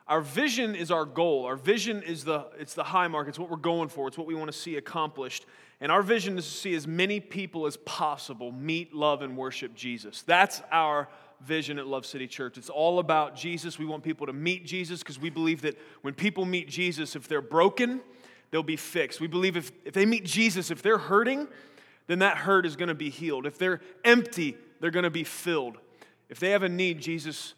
Our 0.09 0.21
vision 0.21 0.75
is 0.75 0.91
our 0.91 1.05
goal. 1.05 1.45
Our 1.45 1.57
vision 1.57 2.03
is 2.03 2.25
the 2.25 2.47
it's 2.59 2.75
the 2.75 2.85
high 2.85 3.09
mark. 3.09 3.29
It's 3.29 3.39
what 3.39 3.51
we're 3.51 3.57
going 3.57 3.89
for. 3.89 4.09
It's 4.09 4.17
what 4.17 4.27
we 4.27 4.35
want 4.35 4.51
to 4.51 4.57
see 4.57 4.77
accomplished. 4.77 5.45
And 5.81 5.93
our 5.93 6.03
vision 6.03 6.39
is 6.39 6.47
to 6.47 6.51
see 6.51 6.75
as 6.75 6.87
many 6.87 7.21
people 7.21 7.67
as 7.67 7.77
possible 7.79 8.53
meet, 8.53 8.95
love, 8.95 9.21
and 9.21 9.37
worship 9.37 9.75
Jesus. 9.75 10.23
That's 10.23 10.63
our 10.71 11.09
vision 11.41 11.79
at 11.79 11.87
Love 11.87 12.07
City 12.07 12.29
Church. 12.29 12.57
It's 12.57 12.71
all 12.71 13.01
about 13.01 13.35
Jesus. 13.35 13.79
We 13.79 13.85
want 13.85 14.05
people 14.05 14.27
to 14.29 14.33
meet 14.33 14.65
Jesus 14.65 15.01
because 15.01 15.19
we 15.19 15.29
believe 15.29 15.63
that 15.63 15.77
when 16.03 16.15
people 16.15 16.45
meet 16.45 16.69
Jesus, 16.69 17.17
if 17.17 17.27
they're 17.27 17.43
broken, 17.43 18.01
they'll 18.53 18.63
be 18.63 18.77
fixed. 18.77 19.21
We 19.21 19.27
believe 19.27 19.57
if, 19.57 19.73
if 19.85 19.95
they 19.95 20.07
meet 20.07 20.25
Jesus, 20.25 20.71
if 20.71 20.81
they're 20.83 20.99
hurting, 20.99 21.49
then 22.07 22.21
that 22.21 22.37
hurt 22.37 22.65
is 22.65 22.77
going 22.77 22.89
to 22.91 22.95
be 22.95 23.11
healed. 23.11 23.47
If 23.47 23.59
they're 23.59 23.81
empty, 24.05 24.57
they're 24.81 24.93
going 24.93 25.03
to 25.03 25.11
be 25.11 25.25
filled. 25.25 25.79
If 26.29 26.39
they 26.39 26.51
have 26.51 26.63
a 26.63 26.69
need, 26.69 27.01
Jesus 27.01 27.55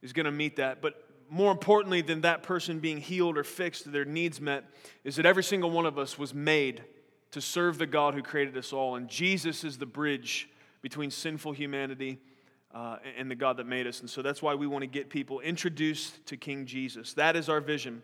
is 0.00 0.14
going 0.14 0.24
to 0.24 0.32
meet 0.32 0.56
that. 0.56 0.80
But 0.80 1.02
more 1.28 1.50
importantly 1.50 2.00
than 2.00 2.22
that 2.22 2.42
person 2.42 2.78
being 2.78 2.98
healed 2.98 3.36
or 3.36 3.44
fixed, 3.44 3.90
their 3.90 4.04
needs 4.04 4.40
met, 4.40 4.64
is 5.04 5.16
that 5.16 5.26
every 5.26 5.42
single 5.42 5.70
one 5.70 5.84
of 5.84 5.98
us 5.98 6.18
was 6.18 6.32
made 6.32 6.84
to 7.32 7.40
serve 7.40 7.78
the 7.78 7.86
God 7.86 8.14
who 8.14 8.22
created 8.22 8.56
us 8.56 8.72
all. 8.72 8.96
And 8.96 9.08
Jesus 9.08 9.64
is 9.64 9.78
the 9.78 9.86
bridge 9.86 10.48
between 10.80 11.10
sinful 11.10 11.52
humanity 11.52 12.18
uh, 12.72 12.98
and 13.18 13.30
the 13.30 13.34
God 13.34 13.56
that 13.56 13.66
made 13.66 13.86
us. 13.86 14.00
And 14.00 14.08
so 14.08 14.22
that's 14.22 14.42
why 14.42 14.54
we 14.54 14.66
want 14.66 14.82
to 14.82 14.86
get 14.86 15.10
people 15.10 15.40
introduced 15.40 16.24
to 16.26 16.36
King 16.36 16.66
Jesus. 16.66 17.14
That 17.14 17.34
is 17.34 17.48
our 17.48 17.60
vision. 17.60 18.02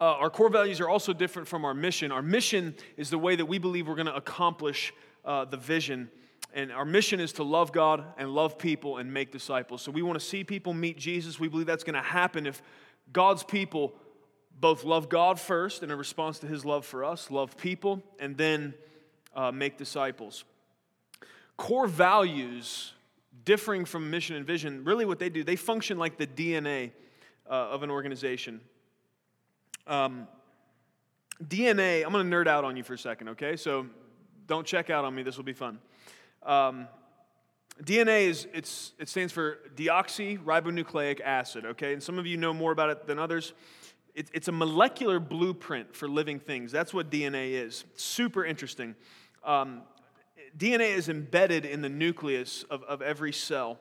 Uh, 0.00 0.04
our 0.04 0.30
core 0.30 0.48
values 0.48 0.80
are 0.80 0.88
also 0.88 1.12
different 1.12 1.46
from 1.46 1.64
our 1.64 1.74
mission. 1.74 2.10
Our 2.10 2.22
mission 2.22 2.74
is 2.96 3.10
the 3.10 3.18
way 3.18 3.36
that 3.36 3.46
we 3.46 3.58
believe 3.58 3.86
we're 3.86 3.94
going 3.94 4.06
to 4.06 4.16
accomplish 4.16 4.92
uh, 5.24 5.44
the 5.44 5.56
vision. 5.56 6.10
And 6.52 6.72
our 6.72 6.84
mission 6.84 7.20
is 7.20 7.32
to 7.34 7.44
love 7.44 7.72
God 7.72 8.04
and 8.18 8.34
love 8.34 8.58
people 8.58 8.98
and 8.98 9.12
make 9.12 9.30
disciples. 9.30 9.82
So 9.82 9.92
we 9.92 10.02
want 10.02 10.18
to 10.18 10.24
see 10.24 10.44
people 10.44 10.74
meet 10.74 10.98
Jesus. 10.98 11.38
We 11.38 11.48
believe 11.48 11.66
that's 11.66 11.84
going 11.84 11.94
to 11.94 12.02
happen 12.02 12.46
if 12.46 12.60
God's 13.12 13.44
people 13.44 13.94
both 14.60 14.84
love 14.84 15.08
God 15.08 15.38
first 15.38 15.82
in 15.82 15.90
a 15.90 15.96
response 15.96 16.38
to 16.40 16.46
his 16.46 16.64
love 16.64 16.84
for 16.86 17.04
us, 17.04 17.30
love 17.30 17.56
people, 17.56 18.02
and 18.18 18.36
then 18.36 18.74
uh, 19.34 19.50
make 19.50 19.76
disciples. 19.78 20.44
Core 21.56 21.86
values 21.86 22.92
differing 23.44 23.84
from 23.84 24.10
mission 24.10 24.36
and 24.36 24.46
vision, 24.46 24.84
really 24.84 25.04
what 25.04 25.18
they 25.18 25.28
do, 25.28 25.44
they 25.44 25.56
function 25.56 25.98
like 25.98 26.16
the 26.16 26.26
DNA 26.26 26.92
uh, 27.48 27.52
of 27.52 27.82
an 27.82 27.90
organization. 27.90 28.60
Um, 29.86 30.28
DNA, 31.42 32.04
I'm 32.04 32.12
going 32.12 32.30
to 32.30 32.36
nerd 32.36 32.46
out 32.46 32.64
on 32.64 32.76
you 32.76 32.82
for 32.82 32.94
a 32.94 32.98
second, 32.98 33.30
okay? 33.30 33.56
So 33.56 33.86
don't 34.46 34.66
check 34.66 34.90
out 34.90 35.04
on 35.04 35.14
me, 35.14 35.22
this 35.22 35.36
will 35.36 35.44
be 35.44 35.52
fun. 35.52 35.78
Um, 36.42 36.88
DNA 37.82 38.28
is 38.28 38.46
it's, 38.54 38.92
it 38.98 39.08
stands 39.08 39.32
for 39.32 39.58
deoxyribonucleic 39.74 41.20
acid, 41.20 41.66
okay? 41.66 41.92
And 41.92 42.02
some 42.02 42.18
of 42.18 42.26
you 42.26 42.36
know 42.36 42.54
more 42.54 42.72
about 42.72 42.90
it 42.90 43.06
than 43.06 43.18
others. 43.18 43.52
It, 44.14 44.30
it's 44.32 44.48
a 44.48 44.52
molecular 44.52 45.18
blueprint 45.18 45.94
for 45.94 46.08
living 46.08 46.38
things. 46.38 46.70
That's 46.70 46.94
what 46.94 47.10
DNA 47.10 47.52
is. 47.52 47.84
Super 47.94 48.44
interesting. 48.44 48.94
Um, 49.42 49.82
DNA 50.56 50.96
is 50.96 51.08
embedded 51.08 51.66
in 51.66 51.82
the 51.82 51.88
nucleus 51.88 52.62
of, 52.70 52.84
of 52.84 53.02
every 53.02 53.32
cell. 53.32 53.80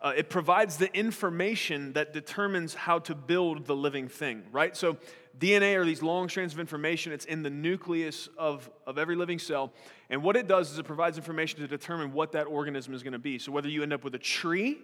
Uh, 0.00 0.12
it 0.16 0.30
provides 0.30 0.78
the 0.78 0.94
information 0.96 1.92
that 1.92 2.12
determines 2.12 2.74
how 2.74 2.98
to 2.98 3.14
build 3.14 3.66
the 3.66 3.76
living 3.76 4.08
thing, 4.08 4.42
right? 4.52 4.76
So, 4.76 4.96
DNA 5.38 5.76
are 5.76 5.84
these 5.84 6.02
long 6.02 6.28
strands 6.28 6.54
of 6.54 6.60
information. 6.60 7.12
It's 7.12 7.24
in 7.24 7.42
the 7.42 7.50
nucleus 7.50 8.28
of, 8.38 8.70
of 8.86 8.98
every 8.98 9.16
living 9.16 9.38
cell. 9.38 9.72
And 10.10 10.22
what 10.22 10.36
it 10.36 10.46
does 10.46 10.70
is 10.70 10.78
it 10.78 10.84
provides 10.84 11.18
information 11.18 11.60
to 11.60 11.66
determine 11.66 12.12
what 12.12 12.32
that 12.32 12.46
organism 12.46 12.94
is 12.94 13.02
going 13.02 13.14
to 13.14 13.18
be. 13.18 13.38
So, 13.38 13.50
whether 13.50 13.68
you 13.68 13.82
end 13.82 13.92
up 13.92 14.04
with 14.04 14.14
a 14.14 14.18
tree 14.18 14.78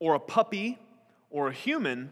or 0.00 0.14
a 0.14 0.20
puppy 0.20 0.78
or 1.30 1.48
a 1.48 1.52
human, 1.52 2.10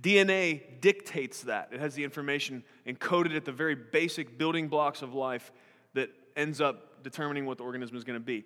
DNA 0.00 0.80
dictates 0.80 1.42
that. 1.42 1.70
It 1.72 1.80
has 1.80 1.94
the 1.94 2.04
information 2.04 2.64
encoded 2.86 3.36
at 3.36 3.44
the 3.44 3.52
very 3.52 3.74
basic 3.74 4.38
building 4.38 4.68
blocks 4.68 5.02
of 5.02 5.14
life 5.14 5.52
that 5.94 6.10
ends 6.36 6.60
up 6.60 7.02
determining 7.02 7.46
what 7.46 7.58
the 7.58 7.64
organism 7.64 7.96
is 7.96 8.04
going 8.04 8.18
to 8.18 8.24
be. 8.24 8.44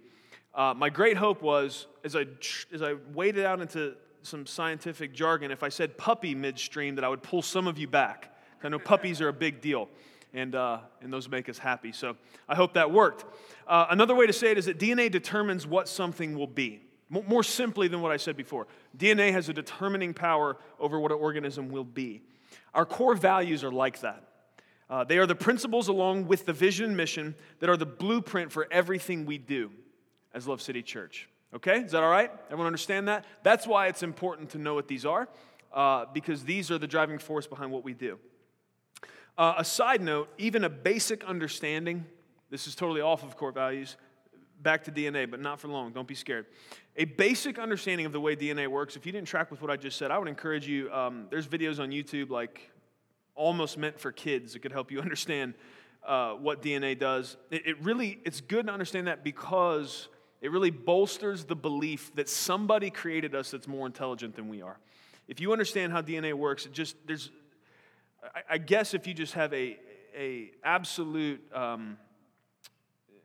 Uh, 0.55 0.73
my 0.77 0.89
great 0.89 1.17
hope 1.17 1.43
was, 1.43 1.87
as 2.05 2.15
I, 2.15 2.27
as 2.73 2.83
I 2.83 2.95
waded 3.13 3.45
out 3.45 3.61
into 3.61 3.95
some 4.23 4.47
scientific 4.47 5.13
jargon, 5.13 5.51
if 5.51 5.63
I 5.63 5.69
said 5.69 5.99
puppy 5.99 6.35
midstream, 6.35 6.95
that 6.95 7.05
I 7.05 7.09
would 7.09 7.23
pull 7.23 7.43
some 7.43 7.67
of 7.67 7.79
you 7.79 7.89
back. 7.89 8.34
I 8.65 8.69
know 8.69 8.79
puppies 8.79 9.21
are 9.21 9.29
a 9.29 9.33
big 9.33 9.61
deal, 9.61 9.89
and, 10.33 10.55
uh, 10.55 10.79
and 11.01 11.13
those 11.13 11.29
make 11.29 11.49
us 11.49 11.59
happy. 11.59 11.93
So 11.93 12.17
I 12.49 12.55
hope 12.55 12.75
that 12.75 12.91
worked. 12.91 13.25
Uh, 13.67 13.87
another 13.91 14.15
way 14.15 14.27
to 14.27 14.33
say 14.33 14.51
it 14.51 14.59
is 14.59 14.67
that 14.67 14.79
DNA 14.79 15.11
determines 15.11 15.67
what 15.67 15.89
something 15.89 16.37
will 16.37 16.47
be. 16.47 16.81
More 17.11 17.43
simply 17.43 17.87
than 17.87 18.01
what 18.01 18.11
I 18.11 18.17
said 18.17 18.37
before, 18.37 18.67
DNA 18.97 19.31
has 19.31 19.49
a 19.49 19.53
determining 19.53 20.15
power 20.15 20.57
over 20.81 20.99
what 20.99 21.13
an 21.13 21.19
organism 21.19 21.69
will 21.69 21.85
be. 21.85 22.23
Our 22.73 22.87
core 22.87 23.15
values 23.15 23.63
are 23.63 23.71
like 23.71 24.01
that. 24.01 24.25
Uh, 24.89 25.05
they 25.05 25.19
are 25.19 25.27
the 25.27 25.35
principles 25.35 25.89
along 25.89 26.27
with 26.27 26.45
the 26.47 26.53
vision 26.53 26.87
and 26.87 26.97
mission 26.97 27.35
that 27.61 27.71
are 27.71 27.77
the 27.77 27.87
blueprint 27.87 28.53
for 28.53 28.67
everything 28.71 29.27
we 29.27 29.39
do 29.39 29.71
as 30.33 30.49
Love 30.49 30.61
City 30.61 30.83
Church. 30.83 31.29
Okay? 31.55 31.81
Is 31.81 31.93
that 31.93 32.03
all 32.03 32.11
right? 32.11 32.31
Everyone 32.47 32.67
understand 32.67 33.09
that? 33.09 33.25
That's 33.43 33.67
why 33.67 33.87
it's 33.87 34.03
important 34.03 34.51
to 34.51 34.59
know 34.59 34.75
what 34.75 34.89
these 34.89 35.07
are, 35.07 35.29
uh, 35.73 36.07
because 36.13 36.45
these 36.45 36.71
are 36.71 36.79
the 36.79 36.87
driving 36.87 37.19
force 37.19 37.47
behind 37.47 37.71
what 37.71 37.85
we 37.85 37.95
do. 37.95 38.19
Uh, 39.37 39.55
a 39.59 39.65
side 39.65 40.01
note, 40.01 40.29
even 40.39 40.65
a 40.65 40.69
basic 40.69 41.25
understanding, 41.25 42.05
this 42.51 42.67
is 42.67 42.75
totally 42.75 43.01
off 43.01 43.25
of 43.25 43.37
core 43.37 43.51
values, 43.51 43.97
back 44.63 44.85
to 44.85 44.93
DNA, 44.93 45.29
but 45.29 45.41
not 45.41 45.61
for 45.61 45.69
long. 45.69 45.93
Don't 45.93 46.07
be 46.07 46.15
scared. 46.15 46.47
A 46.97 47.05
basic 47.05 47.59
understanding 47.59 48.07
of 48.07 48.13
the 48.13 48.21
way 48.21 48.37
DNA 48.37 48.69
works, 48.69 48.95
if 48.95 49.05
you 49.05 49.13
didn't 49.13 49.27
track 49.27 49.51
with 49.51 49.61
what 49.61 49.71
I 49.71 49.77
just 49.77 49.99
said, 49.99 50.11
I 50.11 50.19
would 50.19 50.29
encourage 50.29 50.69
you. 50.69 50.93
Um, 50.93 51.27
there's 51.31 51.49
videos 51.49 51.81
on 51.81 51.91
YouTube 51.91 52.31
like 52.31 52.71
almost 53.35 53.77
meant 53.77 53.99
for 53.99 54.13
kids. 54.13 54.55
It 54.55 54.61
could 54.61 54.73
help 54.73 54.93
you 54.93 55.01
understand 55.03 55.55
uh, 56.07 56.35
what 56.35 56.63
DNA 56.63 56.99
does. 56.99 57.37
It, 57.51 57.67
it 57.67 57.83
really, 57.83 58.21
it's 58.25 58.41
good 58.41 58.67
to 58.67 58.73
understand 58.73 59.09
that 59.09 59.25
because 59.25 60.09
it 60.41 60.51
really 60.51 60.71
bolsters 60.71 61.45
the 61.45 61.57
belief 61.57 62.15
that 62.15 62.29
somebody 62.29 62.91
created 62.91 63.35
us 63.35 63.51
that's 63.51 63.67
more 63.67 63.87
intelligent 63.87 64.37
than 64.37 64.49
we 64.49 64.63
are. 64.63 64.79
If 65.27 65.41
you 65.41 65.53
understand 65.53 65.93
how 65.93 66.03
DNA 66.03 66.35
works, 66.35 66.67
it 66.67 66.73
just 66.73 66.97
there's, 67.07 67.31
I, 68.49 68.59
guess 68.59 68.95
if 68.95 69.07
you 69.07 69.15
just 69.15 69.35
have 69.35 69.53
a 69.53 69.79
a 70.17 70.51
absolute 70.63 71.43
um, 71.53 71.99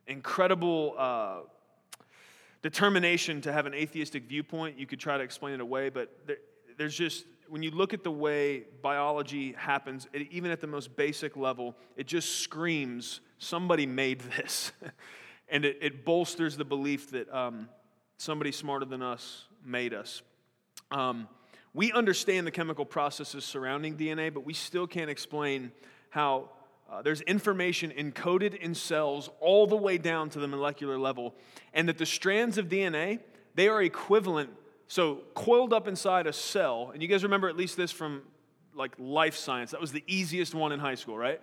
incredible. 0.06 0.94
Uh, 0.98 1.40
determination 2.62 3.40
to 3.40 3.52
have 3.52 3.66
an 3.66 3.74
atheistic 3.74 4.24
viewpoint, 4.24 4.78
you 4.78 4.86
could 4.86 5.00
try 5.00 5.16
to 5.16 5.24
explain 5.24 5.54
it 5.54 5.60
away, 5.60 5.88
but 5.88 6.26
there, 6.26 6.36
there's 6.76 6.94
just 6.94 7.24
when 7.48 7.62
you 7.64 7.70
look 7.72 7.92
at 7.92 8.04
the 8.04 8.10
way 8.10 8.62
biology 8.80 9.52
happens, 9.52 10.06
it, 10.12 10.28
even 10.30 10.52
at 10.52 10.60
the 10.60 10.68
most 10.68 10.94
basic 10.94 11.36
level, 11.36 11.76
it 11.96 12.06
just 12.06 12.36
screams 12.36 13.20
somebody 13.38 13.86
made 13.86 14.20
this. 14.20 14.72
and 15.48 15.64
it, 15.64 15.78
it, 15.80 16.04
bolsters 16.04 16.56
the 16.56 16.64
belief 16.64 17.10
that 17.10 17.28
um, 17.34 17.68
somebody 18.18 18.52
smarter 18.52 18.84
than 18.84 19.02
us 19.02 19.46
made 19.64 19.92
us. 19.92 20.22
Um, 20.92 21.26
we 21.74 21.92
understand 21.92 22.46
the 22.46 22.50
chemical 22.50 22.84
processes 22.84 23.44
surrounding 23.44 23.96
DNA, 23.96 24.32
but 24.32 24.44
we 24.44 24.54
still 24.54 24.86
can't 24.86 25.10
explain 25.10 25.72
how 26.10 26.50
uh, 26.90 27.02
there's 27.02 27.20
information 27.22 27.92
encoded 27.96 28.56
in 28.56 28.74
cells 28.74 29.30
all 29.38 29.66
the 29.66 29.76
way 29.76 29.96
down 29.96 30.28
to 30.30 30.40
the 30.40 30.48
molecular 30.48 30.98
level, 30.98 31.34
and 31.72 31.88
that 31.88 31.98
the 31.98 32.06
strands 32.06 32.58
of 32.58 32.68
DNA 32.68 33.20
they 33.54 33.68
are 33.68 33.82
equivalent 33.82 34.50
so, 34.90 35.20
coiled 35.34 35.72
up 35.72 35.86
inside 35.86 36.26
a 36.26 36.32
cell, 36.32 36.90
and 36.92 37.00
you 37.00 37.06
guys 37.06 37.22
remember 37.22 37.48
at 37.48 37.56
least 37.56 37.76
this 37.76 37.92
from 37.92 38.22
like 38.74 38.90
life 38.98 39.36
science. 39.36 39.70
That 39.70 39.80
was 39.80 39.92
the 39.92 40.02
easiest 40.08 40.52
one 40.52 40.72
in 40.72 40.80
high 40.80 40.96
school, 40.96 41.16
right? 41.16 41.40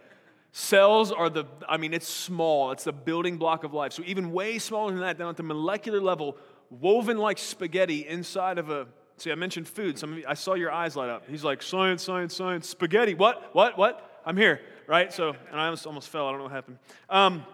Cells 0.52 1.14
are 1.14 1.30
the, 1.30 1.46
I 1.66 1.78
mean, 1.78 1.94
it's 1.94 2.10
small, 2.10 2.72
it's 2.72 2.84
the 2.84 2.92
building 2.92 3.38
block 3.38 3.64
of 3.64 3.74
life. 3.74 3.94
So, 3.94 4.04
even 4.06 4.34
way 4.34 4.60
smaller 4.60 4.92
than 4.92 5.00
that, 5.00 5.18
down 5.18 5.30
at 5.30 5.38
the 5.38 5.44
molecular 5.44 6.02
level, 6.02 6.36
woven 6.70 7.18
like 7.18 7.38
spaghetti 7.38 8.06
inside 8.06 8.58
of 8.58 8.70
a, 8.70 8.88
see, 9.18 9.32
I 9.32 9.36
mentioned 9.36 9.68
food. 9.68 10.00
Some 10.00 10.14
of 10.14 10.18
you, 10.20 10.26
I 10.28 10.34
saw 10.34 10.54
your 10.54 10.72
eyes 10.72 10.96
light 10.96 11.10
up. 11.10 11.24
He's 11.28 11.44
like, 11.44 11.62
science, 11.62 12.04
science, 12.04 12.36
science, 12.36 12.70
spaghetti. 12.70 13.14
What? 13.14 13.54
What? 13.54 13.78
What? 13.78 14.22
I'm 14.26 14.38
here, 14.38 14.62
right? 14.88 15.12
So, 15.12 15.36
and 15.52 15.60
I 15.60 15.66
almost, 15.66 15.86
almost 15.86 16.10
fell. 16.10 16.28
I 16.28 16.32
don't 16.32 16.40
know 16.40 16.46
what 16.46 16.54
happened. 16.54 16.80
Um, 17.10 17.46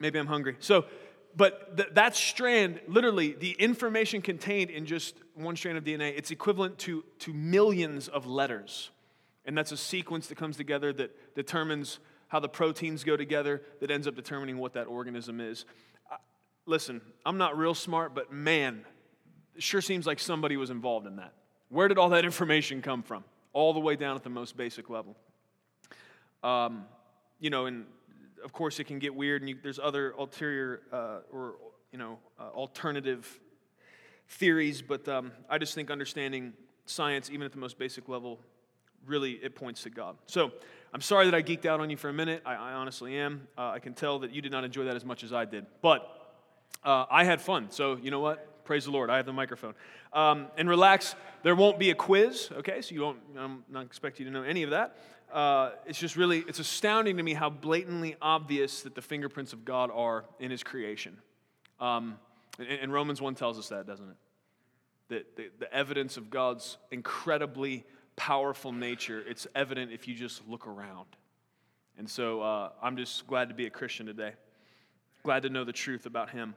Maybe 0.00 0.18
I'm 0.18 0.26
hungry. 0.26 0.56
So, 0.60 0.86
but 1.36 1.76
th- 1.76 1.90
that 1.92 2.16
strand, 2.16 2.80
literally, 2.88 3.34
the 3.34 3.52
information 3.52 4.22
contained 4.22 4.70
in 4.70 4.86
just 4.86 5.14
one 5.34 5.54
strand 5.54 5.78
of 5.78 5.84
DNA, 5.84 6.16
it's 6.16 6.30
equivalent 6.30 6.78
to, 6.78 7.04
to 7.20 7.32
millions 7.32 8.08
of 8.08 8.26
letters. 8.26 8.90
And 9.44 9.56
that's 9.56 9.72
a 9.72 9.76
sequence 9.76 10.26
that 10.28 10.36
comes 10.36 10.56
together 10.56 10.92
that 10.94 11.34
determines 11.34 12.00
how 12.28 12.40
the 12.40 12.48
proteins 12.48 13.04
go 13.04 13.16
together, 13.16 13.62
that 13.80 13.90
ends 13.90 14.06
up 14.06 14.16
determining 14.16 14.56
what 14.56 14.72
that 14.72 14.86
organism 14.86 15.40
is. 15.40 15.66
Uh, 16.10 16.16
listen, 16.64 17.02
I'm 17.26 17.38
not 17.38 17.58
real 17.58 17.74
smart, 17.74 18.14
but 18.14 18.32
man, 18.32 18.84
it 19.60 19.64
sure 19.64 19.82
seems 19.82 20.06
like 20.06 20.18
somebody 20.18 20.56
was 20.56 20.70
involved 20.70 21.06
in 21.06 21.16
that. 21.16 21.34
Where 21.68 21.86
did 21.86 21.98
all 21.98 22.08
that 22.08 22.24
information 22.32 22.80
come 22.80 23.02
from? 23.02 23.24
All 23.52 23.74
the 23.74 23.80
way 23.80 23.94
down 23.94 24.16
at 24.16 24.22
the 24.22 24.30
most 24.30 24.56
basic 24.56 24.88
level. 24.88 25.14
Um, 26.42 26.86
you 27.40 27.50
know, 27.50 27.66
and 27.66 27.84
of 28.42 28.54
course, 28.54 28.80
it 28.80 28.84
can 28.84 28.98
get 28.98 29.14
weird, 29.14 29.42
and 29.42 29.50
you, 29.50 29.58
there's 29.62 29.78
other 29.78 30.14
ulterior 30.18 30.80
uh, 30.90 31.18
or 31.30 31.56
you 31.92 31.98
know 31.98 32.16
uh, 32.38 32.44
alternative 32.44 33.38
theories. 34.28 34.80
But 34.80 35.06
um, 35.08 35.30
I 35.50 35.58
just 35.58 35.74
think 35.74 35.90
understanding 35.90 36.54
science, 36.86 37.28
even 37.28 37.42
at 37.42 37.52
the 37.52 37.58
most 37.58 37.78
basic 37.78 38.08
level, 38.08 38.40
really 39.04 39.32
it 39.32 39.54
points 39.54 39.82
to 39.82 39.90
God. 39.90 40.16
So 40.24 40.52
I'm 40.94 41.02
sorry 41.02 41.26
that 41.26 41.34
I 41.34 41.42
geeked 41.42 41.66
out 41.66 41.80
on 41.80 41.90
you 41.90 41.98
for 41.98 42.08
a 42.08 42.14
minute. 42.14 42.40
I, 42.46 42.54
I 42.54 42.72
honestly 42.72 43.18
am. 43.18 43.46
Uh, 43.58 43.72
I 43.72 43.78
can 43.78 43.92
tell 43.92 44.20
that 44.20 44.32
you 44.32 44.40
did 44.40 44.52
not 44.52 44.64
enjoy 44.64 44.84
that 44.84 44.96
as 44.96 45.04
much 45.04 45.22
as 45.22 45.34
I 45.34 45.44
did, 45.44 45.66
but 45.82 46.00
uh, 46.82 47.04
I 47.10 47.24
had 47.24 47.42
fun. 47.42 47.70
So 47.70 47.98
you 48.02 48.10
know 48.10 48.20
what? 48.20 48.49
Praise 48.70 48.84
the 48.84 48.92
Lord. 48.92 49.10
I 49.10 49.16
have 49.16 49.26
the 49.26 49.32
microphone. 49.32 49.74
Um, 50.12 50.46
and 50.56 50.68
relax. 50.68 51.16
There 51.42 51.56
won't 51.56 51.80
be 51.80 51.90
a 51.90 51.94
quiz. 51.96 52.50
Okay, 52.52 52.80
so 52.82 52.94
you 52.94 53.00
won't. 53.00 53.18
I'm 53.36 53.64
not 53.68 53.84
expecting 53.84 54.26
you 54.26 54.32
to 54.32 54.38
know 54.38 54.44
any 54.44 54.62
of 54.62 54.70
that 54.70 54.96
uh, 55.32 55.70
it's 55.86 55.98
just 55.98 56.16
really 56.16 56.40
it's 56.48 56.58
astounding 56.58 57.16
to 57.16 57.22
me 57.22 57.34
how 57.34 57.50
blatantly 57.50 58.16
obvious 58.20 58.82
that 58.82 58.94
the 58.94 59.02
fingerprints 59.02 59.52
of 59.52 59.64
god 59.64 59.90
are 59.92 60.24
in 60.38 60.50
his 60.50 60.62
creation 60.62 61.16
um, 61.80 62.18
and, 62.58 62.68
and, 62.68 62.92
romans 62.92 63.20
1 63.20 63.34
tells 63.34 63.58
us 63.58 63.68
that 63.68 63.86
doesn't 63.86 64.08
it 64.10 64.16
that 65.08 65.36
the, 65.36 65.50
the 65.58 65.72
evidence 65.72 66.16
of 66.16 66.30
god's 66.30 66.78
incredibly 66.90 67.84
powerful 68.16 68.72
nature 68.72 69.22
it's 69.26 69.46
evident 69.54 69.92
if 69.92 70.08
you 70.08 70.14
just 70.14 70.46
look 70.48 70.66
around 70.66 71.06
and 71.98 72.08
so 72.08 72.40
uh, 72.40 72.70
i'm 72.82 72.96
just 72.96 73.26
glad 73.26 73.48
to 73.48 73.54
be 73.54 73.66
a 73.66 73.70
christian 73.70 74.06
today 74.06 74.32
glad 75.22 75.42
to 75.42 75.48
know 75.48 75.64
the 75.64 75.72
truth 75.72 76.06
about 76.06 76.30
him 76.30 76.54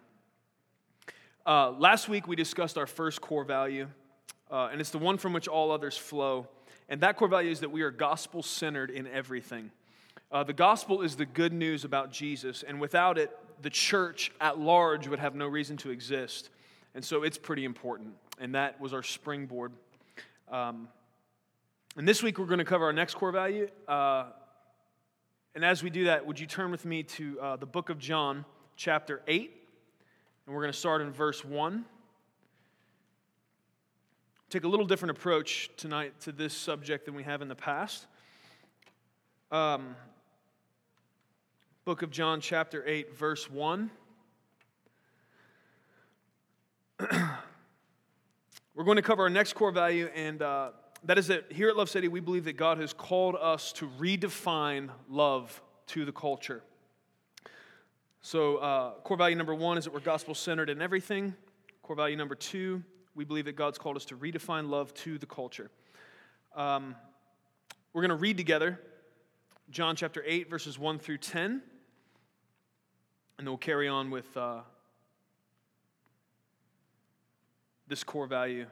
uh, 1.46 1.72
last 1.72 2.10
week 2.10 2.28
we 2.28 2.36
discussed 2.36 2.78
our 2.78 2.88
first 2.88 3.22
core 3.22 3.44
value 3.44 3.88
uh, 4.52 4.70
and 4.72 4.80
it's 4.82 4.92
the 4.92 4.98
one 4.98 5.18
from 5.18 5.34
which 5.34 5.48
all 5.48 5.72
others 5.72 5.98
flow 5.98 6.48
and 6.90 7.02
that 7.02 7.18
core 7.18 7.28
value 7.28 7.52
is 7.52 7.62
that 7.62 7.72
we 7.72 7.82
are 7.82 7.92
gospel 7.92 8.44
centered 8.44 8.90
in 8.90 9.08
everything. 9.08 9.72
Uh, 10.32 10.44
the 10.44 10.54
gospel 10.54 11.02
is 11.02 11.16
the 11.16 11.26
good 11.26 11.54
news 11.54 11.86
about 11.86 12.12
Jesus, 12.12 12.64
and 12.64 12.80
without 12.80 13.18
it, 13.18 13.36
the 13.62 13.70
church 13.70 14.32
at 14.42 14.60
large 14.60 15.08
would 15.08 15.20
have 15.20 15.36
no 15.36 15.48
reason 15.48 15.78
to 15.78 15.90
exist. 15.90 16.50
And 16.96 17.04
so 17.04 17.24
it's 17.24 17.38
pretty 17.38 17.66
important. 17.66 18.14
And 18.40 18.56
that 18.56 18.80
was 18.80 18.94
our 18.94 19.04
springboard. 19.04 19.72
Um, 20.52 20.88
and 21.96 22.08
this 22.08 22.22
week, 22.22 22.38
we're 22.38 22.46
going 22.46 22.60
to 22.60 22.66
cover 22.66 22.86
our 22.86 22.94
next 22.94 23.16
core 23.16 23.32
value. 23.32 23.70
Uh, 23.88 24.26
and 25.56 25.64
as 25.64 25.82
we 25.84 25.90
do 25.90 26.06
that, 26.06 26.26
would 26.26 26.40
you 26.40 26.48
turn 26.48 26.72
with 26.72 26.86
me 26.86 27.04
to 27.04 27.40
uh, 27.40 27.56
the 27.56 27.66
book 27.66 27.90
of 27.90 28.00
John, 28.00 28.44
chapter 28.76 29.22
8? 29.28 29.63
And 30.46 30.56
we're 30.56 30.62
going 30.62 30.74
to 30.74 30.78
start 30.80 31.02
in 31.02 31.12
verse 31.12 31.44
1 31.44 31.86
take 34.54 34.66
a 34.66 34.68
little 34.68 34.86
different 34.86 35.18
approach 35.18 35.72
tonight 35.78 36.14
to 36.20 36.32
this 36.32 36.56
subject 36.56 37.06
than 37.06 37.16
we 37.16 37.24
have 37.24 37.42
in 37.42 37.48
the 37.48 37.56
past. 37.56 38.06
Um, 39.52 39.96
book 41.86 42.04
of 42.04 42.12
John, 42.12 42.40
chapter 42.40 42.88
8, 42.88 43.18
verse 43.18 43.50
1. 43.50 43.90
We're 48.76 48.84
going 48.84 48.98
to 48.98 49.02
cover 49.02 49.24
our 49.24 49.30
next 49.32 49.54
core 49.54 49.72
value, 49.72 50.08
and 50.14 50.44
uh, 50.44 50.70
that 51.04 51.18
is 51.18 51.26
that 51.30 51.52
here 51.52 51.70
at 51.70 51.76
Love 51.76 51.90
City, 51.90 52.08
we 52.08 52.20
believe 52.20 52.46
that 52.46 52.56
God 52.56 52.78
has 52.78 52.94
called 52.94 53.36
us 53.42 53.74
to 53.74 53.90
redefine 53.98 54.90
love 55.10 55.64
to 55.88 56.06
the 56.06 56.12
culture. 56.12 56.62
So, 58.24 58.58
uh, 58.58 58.92
core 59.04 59.18
value 59.18 59.36
number 59.36 59.54
one 59.54 59.78
is 59.78 59.84
that 59.84 59.94
we're 59.94 60.00
gospel 60.00 60.34
centered 60.34 60.70
in 60.70 60.82
everything. 60.82 61.36
Core 61.84 61.96
value 61.96 62.16
number 62.16 62.36
two 62.36 62.84
we 63.16 63.26
believe 63.26 63.46
that 63.46 63.56
God's 63.56 63.78
called 63.78 63.96
us 63.96 64.06
to 64.06 64.16
redefine 64.16 64.70
love 64.70 64.94
to 64.96 65.18
the 65.18 65.26
culture. 65.26 65.70
Um, 66.56 66.96
we're 67.94 68.02
going 68.02 68.10
to 68.10 68.16
read 68.16 68.38
together 68.38 68.80
John 69.70 69.96
chapter 69.96 70.24
8, 70.26 70.50
verses 70.50 70.80
1 70.80 71.00
through 71.00 71.20
10, 71.20 71.52
and 71.52 71.62
then 73.38 73.46
we'll 73.46 73.58
carry 73.58 73.88
on 73.88 74.10
with 74.10 74.36
uh, 74.36 74.62
this 77.88 78.04
core 78.04 78.28
value. 78.28 78.66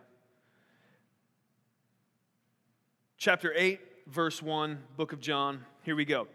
Chapter 3.17 3.53
8, 3.55 3.79
verse 4.07 4.41
1, 4.41 4.79
book 4.97 5.13
of 5.13 5.19
John. 5.19 5.65
Here 5.83 5.95
we 5.95 6.05
go. 6.05 6.27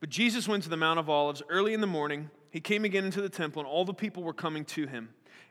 But 0.00 0.08
Jesus 0.08 0.48
went 0.48 0.62
to 0.62 0.70
the 0.70 0.78
Mount 0.78 0.98
of 0.98 1.10
Olives 1.10 1.42
early 1.50 1.74
in 1.74 1.82
the 1.82 1.86
morning. 1.86 2.30
He 2.50 2.60
came 2.60 2.84
again 2.84 3.04
into 3.04 3.22
the 3.22 3.28
temple, 3.28 3.60
and 3.60 3.68
all 3.68 3.84
the 3.84 3.94
people 3.94 4.22
were 4.22 4.32
coming 4.32 4.64
to 4.66 4.86
him 4.86 5.10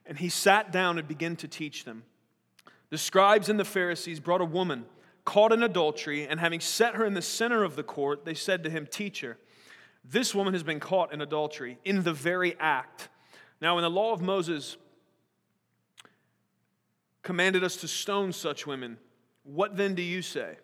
and 0.09 0.17
he 0.17 0.27
sat 0.27 0.71
down 0.71 0.97
and 0.97 1.07
began 1.07 1.35
to 1.37 1.47
teach 1.47 1.85
them. 1.85 2.03
The 2.89 2.97
scribes 2.97 3.47
and 3.47 3.59
the 3.59 3.63
Pharisees 3.65 4.19
brought 4.19 4.41
a 4.41 4.45
woman 4.45 4.85
caught 5.23 5.53
in 5.53 5.61
adultery, 5.61 6.27
and 6.27 6.39
having 6.39 6.59
set 6.59 6.95
her 6.95 7.05
in 7.05 7.13
the 7.13 7.21
center 7.21 7.63
of 7.63 7.75
the 7.75 7.83
court, 7.83 8.25
they 8.25 8.33
said 8.33 8.63
to 8.63 8.69
him, 8.69 8.87
Teacher, 8.87 9.37
this 10.03 10.33
woman 10.33 10.53
has 10.53 10.63
been 10.63 10.79
caught 10.79 11.13
in 11.13 11.21
adultery 11.21 11.77
in 11.85 12.01
the 12.01 12.13
very 12.13 12.55
act. 12.59 13.09
Now, 13.61 13.77
in 13.77 13.83
the 13.83 13.91
law 13.91 14.11
of 14.11 14.21
Moses 14.21 14.77
commanded 17.21 17.63
us 17.63 17.75
to 17.77 17.87
stone 17.87 18.33
such 18.33 18.65
women, 18.65 18.97
what 19.43 19.77
then 19.77 19.93
do 19.93 20.01
you 20.01 20.23
say? 20.23 20.57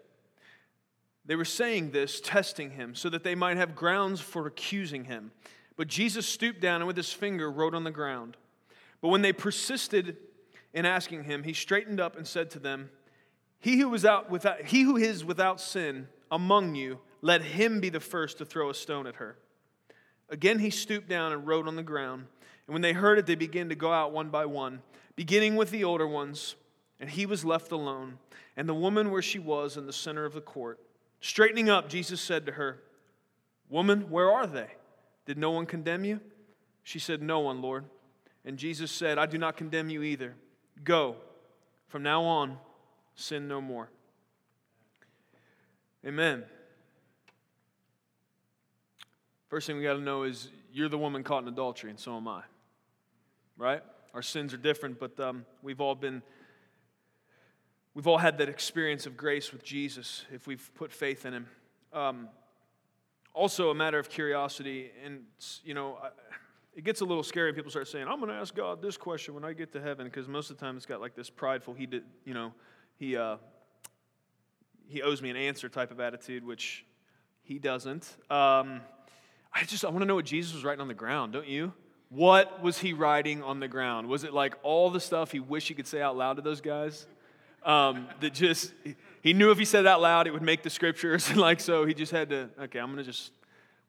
They 1.28 1.36
were 1.36 1.46
saying 1.46 1.92
this, 1.92 2.20
testing 2.20 2.72
him, 2.72 2.96
so 2.96 3.10
that 3.10 3.24
they 3.24 3.36
might 3.36 3.58
have 3.58 3.76
grounds 3.76 4.20
for 4.20 4.48
accusing 4.48 5.04
him. 5.04 5.32
But 5.76 5.88
Jesus 5.88 6.26
stooped 6.26 6.62
down 6.62 6.82
and 6.82 6.88
with 6.88 6.98
his 6.98 7.12
finger 7.12 7.52
wrote 7.52 7.76
on 7.76 7.84
the 7.84 7.92
ground. 7.92 8.38
But 9.02 9.10
when 9.10 9.22
they 9.22 9.34
persisted 9.34 10.18
in 10.74 10.86
asking 10.86 11.26
him, 11.26 11.44
he 11.44 11.54
straightened 11.54 12.00
up 12.00 12.18
and 12.18 12.26
said 12.26 12.50
to 12.52 12.60
them, 12.60 12.90
He 13.60 13.78
who, 13.80 13.90
was 13.90 14.06
out 14.06 14.30
without, 14.30 14.62
he 14.62 14.84
who 14.84 14.98
is 14.98 15.24
without 15.24 15.60
sin 15.60 16.08
among 16.32 16.76
you, 16.76 17.00
let 17.22 17.42
him 17.42 17.80
be 17.80 17.90
the 17.90 18.00
first 18.00 18.38
to 18.38 18.46
throw 18.46 18.70
a 18.70 18.74
stone 18.74 19.08
at 19.08 19.16
her. 19.16 19.38
Again 20.30 20.60
he 20.60 20.70
stooped 20.70 21.10
down 21.10 21.32
and 21.32 21.46
wrote 21.46 21.68
on 21.68 21.76
the 21.76 21.84
ground. 21.84 22.26
And 22.68 22.74
when 22.74 22.82
they 22.82 22.94
heard 22.94 23.20
it, 23.20 23.26
they 23.26 23.36
began 23.36 23.70
to 23.70 23.76
go 23.76 23.92
out 23.92 24.12
one 24.12 24.30
by 24.30 24.46
one, 24.46 24.82
beginning 25.16 25.56
with 25.56 25.72
the 25.72 25.84
older 25.84 26.08
ones. 26.08 26.56
And 27.00 27.10
he 27.10 27.26
was 27.26 27.44
left 27.44 27.72
alone, 27.74 28.20
and 28.56 28.70
the 28.70 28.74
woman 28.74 29.12
where 29.12 29.22
she 29.22 29.38
was 29.38 29.76
in 29.76 29.86
the 29.86 29.94
center 29.94 30.24
of 30.24 30.34
the 30.34 30.42
court. 30.42 30.80
Straightening 31.20 31.70
up, 31.70 31.90
Jesus 31.90 32.22
said 32.22 32.46
to 32.46 32.54
her, 32.54 32.82
Woman, 33.70 34.10
where 34.10 34.32
are 34.32 34.48
they? 34.48 34.70
Did 35.26 35.38
no 35.38 35.52
one 35.52 35.66
condemn 35.66 36.06
you? 36.06 36.20
She 36.84 37.00
said, 37.00 37.22
No 37.22 37.40
one, 37.40 37.62
Lord. 37.62 37.86
And 38.46 38.58
Jesus 38.58 38.92
said, 38.92 39.18
I 39.18 39.26
do 39.26 39.38
not 39.38 39.58
condemn 39.58 39.90
you 39.90 40.04
either. 40.04 40.36
Go. 40.84 41.16
From 41.88 42.04
now 42.04 42.24
on, 42.24 42.58
sin 43.16 43.48
no 43.48 43.60
more. 43.60 43.90
Amen. 46.06 46.44
First 49.48 49.68
thing 49.68 49.78
we 49.78 49.84
got 49.84 49.94
to 49.94 50.02
know 50.02 50.24
is 50.24 50.50
you're 50.72 50.90
the 50.90 50.98
woman 50.98 51.24
caught 51.24 51.44
in 51.44 51.48
adultery, 51.48 51.90
and 51.90 52.00
so 52.00 52.16
am 52.18 52.28
I. 52.28 52.44
Right? 53.58 53.82
Our 54.14 54.22
sins 54.22 54.54
are 54.54 54.58
different, 54.58 55.00
but 55.00 55.20
um, 55.20 55.46
we've 55.64 55.82
all 55.82 55.96
been, 55.96 56.22
we've 57.94 58.08
all 58.08 58.18
had 58.18 58.38
that 58.40 58.50
experience 58.50 59.06
of 59.06 59.18
grace 59.18 59.52
with 59.52 59.64
Jesus 59.64 60.26
if 60.32 60.46
we've 60.46 60.70
put 60.76 60.92
faith 60.92 61.26
in 61.26 61.34
Him. 61.34 61.48
Um, 61.94 62.30
also, 63.36 63.70
a 63.70 63.76
matter 63.76 64.00
of 64.00 64.10
curiosity, 64.10 64.92
and 65.04 65.24
you 65.64 65.74
know. 65.74 65.98
I, 66.02 66.10
it 66.76 66.84
gets 66.84 67.00
a 67.00 67.06
little 67.06 67.24
scary 67.24 67.54
people 67.54 67.72
start 67.72 67.88
saying, 67.88 68.06
I'm 68.06 68.20
going 68.20 68.30
to 68.30 68.36
ask 68.36 68.54
God 68.54 68.82
this 68.82 68.98
question 68.98 69.34
when 69.34 69.46
I 69.46 69.54
get 69.54 69.72
to 69.72 69.82
heaven, 69.82 70.06
because 70.08 70.28
most 70.28 70.50
of 70.50 70.58
the 70.58 70.66
time 70.66 70.76
it's 70.76 70.86
got 70.86 71.00
like 71.00 71.16
this 71.16 71.30
prideful, 71.30 71.74
he 71.74 71.86
did, 71.86 72.04
you 72.26 72.34
know, 72.34 72.52
he, 72.98 73.16
uh, 73.16 73.38
he 74.90 75.02
owes 75.02 75.22
me 75.22 75.30
an 75.30 75.38
answer 75.38 75.70
type 75.70 75.90
of 75.92 76.02
attitude, 76.02 76.46
which 76.46 76.86
he 77.44 77.60
doesn't. 77.60 78.18
Um, 78.30 78.82
I 79.54 79.64
just, 79.66 79.86
I 79.86 79.90
want 79.90 80.02
to 80.02 80.06
know 80.06 80.16
what 80.16 80.26
Jesus 80.26 80.54
was 80.54 80.66
writing 80.66 80.82
on 80.82 80.90
the 80.90 80.94
ground, 80.94 81.32
don't 81.32 81.48
you? 81.48 81.72
What 82.10 82.62
was 82.62 82.78
he 82.78 82.92
writing 82.92 83.42
on 83.42 83.62
the 83.62 83.70
ground? 83.70 84.08
Was 84.08 84.26
it 84.26 84.34
like 84.34 84.56
all 84.62 84.90
the 84.90 85.00
stuff 85.00 85.32
he 85.32 85.40
wished 85.40 85.70
he 85.70 85.76
could 85.76 85.88
say 85.88 86.02
out 86.02 86.18
loud 86.18 86.36
to 86.36 86.42
those 86.42 86.60
guys? 86.60 87.08
Um, 87.64 88.08
that 88.20 88.34
just, 88.34 88.74
he 89.26 89.34
knew 89.34 89.50
if 89.50 89.58
he 89.58 89.66
said 89.66 89.86
it 89.86 89.88
out 89.88 90.02
loud, 90.02 90.28
it 90.28 90.34
would 90.34 90.44
make 90.44 90.62
the 90.62 90.70
scriptures. 90.70 91.32
And 91.32 91.38
like, 91.42 91.60
so 91.60 91.84
he 91.84 91.96
just 91.96 92.12
had 92.12 92.30
to, 92.30 92.48
okay, 92.62 92.78
I'm 92.78 92.94
going 92.94 93.04
to 93.04 93.04
just, 93.04 93.32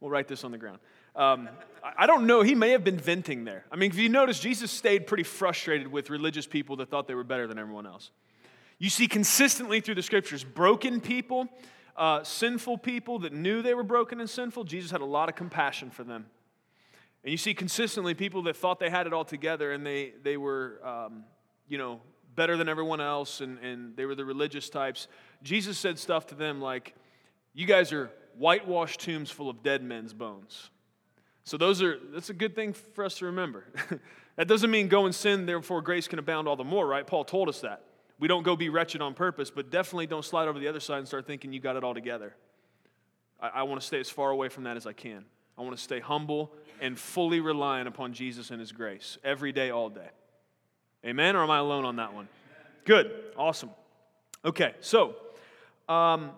we'll 0.00 0.10
write 0.10 0.28
this 0.28 0.44
on 0.44 0.50
the 0.50 0.56
ground. 0.56 0.78
Um, 1.14 1.50
I 1.98 2.06
don't 2.06 2.26
know. 2.26 2.40
He 2.40 2.54
may 2.54 2.70
have 2.70 2.84
been 2.84 2.96
venting 2.96 3.44
there. 3.44 3.66
I 3.70 3.76
mean, 3.76 3.90
if 3.90 3.98
you 3.98 4.08
notice, 4.08 4.40
Jesus 4.40 4.70
stayed 4.70 5.06
pretty 5.06 5.24
frustrated 5.24 5.88
with 5.88 6.08
religious 6.08 6.46
people 6.46 6.76
that 6.76 6.88
thought 6.88 7.06
they 7.06 7.14
were 7.14 7.22
better 7.22 7.46
than 7.46 7.58
everyone 7.58 7.86
else. 7.86 8.12
You 8.78 8.88
see 8.88 9.06
consistently 9.08 9.80
through 9.82 9.96
the 9.96 10.02
scriptures 10.02 10.42
broken 10.42 11.02
people, 11.02 11.50
uh, 11.98 12.22
sinful 12.22 12.78
people 12.78 13.18
that 13.18 13.34
knew 13.34 13.60
they 13.60 13.74
were 13.74 13.82
broken 13.82 14.20
and 14.20 14.30
sinful. 14.30 14.64
Jesus 14.64 14.90
had 14.90 15.02
a 15.02 15.06
lot 15.06 15.28
of 15.28 15.34
compassion 15.34 15.90
for 15.90 16.02
them. 16.02 16.24
And 17.24 17.30
you 17.30 17.36
see 17.36 17.52
consistently 17.52 18.14
people 18.14 18.40
that 18.44 18.56
thought 18.56 18.80
they 18.80 18.88
had 18.88 19.06
it 19.06 19.12
all 19.12 19.24
together 19.26 19.72
and 19.72 19.84
they, 19.84 20.14
they 20.22 20.38
were, 20.38 20.80
um, 20.82 21.24
you 21.68 21.76
know, 21.76 22.00
better 22.36 22.56
than 22.56 22.68
everyone 22.68 23.00
else 23.00 23.40
and, 23.40 23.58
and 23.58 23.96
they 23.96 24.04
were 24.04 24.14
the 24.14 24.24
religious 24.24 24.68
types. 24.68 25.08
Jesus 25.42 25.78
said 25.78 25.98
stuff 25.98 26.26
to 26.28 26.34
them 26.34 26.60
like, 26.60 26.94
You 27.54 27.66
guys 27.66 27.92
are 27.92 28.10
whitewashed 28.38 29.00
tombs 29.00 29.30
full 29.30 29.48
of 29.48 29.62
dead 29.62 29.82
men's 29.82 30.12
bones. 30.12 30.70
So 31.44 31.56
those 31.56 31.80
are 31.80 31.98
that's 32.12 32.30
a 32.30 32.34
good 32.34 32.54
thing 32.54 32.72
for 32.72 33.04
us 33.04 33.18
to 33.18 33.26
remember. 33.26 33.64
that 34.36 34.48
doesn't 34.48 34.70
mean 34.70 34.88
go 34.88 35.06
and 35.06 35.14
sin, 35.14 35.46
therefore 35.46 35.80
grace 35.80 36.08
can 36.08 36.18
abound 36.18 36.48
all 36.48 36.56
the 36.56 36.64
more, 36.64 36.86
right? 36.86 37.06
Paul 37.06 37.24
told 37.24 37.48
us 37.48 37.60
that. 37.60 37.82
We 38.18 38.28
don't 38.28 38.42
go 38.42 38.56
be 38.56 38.68
wretched 38.68 39.02
on 39.02 39.14
purpose, 39.14 39.50
but 39.50 39.70
definitely 39.70 40.06
don't 40.06 40.24
slide 40.24 40.48
over 40.48 40.58
the 40.58 40.68
other 40.68 40.80
side 40.80 40.98
and 40.98 41.06
start 41.06 41.26
thinking 41.26 41.52
you 41.52 41.60
got 41.60 41.76
it 41.76 41.84
all 41.84 41.94
together. 41.94 42.34
I, 43.40 43.48
I 43.48 43.62
want 43.64 43.80
to 43.80 43.86
stay 43.86 44.00
as 44.00 44.08
far 44.08 44.30
away 44.30 44.48
from 44.48 44.64
that 44.64 44.76
as 44.76 44.86
I 44.86 44.92
can. 44.92 45.24
I 45.58 45.62
want 45.62 45.76
to 45.76 45.82
stay 45.82 46.00
humble 46.00 46.52
and 46.80 46.98
fully 46.98 47.40
reliant 47.40 47.88
upon 47.88 48.12
Jesus 48.12 48.50
and 48.50 48.60
His 48.60 48.72
grace 48.72 49.18
every 49.22 49.52
day, 49.52 49.70
all 49.70 49.88
day. 49.88 50.08
Amen? 51.04 51.36
Or 51.36 51.42
am 51.42 51.50
I 51.50 51.58
alone 51.58 51.84
on 51.84 51.96
that 51.96 52.12
one? 52.12 52.28
Good. 52.84 53.12
Awesome. 53.36 53.70
Okay, 54.44 54.74
so 54.80 55.16
um, 55.88 56.30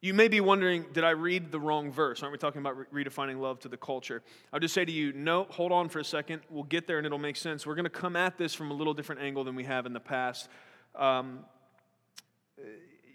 you 0.00 0.14
may 0.14 0.28
be 0.28 0.40
wondering, 0.40 0.86
did 0.92 1.04
I 1.04 1.10
read 1.10 1.52
the 1.52 1.60
wrong 1.60 1.92
verse? 1.92 2.22
Aren't 2.22 2.32
we 2.32 2.38
talking 2.38 2.60
about 2.60 2.92
re- 2.92 3.04
redefining 3.04 3.38
love 3.38 3.60
to 3.60 3.68
the 3.68 3.76
culture? 3.76 4.22
I'll 4.52 4.60
just 4.60 4.74
say 4.74 4.84
to 4.84 4.92
you, 4.92 5.12
no, 5.12 5.44
hold 5.50 5.72
on 5.72 5.88
for 5.88 5.98
a 5.98 6.04
second. 6.04 6.42
We'll 6.48 6.64
get 6.64 6.86
there 6.86 6.98
and 6.98 7.06
it'll 7.06 7.18
make 7.18 7.36
sense. 7.36 7.66
We're 7.66 7.74
going 7.74 7.84
to 7.84 7.90
come 7.90 8.16
at 8.16 8.38
this 8.38 8.54
from 8.54 8.70
a 8.70 8.74
little 8.74 8.94
different 8.94 9.20
angle 9.20 9.44
than 9.44 9.54
we 9.54 9.64
have 9.64 9.86
in 9.86 9.92
the 9.92 10.00
past. 10.00 10.48
Um, 10.94 11.40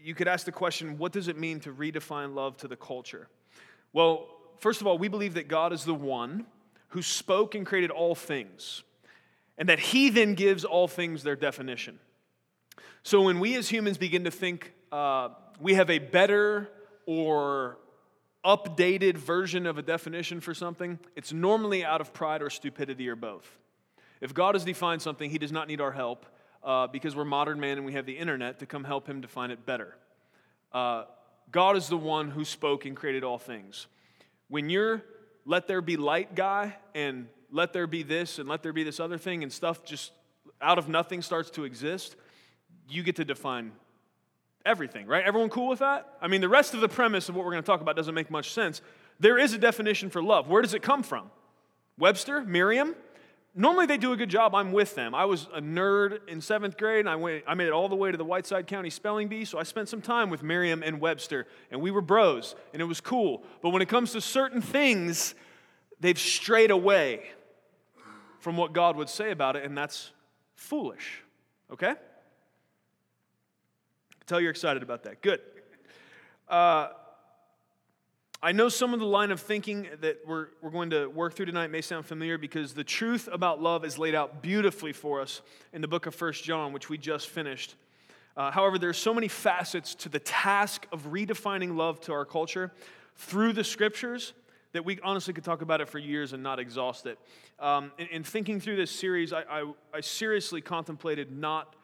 you 0.03 0.13
could 0.13 0.27
ask 0.27 0.45
the 0.45 0.51
question 0.51 0.99
what 0.99 1.11
does 1.11 1.27
it 1.27 1.37
mean 1.37 1.59
to 1.61 1.73
redefine 1.73 2.35
love 2.35 2.57
to 2.57 2.67
the 2.67 2.75
culture? 2.75 3.27
Well, 3.91 4.27
first 4.59 4.81
of 4.81 4.87
all, 4.87 4.97
we 4.97 5.07
believe 5.07 5.33
that 5.33 5.47
God 5.47 5.73
is 5.73 5.83
the 5.83 5.95
one 5.95 6.45
who 6.89 7.01
spoke 7.01 7.55
and 7.55 7.65
created 7.65 7.89
all 7.89 8.13
things, 8.13 8.83
and 9.57 9.67
that 9.67 9.79
He 9.79 10.09
then 10.09 10.35
gives 10.35 10.63
all 10.63 10.87
things 10.87 11.23
their 11.23 11.35
definition. 11.35 11.99
So 13.05 13.21
when 13.21 13.39
we 13.39 13.55
as 13.55 13.69
humans 13.69 13.99
begin 13.99 14.23
to 14.23 14.31
think 14.31 14.73
uh, 14.91 15.29
we 15.59 15.75
have 15.75 15.91
a 15.91 15.99
better 15.99 16.71
or 17.05 17.77
updated 18.43 19.15
version 19.15 19.67
of 19.67 19.77
a 19.77 19.83
definition 19.83 20.41
for 20.41 20.55
something, 20.55 20.97
it's 21.15 21.31
normally 21.31 21.85
out 21.85 22.01
of 22.01 22.13
pride 22.13 22.41
or 22.41 22.49
stupidity 22.49 23.07
or 23.07 23.15
both. 23.15 23.47
If 24.21 24.33
God 24.33 24.55
has 24.55 24.63
defined 24.63 25.03
something, 25.03 25.29
He 25.29 25.37
does 25.37 25.51
not 25.51 25.67
need 25.67 25.81
our 25.81 25.91
help 25.91 26.25
uh, 26.63 26.87
because 26.87 27.15
we're 27.15 27.25
modern 27.25 27.59
man 27.59 27.77
and 27.77 27.85
we 27.85 27.93
have 27.93 28.07
the 28.07 28.17
internet 28.17 28.57
to 28.57 28.65
come 28.65 28.83
help 28.83 29.05
him 29.05 29.21
define 29.21 29.51
it 29.51 29.67
better. 29.67 29.95
Uh, 30.71 31.03
God 31.51 31.77
is 31.77 31.87
the 31.87 31.97
one 31.97 32.31
who 32.31 32.43
spoke 32.43 32.85
and 32.85 32.95
created 32.95 33.23
all 33.23 33.37
things. 33.37 33.85
When 34.47 34.67
you're 34.71 35.03
let 35.45 35.67
there 35.67 35.83
be 35.83 35.95
light 35.95 36.33
guy 36.33 36.75
and 36.95 37.27
let 37.51 37.71
there 37.71 37.85
be 37.85 38.01
this 38.01 38.39
and 38.39 38.49
let 38.49 38.63
there 38.63 38.73
be 38.73 38.83
this 38.83 38.99
other 38.99 39.19
thing 39.19 39.43
and 39.43 39.53
stuff 39.53 39.85
just 39.85 40.11
out 40.59 40.79
of 40.79 40.89
nothing 40.89 41.21
starts 41.21 41.51
to 41.51 41.65
exist, 41.65 42.15
you 42.89 43.03
get 43.03 43.17
to 43.17 43.25
define 43.25 43.71
everything, 44.65 45.07
right? 45.07 45.23
Everyone 45.23 45.49
cool 45.49 45.67
with 45.67 45.79
that? 45.79 46.17
I 46.21 46.27
mean, 46.27 46.41
the 46.41 46.49
rest 46.49 46.73
of 46.73 46.81
the 46.81 46.89
premise 46.89 47.29
of 47.29 47.35
what 47.35 47.45
we're 47.45 47.51
going 47.51 47.63
to 47.63 47.67
talk 47.67 47.81
about 47.81 47.95
doesn't 47.95 48.15
make 48.15 48.31
much 48.31 48.51
sense. 48.51 48.81
There 49.19 49.37
is 49.37 49.53
a 49.53 49.57
definition 49.57 50.09
for 50.09 50.21
love. 50.21 50.47
Where 50.47 50.61
does 50.61 50.73
it 50.73 50.81
come 50.81 51.03
from? 51.03 51.29
Webster? 51.97 52.43
Merriam? 52.43 52.95
normally 53.55 53.85
they 53.85 53.97
do 53.97 54.11
a 54.11 54.17
good 54.17 54.29
job. 54.29 54.53
I'm 54.53 54.71
with 54.71 54.93
them. 54.95 55.15
I 55.15 55.25
was 55.25 55.47
a 55.53 55.61
nerd 55.61 56.27
in 56.27 56.41
seventh 56.41 56.77
grade, 56.77 56.99
and 56.99 57.09
I, 57.09 57.15
went, 57.15 57.43
I 57.47 57.53
made 57.55 57.67
it 57.67 57.73
all 57.73 57.89
the 57.89 57.95
way 57.95 58.11
to 58.11 58.17
the 58.17 58.25
Whiteside 58.25 58.67
County 58.67 58.89
Spelling 58.89 59.29
Bee, 59.29 59.45
so 59.45 59.57
I 59.57 59.63
spent 59.63 59.89
some 59.89 60.01
time 60.01 60.29
with 60.29 60.43
Merriam 60.43 60.83
and 60.83 60.99
Webster, 60.99 61.47
and 61.71 61.81
we 61.81 61.89
were 61.89 62.01
bros, 62.01 62.55
and 62.73 62.81
it 62.81 62.85
was 62.85 63.01
cool. 63.01 63.43
But 63.61 63.69
when 63.69 63.81
it 63.81 63.89
comes 63.89 64.11
to 64.11 64.21
certain 64.21 64.61
things, 64.61 65.33
they've 65.99 66.19
strayed 66.19 66.71
away 66.71 67.23
from 68.39 68.57
what 68.57 68.73
God 68.73 68.97
would 68.97 69.09
say 69.09 69.31
about 69.31 69.55
it, 69.55 69.63
and 69.63 69.77
that's 69.77 70.11
foolish. 70.53 71.23
Okay? 71.71 71.95
Tell 74.25 74.41
you're 74.41 74.51
excited 74.51 74.83
about 74.83 75.03
that. 75.03 75.21
Good. 75.21 75.39
Uh, 76.49 76.89
I 78.41 78.51
know 78.51 78.69
some 78.69 78.93
of 78.93 78.99
the 78.99 79.05
line 79.05 79.31
of 79.31 79.39
thinking 79.39 79.87
that 80.01 80.19
we're, 80.25 80.47
we're 80.61 80.69
going 80.69 80.89
to 80.91 81.07
work 81.07 81.35
through 81.35 81.47
tonight 81.47 81.71
may 81.71 81.81
sound 81.81 82.05
familiar 82.05 82.37
because 82.37 82.73
the 82.73 82.83
truth 82.83 83.29
about 83.31 83.61
love 83.61 83.85
is 83.85 83.97
laid 83.97 84.13
out 84.13 84.41
beautifully 84.41 84.93
for 84.93 85.21
us 85.21 85.41
in 85.73 85.81
the 85.81 85.87
book 85.87 86.05
of 86.05 86.13
First 86.13 86.43
John, 86.43 86.73
which 86.73 86.89
we 86.89 86.97
just 86.97 87.29
finished. 87.29 87.75
Uh, 88.37 88.51
however, 88.51 88.77
there 88.77 88.89
are 88.89 88.93
so 88.93 89.13
many 89.13 89.27
facets 89.27 89.95
to 89.95 90.09
the 90.09 90.19
task 90.19 90.85
of 90.91 91.11
redefining 91.11 91.75
love 91.75 91.99
to 92.01 92.13
our 92.13 92.25
culture 92.25 92.71
through 93.15 93.53
the 93.53 93.63
scriptures 93.63 94.33
that 94.73 94.83
we 94.83 94.99
honestly 95.01 95.33
could 95.33 95.45
talk 95.45 95.61
about 95.61 95.79
it 95.79 95.87
for 95.87 95.99
years 95.99 96.33
and 96.33 96.43
not 96.43 96.59
exhaust 96.59 97.05
it. 97.05 97.17
Um, 97.59 97.93
in, 97.97 98.07
in, 98.07 98.23
thinking 98.23 98.59
through 98.59 98.75
this 98.75 98.91
series, 98.91 99.31
I, 99.31 99.43
I, 99.49 99.73
I 99.93 100.01
seriously 100.01 100.59
contemplated 100.59 101.31
not 101.31 101.75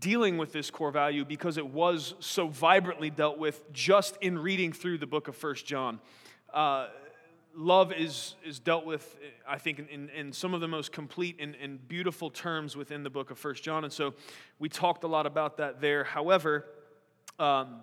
dealing 0.00 0.38
with 0.38 0.52
this 0.52 0.70
core 0.70 0.90
value 0.90 1.24
because 1.24 1.56
it 1.56 1.66
was 1.66 2.14
so 2.20 2.48
vibrantly 2.48 3.10
dealt 3.10 3.38
with 3.38 3.72
just 3.72 4.16
in 4.20 4.38
reading 4.38 4.72
through 4.72 4.98
the 4.98 5.06
book 5.06 5.28
of 5.28 5.36
First 5.36 5.66
John. 5.66 6.00
Uh, 6.52 6.88
love 7.56 7.92
is, 7.92 8.34
is 8.44 8.58
dealt 8.58 8.86
with, 8.86 9.16
I 9.46 9.58
think, 9.58 9.88
in, 9.90 10.08
in 10.10 10.32
some 10.32 10.54
of 10.54 10.60
the 10.60 10.68
most 10.68 10.92
complete 10.92 11.36
and, 11.40 11.56
and 11.56 11.86
beautiful 11.88 12.30
terms 12.30 12.76
within 12.76 13.02
the 13.02 13.10
book 13.10 13.30
of 13.30 13.38
First 13.38 13.62
John. 13.62 13.84
And 13.84 13.92
so 13.92 14.14
we 14.58 14.68
talked 14.68 15.04
a 15.04 15.08
lot 15.08 15.26
about 15.26 15.56
that 15.56 15.80
there. 15.80 16.04
However, 16.04 16.66
um, 17.38 17.80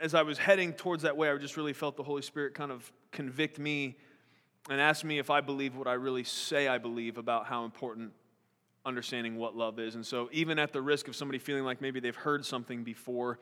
as 0.00 0.14
I 0.14 0.22
was 0.22 0.38
heading 0.38 0.72
towards 0.72 1.02
that 1.02 1.16
way, 1.16 1.30
I 1.30 1.36
just 1.36 1.56
really 1.56 1.72
felt 1.72 1.96
the 1.96 2.02
Holy 2.02 2.22
Spirit 2.22 2.54
kind 2.54 2.72
of 2.72 2.90
convict 3.12 3.58
me 3.58 3.96
and 4.68 4.80
ask 4.80 5.04
me 5.04 5.18
if 5.18 5.30
I 5.30 5.40
believe 5.40 5.76
what 5.76 5.86
I 5.86 5.94
really 5.94 6.24
say 6.24 6.68
I 6.68 6.78
believe 6.78 7.18
about 7.18 7.46
how 7.46 7.64
important 7.64 8.12
understanding 8.84 9.36
what 9.36 9.56
love 9.56 9.78
is. 9.78 9.94
And 9.94 10.04
so, 10.04 10.28
even 10.32 10.58
at 10.58 10.72
the 10.72 10.80
risk 10.80 11.08
of 11.08 11.16
somebody 11.16 11.38
feeling 11.38 11.64
like 11.64 11.80
maybe 11.80 12.00
they've 12.00 12.14
heard 12.16 12.44
something 12.44 12.82
before 12.82 13.38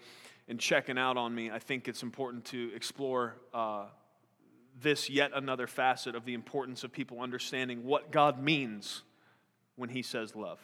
and 0.49 0.59
checking 0.59 0.99
out 0.99 1.17
on 1.17 1.35
me, 1.35 1.51
I 1.51 1.59
think 1.59 1.89
it's 1.89 2.03
important 2.03 2.45
to 2.47 2.71
explore 2.75 3.37
uh, 3.55 3.87
this 4.81 5.11
yet 5.11 5.31
another 5.35 5.67
facet 5.67 6.15
of 6.15 6.25
the 6.25 6.35
importance 6.35 6.85
of 6.85 6.93
people 6.93 7.21
understanding 7.21 7.85
what 7.85 8.11
God 8.11 8.43
means 8.43 9.03
when 9.77 9.91
He 9.91 10.03
says 10.03 10.35
love. 10.35 10.59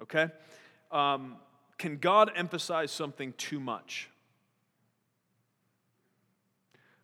Okay? 0.00 0.28
Um, 0.90 1.36
can 1.76 1.98
God 1.98 2.30
emphasize 2.34 2.90
something 2.90 3.34
too 3.36 3.60
much? 3.60 4.10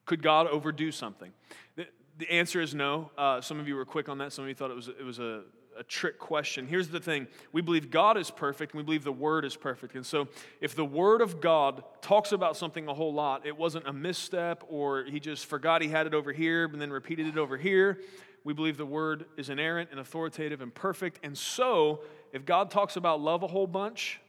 Could 0.07 0.23
God 0.23 0.47
overdo 0.47 0.91
something? 0.91 1.33
The, 1.77 1.87
the 2.19 2.31
answer 2.31 2.61
is 2.61 2.75
no. 2.75 3.11
Uh, 3.17 3.41
some 3.41 3.59
of 3.59 3.69
you 3.69 3.75
were 3.75 3.85
quick 3.85 4.09
on 4.09 4.19
that. 4.19 4.33
Some 4.33 4.45
of 4.45 4.49
you 4.49 4.55
thought 4.55 4.71
it 4.71 4.77
was, 4.77 4.89
it 4.89 5.05
was 5.05 5.19
a 5.19 5.43
a 5.79 5.83
trick 5.83 6.19
question. 6.19 6.67
Here's 6.67 6.89
the 6.89 7.01
thing 7.01 7.27
we 7.53 7.61
believe 7.61 7.91
God 7.91 8.17
is 8.17 8.31
perfect, 8.31 8.73
and 8.73 8.79
we 8.79 8.85
believe 8.85 9.05
the 9.05 9.13
Word 9.13 9.45
is 9.45 9.57
perfect. 9.57 9.95
And 9.95 10.05
so, 10.05 10.29
if 10.61 10.75
the 10.75 10.85
Word 10.85 11.21
of 11.21 11.41
God 11.41 11.85
talks 12.01 12.33
about 12.33 12.57
something 12.57 12.89
a 12.89 12.95
whole 12.95 13.13
lot, 13.13 13.47
it 13.47 13.57
wasn't 13.57 13.87
a 13.87 13.93
misstep 13.93 14.65
or 14.69 15.05
he 15.05 15.21
just 15.21 15.47
forgot 15.47 15.83
he 15.83 15.89
had 15.89 16.07
it 16.07 16.15
over 16.15 16.33
here 16.33 16.65
and 16.65 16.81
then 16.81 16.91
repeated 16.91 17.27
it 17.27 17.39
over 17.39 17.57
here. 17.57 17.99
We 18.45 18.53
believe 18.53 18.77
the 18.77 18.87
Word 18.87 19.25
is 19.37 19.49
inerrant 19.49 19.91
and 19.91 20.01
authoritative 20.01 20.61
and 20.61 20.75
perfect. 20.75 21.21
And 21.23 21.37
so, 21.37 22.03
if 22.33 22.45
God 22.45 22.71
talks 22.71 22.97
about 22.97 23.21
love 23.21 23.43
a 23.43 23.49
whole 23.49 23.67
bunch, 23.67 24.21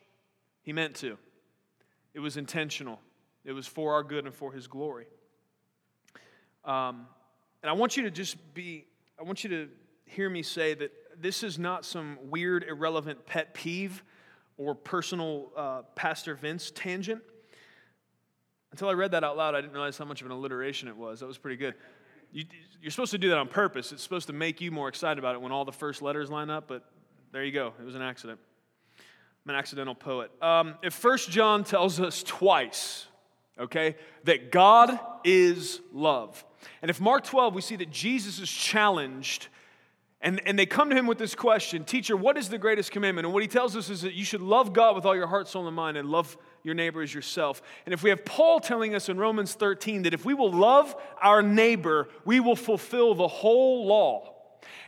he 0.62 0.74
meant 0.74 0.96
to. 0.98 1.18
It 2.14 2.20
was 2.20 2.38
intentional, 2.38 3.00
it 3.44 3.52
was 3.52 3.68
for 3.68 3.94
our 3.94 4.04
good 4.04 4.26
and 4.26 4.34
for 4.34 4.52
his 4.52 4.68
glory. 4.68 5.06
Um, 6.64 7.08
and 7.62 7.70
I 7.70 7.74
want 7.74 7.98
you 7.98 8.04
to 8.04 8.12
just 8.12 8.38
be, 8.54 8.86
I 9.20 9.24
want 9.24 9.44
you 9.44 9.50
to 9.52 9.70
hear 10.06 10.30
me 10.30 10.42
say 10.44 10.74
that 10.76 10.92
this 11.22 11.44
is 11.44 11.58
not 11.60 11.86
some 11.86 12.18
weird, 12.24 12.64
irrelevant 12.64 13.26
pet 13.26 13.54
peeve 13.54 14.04
or 14.58 14.76
personal 14.76 15.52
uh, 15.56 15.82
Pastor 15.96 16.36
Vince 16.36 16.72
tangent. 16.74 17.22
Until 18.72 18.90
I 18.90 18.94
read 18.94 19.12
that 19.12 19.24
out 19.24 19.38
loud, 19.38 19.56
I 19.56 19.62
didn't 19.62 19.74
realize 19.74 19.98
how 19.98 20.06
much 20.06 20.22
of 20.22 20.28
an 20.28 20.32
alliteration 20.32 20.88
it 20.88 20.98
was. 20.98 21.20
That 21.20 21.28
was 21.28 21.38
pretty 21.38 21.58
good. 21.58 21.76
You, 22.32 22.46
are 22.86 22.90
supposed 22.90 23.12
to 23.12 23.18
do 23.18 23.30
that 23.30 23.38
on 23.38 23.48
purpose. 23.48 23.92
It's 23.92 24.04
supposed 24.04 24.28
to 24.28 24.34
make 24.34 24.60
you 24.60 24.72
more 24.72 24.90
excited 24.90 25.18
about 25.18 25.36
it 25.36 25.42
when 25.42 25.52
all 25.52 25.64
the 25.66 25.72
first 25.72 26.02
letters 26.02 26.30
line 26.30 26.50
up, 26.50 26.68
but 26.68 26.84
there 27.32 27.44
you 27.44 27.52
go. 27.52 27.74
It 27.80 27.86
was 27.86 27.96
an 27.96 28.02
accident. 28.02 28.40
I'm 29.46 29.52
an 29.52 29.56
accidental 29.56 29.96
poet. 29.96 30.32
Um, 30.42 30.76
if 30.84 30.94
First 30.94 31.30
John 31.30 31.64
tells 31.64 32.00
us 32.00 32.24
twice, 32.24 33.08
okay, 33.60 33.96
that 34.26 34.52
God 34.52 35.00
is 35.24 35.80
love, 35.94 36.44
and 36.82 36.90
if 36.90 37.00
Mark 37.00 37.24
12, 37.24 37.54
we 37.54 37.62
see 37.62 37.76
that 37.78 37.92
Jesus 37.92 38.40
is 38.40 38.50
challenged 38.50 39.48
and, 40.26 40.42
and 40.48 40.58
they 40.58 40.66
come 40.66 40.90
to 40.90 40.96
him 40.96 41.06
with 41.06 41.20
this 41.20 41.36
question 41.36 41.86
Teacher, 41.86 42.18
what 42.18 42.36
is 42.36 42.50
the 42.50 42.58
greatest 42.58 42.92
commandment? 42.92 43.28
And 43.28 43.34
what 43.34 43.44
he 43.44 43.48
tells 43.48 43.76
us 43.76 43.92
is 43.92 44.02
that 44.02 44.16
you 44.16 44.26
should 44.26 44.42
love 44.42 44.74
God 44.74 44.96
with 44.96 45.06
all 45.06 45.16
your 45.16 45.28
heart, 45.28 45.48
soul, 45.48 45.68
and 45.68 45.76
mind, 45.76 45.98
and 45.98 46.10
love 46.10 46.36
your 46.64 46.74
neighbor 46.74 47.04
as 47.04 47.14
yourself. 47.14 47.62
And 47.86 47.94
if 47.94 48.02
we 48.02 48.10
have 48.10 48.26
Paul 48.26 48.60
telling 48.60 48.96
us 48.96 49.08
in 49.08 49.20
Romans 49.20 49.54
13 49.54 50.02
that 50.02 50.16
if 50.16 50.26
we 50.26 50.34
will 50.34 50.52
love 50.52 50.96
our 51.22 51.44
neighbor, 51.44 52.10
we 52.26 52.40
will 52.40 52.56
fulfill 52.56 53.14
the 53.14 53.28
whole 53.28 53.86
law. 53.86 54.34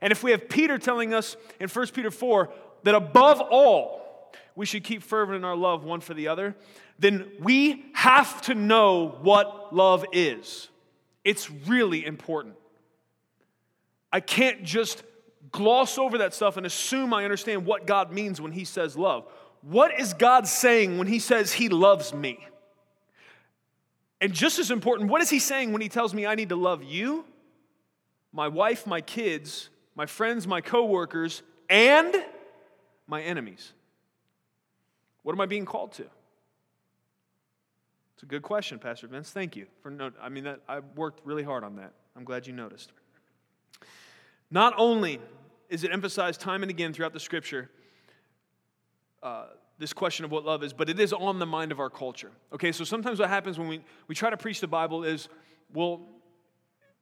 And 0.01 0.11
if 0.11 0.23
we 0.23 0.31
have 0.31 0.49
Peter 0.49 0.79
telling 0.79 1.13
us 1.13 1.37
in 1.59 1.69
1 1.69 1.87
Peter 1.89 2.09
4 2.09 2.49
that 2.83 2.95
above 2.95 3.39
all, 3.39 4.31
we 4.55 4.65
should 4.65 4.83
keep 4.83 5.03
fervent 5.03 5.35
in 5.35 5.43
our 5.43 5.55
love 5.55 5.83
one 5.83 6.01
for 6.01 6.15
the 6.15 6.29
other, 6.29 6.55
then 6.97 7.29
we 7.39 7.85
have 7.93 8.41
to 8.43 8.55
know 8.55 9.19
what 9.21 9.71
love 9.71 10.03
is. 10.11 10.69
It's 11.23 11.51
really 11.51 12.03
important. 12.03 12.55
I 14.11 14.19
can't 14.19 14.63
just 14.63 15.03
gloss 15.51 15.97
over 15.97 16.19
that 16.19 16.33
stuff 16.33 16.57
and 16.57 16.65
assume 16.65 17.13
I 17.13 17.23
understand 17.23 17.65
what 17.65 17.87
God 17.87 18.11
means 18.11 18.41
when 18.41 18.51
He 18.51 18.65
says 18.65 18.97
love. 18.97 19.25
What 19.61 19.99
is 19.99 20.13
God 20.13 20.47
saying 20.47 20.97
when 20.97 21.07
He 21.07 21.19
says 21.19 21.53
He 21.53 21.69
loves 21.69 22.13
me? 22.13 22.39
And 24.19 24.33
just 24.33 24.59
as 24.59 24.71
important, 24.71 25.09
what 25.09 25.21
is 25.21 25.29
He 25.29 25.39
saying 25.39 25.71
when 25.71 25.81
He 25.81 25.89
tells 25.89 26.13
me 26.13 26.25
I 26.25 26.35
need 26.35 26.49
to 26.49 26.55
love 26.55 26.83
you, 26.83 27.25
my 28.31 28.47
wife, 28.47 28.87
my 28.87 29.01
kids, 29.01 29.69
my 29.95 30.05
friends, 30.05 30.47
my 30.47 30.61
coworkers, 30.61 31.43
and 31.69 32.15
my 33.07 33.21
enemies? 33.21 33.73
What 35.23 35.33
am 35.33 35.41
I 35.41 35.45
being 35.45 35.65
called 35.65 35.91
to? 35.93 36.05
It's 38.13 38.23
a 38.23 38.25
good 38.25 38.41
question, 38.41 38.79
Pastor 38.79 39.07
Vince. 39.07 39.29
Thank 39.29 39.55
you 39.55 39.67
for 39.83 40.11
I 40.21 40.29
mean 40.29 40.45
that 40.45 40.61
I 40.67 40.79
worked 40.95 41.21
really 41.23 41.43
hard 41.43 41.63
on 41.63 41.75
that. 41.75 41.93
I'm 42.15 42.23
glad 42.23 42.47
you 42.47 42.53
noticed. 42.53 42.91
Not 44.49 44.73
only 44.77 45.19
is 45.69 45.83
it 45.83 45.91
emphasized 45.91 46.41
time 46.41 46.61
and 46.61 46.69
again 46.69 46.93
throughout 46.93 47.13
the 47.13 47.19
scripture, 47.19 47.69
uh, 49.23 49.47
this 49.79 49.93
question 49.93 50.25
of 50.25 50.31
what 50.31 50.43
love 50.45 50.63
is, 50.63 50.73
but 50.73 50.89
it 50.89 50.99
is 50.99 51.13
on 51.13 51.39
the 51.39 51.45
mind 51.45 51.71
of 51.71 51.79
our 51.79 51.89
culture. 51.89 52.31
Okay, 52.53 52.71
so 52.71 52.83
sometimes 52.83 53.19
what 53.19 53.29
happens 53.29 53.59
when 53.59 53.67
we, 53.67 53.83
we 54.07 54.15
try 54.15 54.29
to 54.29 54.37
preach 54.37 54.59
the 54.59 54.67
Bible 54.67 55.03
is, 55.03 55.29
well, 55.73 56.01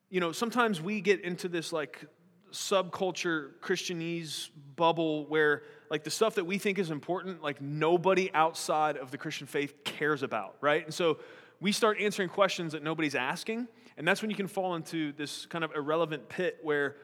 you 0.10 0.20
know, 0.20 0.32
sometimes 0.32 0.82
we 0.82 1.02
get 1.02 1.22
into 1.22 1.48
this 1.48 1.72
like 1.72 2.06
subculture 2.52 3.52
Christianese 3.62 4.50
bubble 4.76 5.26
where 5.28 5.64
like 5.90 6.04
the 6.04 6.10
stuff 6.10 6.36
that 6.36 6.46
we 6.46 6.58
think 6.58 6.80
is 6.80 6.90
important, 6.90 7.44
like 7.44 7.62
nobody 7.62 8.32
outside 8.34 8.98
of 8.98 9.12
the 9.12 9.18
Christian 9.18 9.48
faith 9.48 9.84
cares 9.84 10.24
about, 10.24 10.56
right? 10.62 10.84
And 10.84 10.94
so 10.94 11.20
we 11.62 11.72
start 11.72 12.00
answering 12.00 12.30
questions 12.30 12.74
that 12.74 12.84
nobody's 12.84 13.16
asking, 13.16 13.68
and 13.98 14.08
that's 14.08 14.22
when 14.22 14.30
you 14.30 14.36
can 14.36 14.48
fall 14.48 14.76
into 14.76 15.14
this 15.14 15.46
kind 15.46 15.64
of 15.64 15.74
irrelevant 15.76 16.28
pit 16.28 16.58
where 16.62 16.96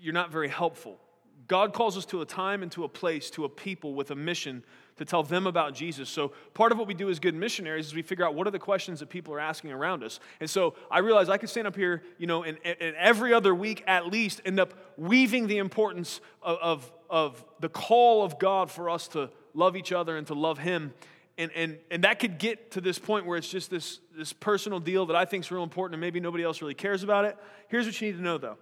you're 0.00 0.14
not 0.14 0.30
very 0.30 0.48
helpful. 0.48 1.00
God 1.48 1.72
calls 1.72 1.96
us 1.96 2.04
to 2.06 2.22
a 2.22 2.26
time 2.26 2.62
and 2.62 2.72
to 2.72 2.84
a 2.84 2.88
place, 2.88 3.30
to 3.30 3.44
a 3.44 3.48
people 3.48 3.94
with 3.94 4.10
a 4.10 4.16
mission 4.16 4.64
to 4.96 5.04
tell 5.04 5.22
them 5.22 5.46
about 5.46 5.74
Jesus. 5.74 6.08
So, 6.08 6.32
part 6.54 6.72
of 6.72 6.78
what 6.78 6.88
we 6.88 6.94
do 6.94 7.10
as 7.10 7.20
good 7.20 7.34
missionaries 7.34 7.86
is 7.86 7.94
we 7.94 8.02
figure 8.02 8.24
out 8.24 8.34
what 8.34 8.46
are 8.46 8.50
the 8.50 8.58
questions 8.58 9.00
that 9.00 9.10
people 9.10 9.34
are 9.34 9.40
asking 9.40 9.70
around 9.70 10.02
us. 10.02 10.18
And 10.40 10.48
so, 10.48 10.74
I 10.90 11.00
realize 11.00 11.28
I 11.28 11.36
could 11.36 11.50
stand 11.50 11.66
up 11.66 11.76
here, 11.76 12.02
you 12.18 12.26
know, 12.26 12.42
and, 12.42 12.58
and 12.64 12.96
every 12.96 13.32
other 13.32 13.54
week 13.54 13.84
at 13.86 14.06
least 14.06 14.40
end 14.44 14.58
up 14.58 14.74
weaving 14.96 15.46
the 15.46 15.58
importance 15.58 16.20
of, 16.42 16.58
of, 16.58 16.92
of 17.10 17.44
the 17.60 17.68
call 17.68 18.24
of 18.24 18.38
God 18.38 18.70
for 18.70 18.88
us 18.90 19.06
to 19.08 19.30
love 19.54 19.76
each 19.76 19.92
other 19.92 20.16
and 20.16 20.26
to 20.28 20.34
love 20.34 20.58
Him. 20.58 20.94
And, 21.38 21.50
and, 21.54 21.78
and 21.90 22.04
that 22.04 22.18
could 22.18 22.38
get 22.38 22.70
to 22.72 22.80
this 22.80 22.98
point 22.98 23.26
where 23.26 23.36
it's 23.36 23.50
just 23.50 23.70
this, 23.70 24.00
this 24.16 24.32
personal 24.32 24.80
deal 24.80 25.04
that 25.06 25.16
I 25.16 25.26
think 25.26 25.44
is 25.44 25.50
real 25.50 25.62
important 25.62 25.94
and 25.94 26.00
maybe 26.00 26.18
nobody 26.18 26.42
else 26.42 26.62
really 26.62 26.74
cares 26.74 27.02
about 27.02 27.26
it. 27.26 27.36
Here's 27.68 27.84
what 27.84 28.00
you 28.00 28.10
need 28.10 28.16
to 28.16 28.22
know 28.22 28.38
though 28.38 28.56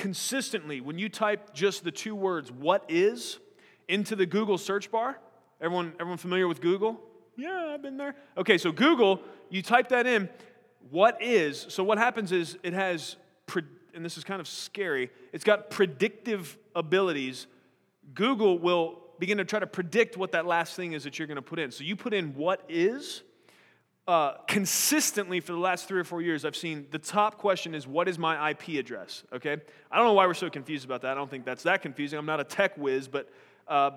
consistently, 0.00 0.80
when 0.80 0.98
you 0.98 1.08
type 1.08 1.54
just 1.54 1.84
the 1.84 1.92
two 1.92 2.14
words, 2.14 2.50
what 2.50 2.84
is, 2.88 3.38
into 3.86 4.16
the 4.16 4.26
Google 4.26 4.58
search 4.58 4.90
bar, 4.90 5.18
Everyone, 5.60 5.92
everyone 6.00 6.16
familiar 6.16 6.48
with 6.48 6.62
Google? 6.62 6.98
Yeah, 7.36 7.72
I've 7.74 7.82
been 7.82 7.98
there. 7.98 8.14
Okay, 8.36 8.56
so 8.56 8.72
Google, 8.72 9.20
you 9.50 9.60
type 9.62 9.90
that 9.90 10.06
in, 10.06 10.30
what 10.90 11.22
is, 11.22 11.66
so 11.68 11.84
what 11.84 11.98
happens 11.98 12.32
is 12.32 12.56
it 12.62 12.72
has, 12.72 13.16
and 13.94 14.02
this 14.02 14.16
is 14.16 14.24
kind 14.24 14.40
of 14.40 14.48
scary, 14.48 15.10
it's 15.34 15.44
got 15.44 15.68
predictive 15.68 16.56
abilities. 16.74 17.46
Google 18.14 18.58
will 18.58 19.02
begin 19.18 19.36
to 19.36 19.44
try 19.44 19.60
to 19.60 19.66
predict 19.66 20.16
what 20.16 20.32
that 20.32 20.46
last 20.46 20.76
thing 20.76 20.94
is 20.94 21.04
that 21.04 21.18
you're 21.18 21.28
going 21.28 21.36
to 21.36 21.42
put 21.42 21.58
in. 21.58 21.70
So 21.70 21.84
you 21.84 21.94
put 21.94 22.14
in 22.14 22.34
what 22.34 22.64
is, 22.70 23.22
uh, 24.10 24.36
consistently 24.48 25.38
for 25.38 25.52
the 25.52 25.58
last 25.58 25.86
three 25.86 26.00
or 26.00 26.04
four 26.04 26.20
years, 26.20 26.44
I've 26.44 26.56
seen 26.56 26.88
the 26.90 26.98
top 26.98 27.38
question 27.38 27.76
is, 27.76 27.86
What 27.86 28.08
is 28.08 28.18
my 28.18 28.50
IP 28.50 28.70
address? 28.70 29.22
Okay? 29.32 29.56
I 29.88 29.96
don't 29.96 30.06
know 30.06 30.14
why 30.14 30.26
we're 30.26 30.34
so 30.34 30.50
confused 30.50 30.84
about 30.84 31.02
that. 31.02 31.12
I 31.12 31.14
don't 31.14 31.30
think 31.30 31.44
that's 31.44 31.62
that 31.62 31.80
confusing. 31.80 32.18
I'm 32.18 32.26
not 32.26 32.40
a 32.40 32.44
tech 32.44 32.76
whiz, 32.76 33.06
but 33.06 33.30
uh, 33.68 33.92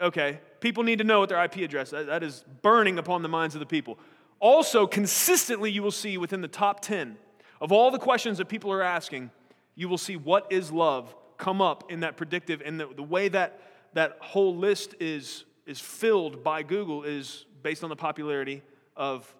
okay, 0.00 0.40
people 0.58 0.82
need 0.82 0.98
to 0.98 1.04
know 1.04 1.20
what 1.20 1.28
their 1.28 1.42
IP 1.44 1.58
address 1.58 1.90
that, 1.90 2.06
that 2.06 2.24
is 2.24 2.44
burning 2.60 2.98
upon 2.98 3.22
the 3.22 3.28
minds 3.28 3.54
of 3.54 3.60
the 3.60 3.66
people. 3.66 4.00
Also, 4.40 4.84
consistently, 4.84 5.70
you 5.70 5.80
will 5.80 5.92
see 5.92 6.18
within 6.18 6.40
the 6.40 6.48
top 6.48 6.80
10 6.80 7.16
of 7.60 7.70
all 7.70 7.92
the 7.92 8.00
questions 8.00 8.38
that 8.38 8.48
people 8.48 8.72
are 8.72 8.82
asking, 8.82 9.30
you 9.76 9.88
will 9.88 9.96
see 9.96 10.16
what 10.16 10.50
is 10.50 10.72
love 10.72 11.14
come 11.38 11.62
up 11.62 11.88
in 11.88 12.00
that 12.00 12.16
predictive. 12.16 12.62
And 12.64 12.80
the, 12.80 12.88
the 12.96 13.04
way 13.04 13.28
that 13.28 13.60
that 13.92 14.18
whole 14.20 14.56
list 14.56 14.96
is, 14.98 15.44
is 15.66 15.78
filled 15.78 16.42
by 16.42 16.64
Google 16.64 17.04
is 17.04 17.46
based 17.62 17.84
on 17.84 17.90
the 17.90 17.96
popularity 17.96 18.62
of 18.96 19.32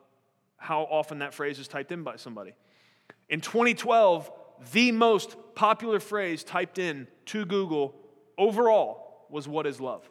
how 0.62 0.82
often 0.82 1.18
that 1.18 1.34
phrase 1.34 1.58
is 1.58 1.66
typed 1.66 1.90
in 1.90 2.04
by 2.04 2.14
somebody. 2.14 2.54
In 3.28 3.40
2012, 3.40 4.30
the 4.72 4.92
most 4.92 5.36
popular 5.56 5.98
phrase 5.98 6.44
typed 6.44 6.78
in 6.78 7.08
to 7.26 7.44
Google 7.44 7.96
overall 8.38 9.26
was 9.28 9.48
what 9.48 9.66
is 9.66 9.80
love? 9.80 10.08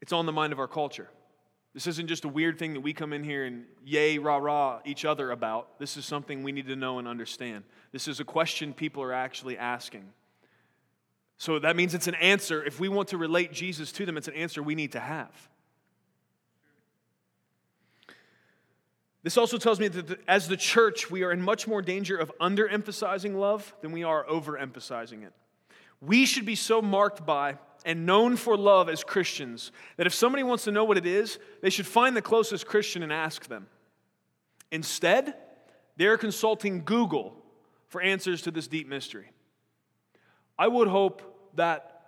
It's 0.00 0.12
on 0.12 0.24
the 0.24 0.32
mind 0.32 0.52
of 0.52 0.60
our 0.60 0.68
culture. 0.68 1.08
This 1.74 1.88
isn't 1.88 2.06
just 2.06 2.24
a 2.24 2.28
weird 2.28 2.60
thing 2.60 2.74
that 2.74 2.80
we 2.80 2.92
come 2.92 3.12
in 3.12 3.24
here 3.24 3.44
and 3.44 3.64
yay, 3.84 4.18
rah, 4.18 4.36
rah 4.36 4.78
each 4.84 5.04
other 5.04 5.32
about. 5.32 5.80
This 5.80 5.96
is 5.96 6.06
something 6.06 6.44
we 6.44 6.52
need 6.52 6.68
to 6.68 6.76
know 6.76 7.00
and 7.00 7.08
understand. 7.08 7.64
This 7.90 8.06
is 8.06 8.20
a 8.20 8.24
question 8.24 8.72
people 8.72 9.02
are 9.02 9.12
actually 9.12 9.58
asking. 9.58 10.12
So 11.38 11.58
that 11.58 11.74
means 11.74 11.92
it's 11.92 12.06
an 12.06 12.14
answer. 12.14 12.62
If 12.62 12.78
we 12.78 12.88
want 12.88 13.08
to 13.08 13.18
relate 13.18 13.52
Jesus 13.52 13.90
to 13.92 14.06
them, 14.06 14.16
it's 14.16 14.28
an 14.28 14.34
answer 14.34 14.62
we 14.62 14.76
need 14.76 14.92
to 14.92 15.00
have. 15.00 15.48
This 19.26 19.36
also 19.36 19.58
tells 19.58 19.80
me 19.80 19.88
that 19.88 20.20
as 20.28 20.46
the 20.46 20.56
church, 20.56 21.10
we 21.10 21.24
are 21.24 21.32
in 21.32 21.42
much 21.42 21.66
more 21.66 21.82
danger 21.82 22.16
of 22.16 22.30
underemphasizing 22.40 23.34
love 23.34 23.74
than 23.80 23.90
we 23.90 24.04
are 24.04 24.24
overemphasizing 24.26 25.24
it. 25.24 25.32
We 26.00 26.26
should 26.26 26.46
be 26.46 26.54
so 26.54 26.80
marked 26.80 27.26
by 27.26 27.58
and 27.84 28.06
known 28.06 28.36
for 28.36 28.56
love 28.56 28.88
as 28.88 29.02
Christians 29.02 29.72
that 29.96 30.06
if 30.06 30.14
somebody 30.14 30.44
wants 30.44 30.62
to 30.62 30.70
know 30.70 30.84
what 30.84 30.96
it 30.96 31.06
is, 31.06 31.40
they 31.60 31.70
should 31.70 31.88
find 31.88 32.16
the 32.16 32.22
closest 32.22 32.68
Christian 32.68 33.02
and 33.02 33.12
ask 33.12 33.48
them. 33.48 33.66
Instead, 34.70 35.34
they're 35.96 36.18
consulting 36.18 36.84
Google 36.84 37.34
for 37.88 38.00
answers 38.00 38.42
to 38.42 38.52
this 38.52 38.68
deep 38.68 38.86
mystery. 38.88 39.32
I 40.56 40.68
would 40.68 40.86
hope 40.86 41.50
that, 41.56 42.02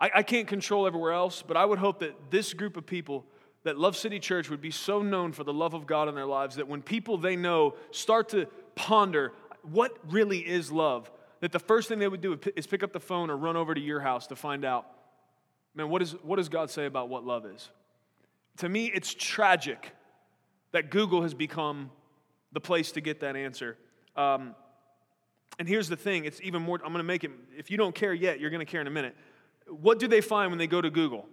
I, 0.00 0.10
I, 0.16 0.22
can't 0.24 0.48
control 0.48 0.88
everywhere 0.88 1.12
else, 1.12 1.44
but 1.46 1.56
I 1.56 1.64
would 1.64 1.78
hope 1.78 2.00
that 2.00 2.32
this 2.32 2.54
group 2.54 2.76
of 2.76 2.86
people, 2.86 3.24
that 3.66 3.78
Love 3.78 3.96
City 3.96 4.18
Church, 4.18 4.48
would 4.48 4.60
be 4.60 4.70
so 4.70 5.02
known 5.02 5.32
for 5.32 5.44
the 5.44 5.52
love 5.52 5.74
of 5.74 5.86
God 5.86 6.08
in 6.08 6.14
their 6.14 6.26
lives 6.26 6.56
that 6.56 6.66
when 6.66 6.82
people 6.82 7.18
they 7.18 7.36
know 7.36 7.74
start 7.90 8.30
to 8.30 8.46
ponder 8.74 9.32
what 9.62 9.96
really 10.08 10.38
is 10.38 10.72
love, 10.72 11.10
that 11.40 11.52
the 11.52 11.58
first 11.58 11.88
thing 11.88 11.98
they 11.98 12.08
would 12.08 12.20
do 12.20 12.38
is 12.56 12.66
pick 12.66 12.82
up 12.82 12.92
the 12.92 13.00
phone 13.00 13.30
or 13.30 13.36
run 13.36 13.56
over 13.56 13.74
to 13.74 13.80
your 13.80 14.00
house 14.00 14.28
to 14.28 14.36
find 14.36 14.64
out 14.64 14.86
Man, 15.76 15.90
what, 15.90 16.00
is, 16.00 16.12
what 16.22 16.36
does 16.36 16.48
God 16.48 16.70
say 16.70 16.86
about 16.86 17.10
what 17.10 17.24
love 17.24 17.44
is? 17.44 17.68
To 18.58 18.68
me, 18.68 18.86
it's 18.86 19.12
tragic 19.12 19.92
that 20.72 20.90
Google 20.90 21.22
has 21.22 21.34
become 21.34 21.90
the 22.52 22.60
place 22.60 22.92
to 22.92 23.02
get 23.02 23.20
that 23.20 23.36
answer. 23.36 23.76
Um, 24.16 24.54
and 25.58 25.68
here's 25.68 25.88
the 25.88 25.96
thing 25.96 26.24
it's 26.24 26.40
even 26.40 26.62
more, 26.62 26.76
I'm 26.82 26.92
going 26.92 26.98
to 26.98 27.02
make 27.04 27.24
it, 27.24 27.30
if 27.56 27.70
you 27.70 27.76
don't 27.76 27.94
care 27.94 28.14
yet, 28.14 28.40
you're 28.40 28.50
going 28.50 28.64
to 28.64 28.70
care 28.70 28.80
in 28.80 28.86
a 28.86 28.90
minute. 28.90 29.14
What 29.68 29.98
do 29.98 30.08
they 30.08 30.22
find 30.22 30.50
when 30.50 30.58
they 30.58 30.66
go 30.66 30.80
to 30.80 30.90
Google 30.90 31.26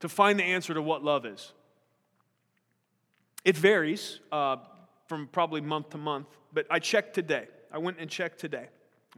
to 0.00 0.08
find 0.08 0.38
the 0.38 0.44
answer 0.44 0.74
to 0.74 0.82
what 0.82 1.02
love 1.02 1.24
is? 1.24 1.52
It 3.46 3.56
varies 3.56 4.18
uh, 4.32 4.56
from 5.06 5.28
probably 5.28 5.60
month 5.60 5.90
to 5.90 5.98
month, 5.98 6.26
but 6.52 6.66
I 6.68 6.80
checked 6.80 7.14
today. 7.14 7.46
I 7.70 7.78
went 7.78 7.98
and 8.00 8.10
checked 8.10 8.40
today. 8.40 8.66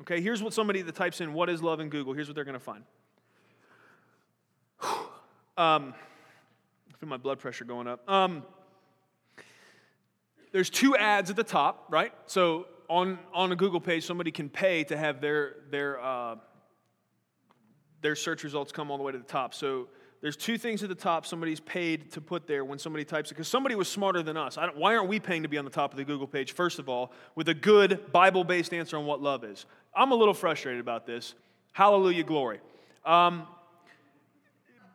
Okay, 0.00 0.20
here's 0.20 0.42
what 0.42 0.52
somebody 0.52 0.82
that 0.82 0.94
types 0.94 1.22
in 1.22 1.32
what 1.32 1.48
is 1.48 1.62
love 1.62 1.80
in 1.80 1.88
Google, 1.88 2.12
here's 2.12 2.28
what 2.28 2.34
they're 2.34 2.44
going 2.44 2.52
to 2.52 2.60
find. 2.60 2.84
Um, 5.56 5.92
I 6.88 6.96
feel 7.00 7.08
my 7.08 7.16
blood 7.16 7.40
pressure 7.40 7.64
going 7.64 7.88
up. 7.88 8.08
Um, 8.08 8.44
there's 10.52 10.70
two 10.70 10.96
ads 10.96 11.30
at 11.30 11.36
the 11.36 11.42
top, 11.42 11.86
right? 11.90 12.12
So 12.26 12.68
on, 12.88 13.18
on 13.34 13.50
a 13.50 13.56
Google 13.56 13.80
page, 13.80 14.06
somebody 14.06 14.30
can 14.30 14.48
pay 14.48 14.84
to 14.84 14.96
have 14.96 15.20
their, 15.20 15.56
their, 15.72 16.00
uh, 16.00 16.36
their 18.02 18.14
search 18.14 18.44
results 18.44 18.70
come 18.70 18.88
all 18.92 18.98
the 18.98 19.02
way 19.02 19.10
to 19.10 19.18
the 19.18 19.24
top. 19.24 19.52
So 19.52 19.88
there's 20.20 20.36
two 20.36 20.58
things 20.58 20.82
at 20.82 20.88
the 20.88 20.94
top 20.94 21.26
somebody's 21.26 21.60
paid 21.60 22.10
to 22.12 22.20
put 22.20 22.46
there 22.46 22.64
when 22.64 22.78
somebody 22.78 23.04
types 23.04 23.30
it 23.30 23.34
because 23.34 23.48
somebody 23.48 23.74
was 23.74 23.88
smarter 23.88 24.22
than 24.22 24.36
us. 24.36 24.58
why 24.74 24.96
aren't 24.96 25.08
we 25.08 25.20
paying 25.20 25.42
to 25.44 25.48
be 25.48 25.58
on 25.58 25.64
the 25.64 25.70
top 25.70 25.92
of 25.92 25.96
the 25.96 26.04
Google 26.04 26.26
page, 26.26 26.52
first 26.52 26.78
of 26.78 26.88
all, 26.88 27.12
with 27.34 27.48
a 27.48 27.54
good 27.54 28.10
Bible 28.12 28.42
based 28.42 28.74
answer 28.74 28.96
on 28.96 29.06
what 29.06 29.22
love 29.22 29.44
is? 29.44 29.64
I'm 29.94 30.10
a 30.10 30.16
little 30.16 30.34
frustrated 30.34 30.80
about 30.80 31.06
this. 31.06 31.34
Hallelujah, 31.72 32.24
glory. 32.24 32.60
Um, 33.04 33.46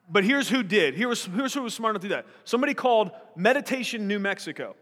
but 0.10 0.26
here's 0.26 0.50
who 0.50 0.62
did. 0.64 0.96
Here's, 0.96 1.26
here's 1.26 1.54
who 1.54 1.64
was 1.64 1.74
smart 1.74 1.94
enough 1.94 2.02
to 2.02 2.10
do 2.10 2.16
that. 2.16 2.26
Somebody 2.44 2.74
called 2.74 3.12
Meditation 3.36 4.08
New 4.08 4.20
Mexico. 4.20 4.76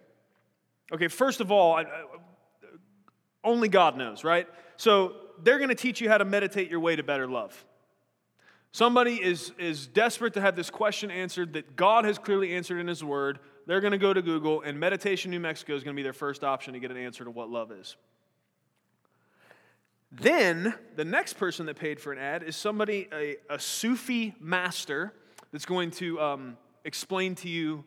Okay, 0.91 1.08
first 1.08 1.39
of 1.39 1.51
all, 1.51 1.75
I, 1.75 1.86
only 3.43 3.69
God 3.69 3.95
knows, 3.95 4.23
right? 4.23 4.47
So 4.77 5.13
they're 5.43 5.58
going 5.58 5.69
to 5.69 5.75
teach 5.75 6.01
you 6.01 6.10
how 6.10 6.17
to 6.17 6.25
meditate 6.25 6.69
your 6.69 6.80
way 6.80 6.95
to 6.95 7.04
better 7.04 7.27
love. 7.27 7.63
Somebody 8.74 9.22
is, 9.22 9.52
is 9.60 9.88
desperate 9.88 10.34
to 10.36 10.42
have 10.42 10.56
this 10.56 10.70
question 10.70 11.12
answered 11.12 11.54
that 11.54 11.76
God 11.76 12.06
has 12.06 12.18
clearly 12.18 12.54
answered 12.54 12.80
in 12.80 12.88
His 12.88 13.04
Word. 13.04 13.40
They're 13.68 13.82
going 13.82 13.92
to 13.92 13.98
go 13.98 14.14
to 14.14 14.22
Google, 14.22 14.62
and 14.62 14.80
Meditation 14.80 15.30
New 15.30 15.42
Mexico 15.42 15.76
is 15.76 15.84
going 15.84 15.96
to 15.96 16.00
be 16.00 16.04
their 16.04 16.14
first 16.14 16.44
option 16.44 16.74
to 16.74 16.80
get 16.80 16.90
an 16.90 16.98
answer 16.98 17.26
to 17.26 17.32
what 17.32 17.50
love 17.50 17.72
is. 17.72 17.98
Then, 20.12 20.74
the 20.96 21.06
next 21.06 21.34
person 21.34 21.66
that 21.68 21.78
paid 21.78 22.00
for 22.00 22.12
an 22.12 22.20
ad 22.20 22.44
is 22.44 22.56
somebody, 22.56 23.08
a, 23.14 23.38
a 23.50 23.60
Sufi 23.60 24.36
master, 24.40 25.14
that's 25.52 25.66
going 25.66 25.92
to 25.92 26.20
um, 26.20 26.58
explain 26.86 27.36
to 27.36 27.50
you 27.50 27.84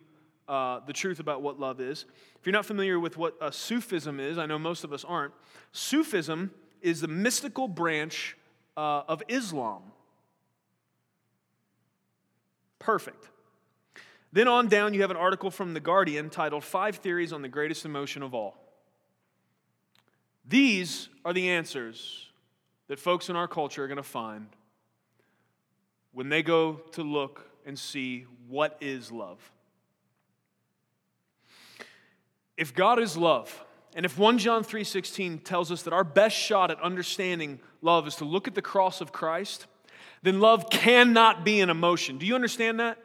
uh, 0.48 0.80
the 0.86 0.92
truth 0.92 1.20
about 1.20 1.40
what 1.40 1.58
love 1.58 1.80
is. 1.80 2.04
If 2.38 2.46
you're 2.46 2.52
not 2.52 2.66
familiar 2.66 3.00
with 3.00 3.16
what 3.16 3.40
uh, 3.40 3.50
Sufism 3.50 4.20
is, 4.20 4.36
I 4.36 4.44
know 4.44 4.58
most 4.58 4.84
of 4.84 4.92
us 4.92 5.04
aren't. 5.04 5.32
Sufism 5.72 6.50
is 6.82 7.00
the 7.00 7.08
mystical 7.08 7.68
branch 7.68 8.36
uh, 8.76 9.02
of 9.08 9.22
Islam. 9.28 9.82
Perfect. 12.84 13.30
Then 14.30 14.46
on 14.46 14.68
down, 14.68 14.92
you 14.92 15.00
have 15.00 15.10
an 15.10 15.16
article 15.16 15.50
from 15.50 15.72
The 15.72 15.80
Guardian 15.80 16.28
titled 16.28 16.64
Five 16.64 16.96
Theories 16.96 17.32
on 17.32 17.40
the 17.40 17.48
Greatest 17.48 17.86
Emotion 17.86 18.22
of 18.22 18.34
All. 18.34 18.54
These 20.46 21.08
are 21.24 21.32
the 21.32 21.48
answers 21.48 22.28
that 22.88 23.00
folks 23.00 23.30
in 23.30 23.36
our 23.36 23.48
culture 23.48 23.84
are 23.84 23.86
going 23.86 23.96
to 23.96 24.02
find 24.02 24.48
when 26.12 26.28
they 26.28 26.42
go 26.42 26.74
to 26.92 27.02
look 27.02 27.48
and 27.64 27.78
see 27.78 28.26
what 28.48 28.76
is 28.82 29.10
love. 29.10 29.50
If 32.58 32.74
God 32.74 32.98
is 32.98 33.16
love, 33.16 33.64
and 33.96 34.04
if 34.04 34.18
1 34.18 34.36
John 34.36 34.62
3:16 34.62 35.38
tells 35.42 35.72
us 35.72 35.84
that 35.84 35.94
our 35.94 36.04
best 36.04 36.36
shot 36.36 36.70
at 36.70 36.78
understanding 36.82 37.60
love 37.80 38.06
is 38.06 38.16
to 38.16 38.26
look 38.26 38.46
at 38.46 38.54
the 38.54 38.60
cross 38.60 39.00
of 39.00 39.10
Christ, 39.10 39.68
then 40.24 40.40
love 40.40 40.70
cannot 40.70 41.44
be 41.44 41.60
an 41.60 41.70
emotion. 41.70 42.16
Do 42.18 42.26
you 42.26 42.34
understand 42.34 42.80
that? 42.80 42.98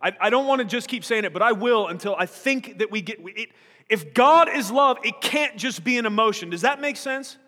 I, 0.00 0.12
I 0.20 0.30
don't 0.30 0.46
want 0.46 0.60
to 0.60 0.64
just 0.66 0.88
keep 0.88 1.04
saying 1.04 1.24
it, 1.24 1.32
but 1.32 1.40
I 1.42 1.52
will 1.52 1.88
until 1.88 2.14
I 2.14 2.26
think 2.26 2.78
that 2.78 2.90
we 2.90 3.00
get 3.00 3.18
it. 3.24 3.48
If 3.88 4.12
God 4.12 4.48
is 4.54 4.70
love, 4.70 4.98
it 5.02 5.20
can't 5.22 5.56
just 5.56 5.82
be 5.82 5.96
an 5.96 6.04
emotion. 6.04 6.50
Does 6.50 6.60
that 6.60 6.80
make 6.80 6.98
sense? 6.98 7.38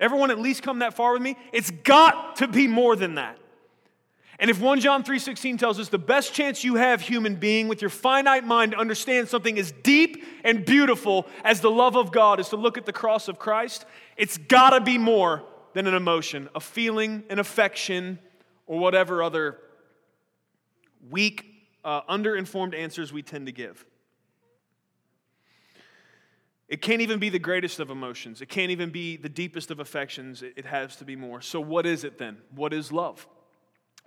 Everyone 0.00 0.32
at 0.32 0.38
least 0.40 0.64
come 0.64 0.80
that 0.80 0.94
far 0.94 1.12
with 1.12 1.22
me? 1.22 1.36
It's 1.52 1.70
got 1.70 2.36
to 2.36 2.48
be 2.48 2.66
more 2.66 2.96
than 2.96 3.14
that. 3.14 3.38
And 4.40 4.50
if 4.50 4.60
1 4.60 4.80
John 4.80 5.04
3:16 5.04 5.58
tells 5.58 5.78
us 5.78 5.88
the 5.88 5.98
best 5.98 6.34
chance 6.34 6.64
you 6.64 6.74
have 6.74 7.00
human 7.00 7.36
being 7.36 7.68
with 7.68 7.80
your 7.80 7.90
finite 7.90 8.44
mind 8.44 8.72
to 8.72 8.78
understand 8.78 9.28
something 9.28 9.56
as 9.60 9.70
deep 9.84 10.24
and 10.42 10.64
beautiful 10.64 11.28
as 11.44 11.60
the 11.60 11.70
love 11.70 11.96
of 11.96 12.10
God 12.10 12.40
is 12.40 12.48
to 12.48 12.56
look 12.56 12.76
at 12.76 12.84
the 12.84 12.92
cross 12.92 13.28
of 13.28 13.38
Christ, 13.38 13.84
it's 14.16 14.38
got 14.38 14.70
to 14.70 14.80
be 14.80 14.98
more 14.98 15.44
than 15.74 15.86
an 15.86 15.94
emotion, 15.94 16.48
a 16.56 16.60
feeling, 16.60 17.22
an 17.30 17.38
affection, 17.38 18.18
or 18.66 18.78
whatever 18.78 19.22
other 19.22 19.58
weak, 21.10 21.44
uh, 21.84 22.02
underinformed 22.02 22.74
answers 22.74 23.12
we 23.12 23.22
tend 23.22 23.46
to 23.46 23.52
give. 23.52 23.84
It 26.68 26.80
can't 26.80 27.02
even 27.02 27.18
be 27.18 27.28
the 27.28 27.38
greatest 27.38 27.80
of 27.80 27.90
emotions. 27.90 28.40
It 28.40 28.48
can't 28.48 28.70
even 28.70 28.88
be 28.90 29.18
the 29.18 29.28
deepest 29.28 29.70
of 29.70 29.78
affections. 29.78 30.42
It 30.42 30.64
has 30.64 30.96
to 30.96 31.04
be 31.04 31.16
more. 31.16 31.42
So, 31.42 31.60
what 31.60 31.84
is 31.84 32.02
it 32.02 32.16
then? 32.16 32.38
What 32.54 32.72
is 32.72 32.90
love? 32.90 33.26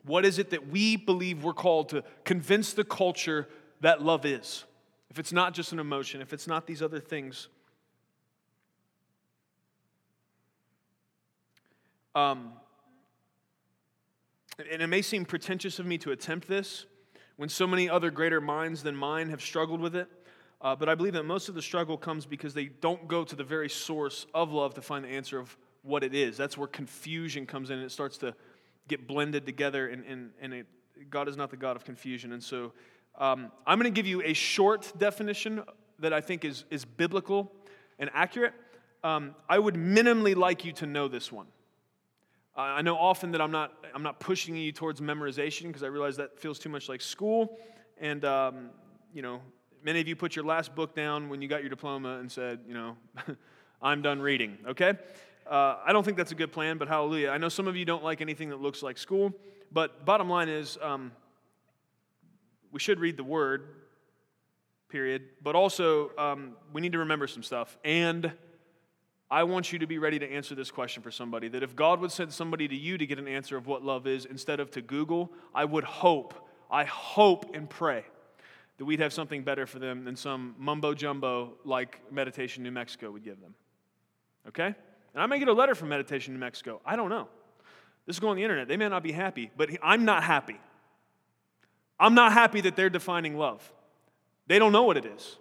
What 0.03 0.25
is 0.25 0.39
it 0.39 0.49
that 0.51 0.69
we 0.69 0.95
believe 0.95 1.43
we're 1.43 1.53
called 1.53 1.89
to 1.89 2.03
convince 2.23 2.73
the 2.73 2.83
culture 2.83 3.47
that 3.81 4.01
love 4.01 4.25
is? 4.25 4.63
If 5.11 5.19
it's 5.19 5.31
not 5.31 5.53
just 5.53 5.73
an 5.73 5.79
emotion, 5.79 6.21
if 6.21 6.33
it's 6.33 6.47
not 6.47 6.65
these 6.65 6.81
other 6.81 6.99
things. 6.99 7.49
Um, 12.15 12.53
and 14.59 14.81
it 14.81 14.87
may 14.87 15.01
seem 15.01 15.25
pretentious 15.25 15.79
of 15.79 15.85
me 15.85 15.97
to 15.99 16.11
attempt 16.11 16.47
this 16.47 16.85
when 17.35 17.49
so 17.49 17.67
many 17.67 17.89
other 17.89 18.09
greater 18.09 18.39
minds 18.39 18.83
than 18.83 18.95
mine 18.95 19.29
have 19.29 19.41
struggled 19.41 19.81
with 19.81 19.95
it. 19.95 20.07
Uh, 20.61 20.75
but 20.75 20.87
I 20.87 20.95
believe 20.95 21.13
that 21.13 21.23
most 21.23 21.49
of 21.49 21.55
the 21.55 21.61
struggle 21.61 21.97
comes 21.97 22.25
because 22.25 22.53
they 22.53 22.65
don't 22.65 23.07
go 23.07 23.23
to 23.23 23.35
the 23.35 23.43
very 23.43 23.69
source 23.69 24.25
of 24.33 24.51
love 24.51 24.73
to 24.75 24.81
find 24.81 25.03
the 25.03 25.09
answer 25.09 25.37
of 25.37 25.55
what 25.83 26.03
it 26.03 26.15
is. 26.15 26.37
That's 26.37 26.57
where 26.57 26.67
confusion 26.67 27.45
comes 27.45 27.69
in 27.69 27.77
and 27.77 27.85
it 27.85 27.91
starts 27.91 28.17
to 28.19 28.33
get 28.87 29.07
blended 29.07 29.45
together, 29.45 29.87
and, 29.87 30.05
and, 30.05 30.31
and 30.39 30.53
it, 30.53 30.67
God 31.09 31.27
is 31.27 31.35
not 31.35 31.49
the 31.49 31.57
God 31.57 31.75
of 31.75 31.83
confusion. 31.83 32.31
And 32.31 32.41
so 32.41 32.71
um, 33.17 33.51
I'm 33.65 33.79
going 33.79 33.91
to 33.91 33.95
give 33.95 34.07
you 34.07 34.21
a 34.21 34.33
short 34.33 34.93
definition 34.97 35.63
that 35.99 36.13
I 36.13 36.21
think 36.21 36.45
is, 36.45 36.65
is 36.69 36.85
biblical 36.85 37.51
and 37.99 38.09
accurate. 38.13 38.53
Um, 39.03 39.35
I 39.49 39.59
would 39.59 39.75
minimally 39.75 40.35
like 40.35 40.65
you 40.65 40.71
to 40.73 40.85
know 40.85 41.07
this 41.07 41.31
one. 41.31 41.47
Uh, 42.57 42.61
I 42.61 42.81
know 42.81 42.97
often 42.97 43.31
that 43.31 43.41
I'm 43.41 43.51
not, 43.51 43.73
I'm 43.93 44.03
not 44.03 44.19
pushing 44.19 44.55
you 44.55 44.71
towards 44.71 45.01
memorization 45.01 45.67
because 45.67 45.83
I 45.83 45.87
realize 45.87 46.15
that 46.17 46.39
feels 46.39 46.57
too 46.57 46.69
much 46.69 46.87
like 46.87 47.01
school. 47.01 47.59
And, 47.99 48.23
um, 48.23 48.69
you 49.13 49.21
know, 49.21 49.41
many 49.83 49.99
of 49.99 50.07
you 50.07 50.15
put 50.15 50.35
your 50.37 50.45
last 50.45 50.73
book 50.73 50.95
down 50.95 51.27
when 51.27 51.41
you 51.41 51.49
got 51.49 51.61
your 51.61 51.69
diploma 51.69 52.17
and 52.19 52.31
said, 52.31 52.59
you 52.65 52.73
know, 52.73 52.95
I'm 53.81 54.01
done 54.01 54.21
reading, 54.21 54.57
okay? 54.69 54.93
Uh, 55.45 55.77
I 55.85 55.91
don't 55.91 56.03
think 56.03 56.15
that's 56.15 56.31
a 56.31 56.35
good 56.35 56.53
plan, 56.53 56.77
but 56.77 56.87
hallelujah. 56.87 57.29
I 57.29 57.37
know 57.37 57.49
some 57.49 57.67
of 57.67 57.75
you 57.75 57.83
don't 57.83 58.03
like 58.03 58.21
anything 58.21 58.49
that 58.49 58.61
looks 58.61 58.81
like 58.81 58.97
school, 58.97 59.33
but 59.71 60.05
bottom 60.05 60.29
line 60.29 60.47
is 60.47 60.77
um, 60.81 61.11
we 62.71 62.79
should 62.79 63.01
read 63.01 63.17
the 63.17 63.23
word, 63.23 63.67
period, 64.87 65.23
but 65.43 65.55
also 65.55 66.11
um, 66.17 66.55
we 66.71 66.79
need 66.79 66.93
to 66.93 66.99
remember 66.99 67.27
some 67.27 67.43
stuff. 67.43 67.77
And 67.83 68.31
I 69.29 69.43
want 69.43 69.73
you 69.73 69.79
to 69.79 69.87
be 69.87 69.97
ready 69.97 70.19
to 70.19 70.31
answer 70.31 70.53
this 70.53 70.69
question 70.69 71.01
for 71.01 71.09
somebody 71.09 71.47
that 71.47 71.63
if 71.63 71.75
God 71.75 71.99
would 71.99 72.11
send 72.11 72.31
somebody 72.31 72.67
to 72.67 72.75
you 72.75 72.97
to 72.97 73.05
get 73.07 73.17
an 73.17 73.27
answer 73.27 73.57
of 73.57 73.65
what 73.65 73.83
love 73.83 74.05
is 74.05 74.25
instead 74.25 74.59
of 74.59 74.69
to 74.71 74.81
Google, 74.81 75.31
I 75.53 75.65
would 75.65 75.83
hope, 75.83 76.33
I 76.69 76.83
hope 76.83 77.55
and 77.55 77.69
pray 77.69 78.05
that 78.77 78.85
we'd 78.85 78.99
have 78.99 79.13
something 79.13 79.43
better 79.43 79.65
for 79.65 79.79
them 79.79 80.03
than 80.03 80.15
some 80.15 80.53
mumbo 80.59 80.93
jumbo 80.93 81.53
like 81.63 82.01
Meditation 82.11 82.61
New 82.61 82.71
Mexico 82.71 83.09
would 83.11 83.23
give 83.23 83.41
them. 83.41 83.55
Okay? 84.47 84.75
And 85.13 85.23
I 85.23 85.25
may 85.25 85.39
get 85.39 85.47
a 85.47 85.53
letter 85.53 85.73
from 85.73 85.89
Meditation 85.89 86.33
New 86.33 86.39
Mexico. 86.39 86.81
I 86.85 86.95
don't 86.95 87.09
know. 87.09 87.27
This 88.05 88.17
is 88.17 88.19
going 88.19 88.31
on 88.31 88.37
the 88.37 88.43
internet. 88.43 88.67
They 88.67 88.77
may 88.77 88.89
not 88.89 89.01
be 89.01 89.11
happy, 89.11 89.49
but 89.57 89.69
I'm 89.81 90.05
not 90.05 90.23
happy. 90.23 90.59
I'm 91.99 92.13
not 92.13 92.33
happy 92.33 92.61
that 92.61 92.75
they're 92.75 92.89
defining 92.89 93.37
love. 93.37 93.71
They 94.47 94.59
don't 94.59 94.71
know 94.71 94.83
what 94.83 94.97
it 94.97 95.05
is. 95.05 95.37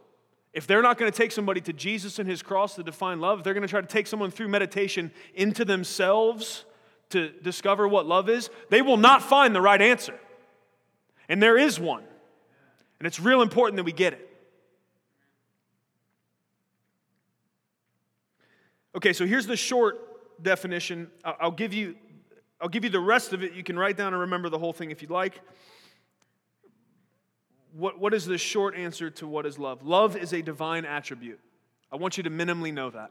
If 0.55 0.69
they're 0.69 0.83
not 0.83 0.99
going 0.99 1.11
to 1.11 1.17
take 1.17 1.33
somebody 1.33 1.61
to 1.63 1.73
Jesus 1.73 2.21
and 2.21 2.29
his 2.29 2.41
cross 2.41 2.77
to 2.77 2.85
define 2.85 3.21
love, 3.21 3.43
they're 3.43 3.55
going 3.55 3.63
to 3.63 3.69
try 3.69 3.81
to 3.81 3.87
take 3.87 4.07
someone 4.07 4.31
through 4.31 4.49
meditation 4.49 5.11
into 5.35 5.65
themselves 5.65 6.65
to 7.11 7.31
discover 7.43 7.87
what 7.87 8.07
love 8.07 8.29
is, 8.29 8.51
they 8.71 8.81
will 8.81 8.97
not 8.97 9.23
find 9.23 9.55
the 9.55 9.61
right 9.61 9.83
answer. 9.83 10.19
And 11.29 11.43
there 11.43 11.59
is 11.59 11.79
one. 11.79 12.05
And 12.99 13.07
it's 13.07 13.19
real 13.19 13.43
important 13.43 13.77
that 13.77 13.85
we 13.85 13.93
get 13.93 14.13
it. 14.13 14.31
Okay, 18.97 19.13
so 19.13 19.27
here's 19.27 19.47
the 19.47 19.57
short 19.57 20.43
definition. 20.43 21.11
I'll 21.25 21.51
give 21.51 21.75
you, 21.75 21.97
I'll 22.61 22.69
give 22.69 22.85
you 22.85 22.91
the 22.91 23.01
rest 23.01 23.33
of 23.33 23.43
it. 23.43 23.55
You 23.55 23.65
can 23.65 23.77
write 23.77 23.97
down 23.97 24.13
and 24.13 24.21
remember 24.21 24.49
the 24.49 24.59
whole 24.59 24.73
thing 24.73 24.93
if 24.93 25.03
you'd 25.03 25.11
like. 25.11 25.41
What, 27.77 27.99
what 27.99 28.15
is 28.15 28.25
the 28.25 28.39
short 28.39 28.77
answer 28.77 29.11
to 29.11 29.27
what 29.27 29.47
is 29.47 29.59
love? 29.59 29.85
Love 29.85 30.17
is 30.17 30.33
a 30.33 30.43
divine 30.43 30.85
attribute. 30.85 31.41
I 31.91 31.97
want 31.97 32.17
you 32.17 32.23
to 32.23 32.31
minimally 32.31 32.73
know 32.73 32.91
that. 32.91 33.11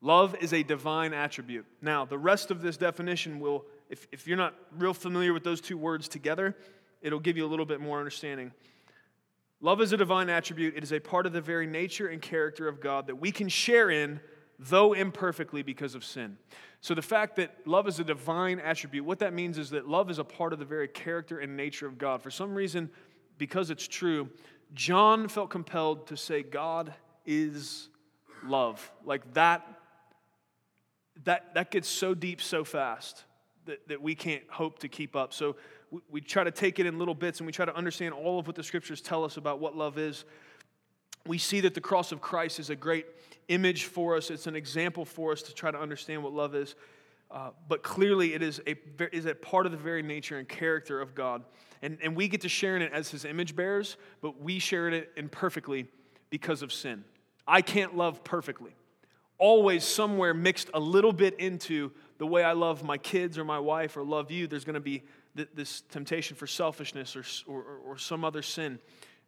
Love 0.00 0.36
is 0.40 0.52
a 0.52 0.62
divine 0.62 1.14
attribute. 1.14 1.64
Now, 1.80 2.04
the 2.04 2.18
rest 2.18 2.50
of 2.50 2.62
this 2.62 2.76
definition 2.76 3.40
will, 3.40 3.64
if, 3.88 4.06
if 4.12 4.26
you're 4.26 4.36
not 4.36 4.54
real 4.76 4.92
familiar 4.92 5.32
with 5.32 5.44
those 5.44 5.60
two 5.60 5.78
words 5.78 6.08
together, 6.08 6.56
it'll 7.00 7.20
give 7.20 7.36
you 7.36 7.46
a 7.46 7.48
little 7.48 7.64
bit 7.64 7.80
more 7.80 7.98
understanding. 7.98 8.52
Love 9.60 9.80
is 9.80 9.92
a 9.92 9.96
divine 9.96 10.28
attribute. 10.28 10.76
It 10.76 10.82
is 10.82 10.92
a 10.92 10.98
part 10.98 11.24
of 11.24 11.32
the 11.32 11.40
very 11.40 11.66
nature 11.66 12.08
and 12.08 12.20
character 12.20 12.68
of 12.68 12.80
God 12.80 13.06
that 13.06 13.16
we 13.16 13.30
can 13.30 13.48
share 13.48 13.88
in 13.88 14.20
though 14.58 14.92
imperfectly 14.92 15.62
because 15.62 15.94
of 15.94 16.04
sin. 16.04 16.36
So, 16.80 16.94
the 16.94 17.02
fact 17.02 17.36
that 17.36 17.66
love 17.66 17.88
is 17.88 17.98
a 17.98 18.04
divine 18.04 18.60
attribute, 18.60 19.04
what 19.04 19.18
that 19.20 19.32
means 19.32 19.58
is 19.58 19.70
that 19.70 19.88
love 19.88 20.10
is 20.10 20.18
a 20.18 20.24
part 20.24 20.52
of 20.52 20.58
the 20.58 20.64
very 20.64 20.86
character 20.86 21.38
and 21.38 21.56
nature 21.56 21.86
of 21.86 21.98
God. 21.98 22.22
For 22.22 22.30
some 22.30 22.54
reason, 22.54 22.90
because 23.38 23.70
it's 23.70 23.86
true, 23.86 24.28
John 24.74 25.28
felt 25.28 25.50
compelled 25.50 26.08
to 26.08 26.16
say, 26.16 26.42
God 26.42 26.92
is 27.26 27.88
love. 28.44 28.90
Like 29.04 29.34
that, 29.34 29.66
that, 31.24 31.54
that 31.54 31.70
gets 31.70 31.88
so 31.88 32.14
deep 32.14 32.40
so 32.40 32.64
fast 32.64 33.24
that, 33.66 33.86
that 33.88 34.02
we 34.02 34.14
can't 34.14 34.42
hope 34.50 34.80
to 34.80 34.88
keep 34.88 35.16
up. 35.16 35.32
So, 35.32 35.56
we, 35.90 36.00
we 36.10 36.20
try 36.20 36.44
to 36.44 36.50
take 36.50 36.78
it 36.78 36.86
in 36.86 36.98
little 36.98 37.14
bits 37.14 37.40
and 37.40 37.46
we 37.46 37.52
try 37.52 37.64
to 37.64 37.76
understand 37.76 38.14
all 38.14 38.38
of 38.38 38.46
what 38.46 38.56
the 38.56 38.62
scriptures 38.62 39.00
tell 39.00 39.24
us 39.24 39.36
about 39.36 39.60
what 39.60 39.76
love 39.76 39.96
is 39.98 40.24
we 41.26 41.38
see 41.38 41.60
that 41.60 41.74
the 41.74 41.80
cross 41.80 42.12
of 42.12 42.20
Christ 42.20 42.60
is 42.60 42.70
a 42.70 42.76
great 42.76 43.06
image 43.48 43.84
for 43.84 44.16
us. 44.16 44.30
It's 44.30 44.46
an 44.46 44.56
example 44.56 45.04
for 45.04 45.32
us 45.32 45.42
to 45.42 45.54
try 45.54 45.70
to 45.70 45.80
understand 45.80 46.22
what 46.22 46.32
love 46.32 46.54
is. 46.54 46.74
Uh, 47.34 47.50
but 47.68 47.82
clearly, 47.82 48.32
it 48.32 48.42
is 48.42 48.62
a, 48.64 48.76
is 49.12 49.26
a 49.26 49.34
part 49.34 49.66
of 49.66 49.72
the 49.72 49.78
very 49.78 50.02
nature 50.02 50.38
and 50.38 50.48
character 50.48 51.00
of 51.00 51.16
God. 51.16 51.42
And, 51.82 51.98
and 52.00 52.14
we 52.14 52.28
get 52.28 52.42
to 52.42 52.48
share 52.48 52.76
in 52.76 52.82
it 52.82 52.92
as 52.92 53.10
his 53.10 53.24
image 53.24 53.56
bearers, 53.56 53.96
but 54.22 54.40
we 54.40 54.60
share 54.60 54.88
it 54.88 55.10
imperfectly 55.16 55.88
because 56.30 56.62
of 56.62 56.72
sin. 56.72 57.02
I 57.44 57.60
can't 57.60 57.96
love 57.96 58.22
perfectly. 58.22 58.76
Always 59.36 59.82
somewhere 59.82 60.32
mixed 60.32 60.70
a 60.74 60.78
little 60.78 61.12
bit 61.12 61.40
into 61.40 61.90
the 62.18 62.26
way 62.26 62.44
I 62.44 62.52
love 62.52 62.84
my 62.84 62.98
kids 62.98 63.36
or 63.36 63.44
my 63.44 63.58
wife 63.58 63.96
or 63.96 64.04
love 64.04 64.30
you, 64.30 64.46
there's 64.46 64.64
going 64.64 64.74
to 64.74 64.80
be 64.80 65.02
this 65.34 65.80
temptation 65.90 66.36
for 66.36 66.46
selfishness 66.46 67.16
or, 67.16 67.24
or, 67.52 67.62
or 67.84 67.98
some 67.98 68.24
other 68.24 68.42
sin, 68.42 68.78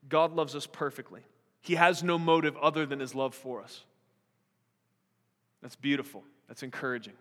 God 0.09 0.33
loves 0.33 0.55
us 0.55 0.66
perfectly. 0.66 1.23
He 1.62 1.75
has 1.75 2.05
no 2.05 2.16
motive 2.16 2.57
other 2.59 2.87
than 2.87 3.01
his 3.01 3.14
love 3.14 3.35
for 3.35 3.61
us. 3.61 3.83
That's 5.62 5.75
beautiful. 5.75 6.23
That's 6.47 6.62
encouraging. 6.62 7.14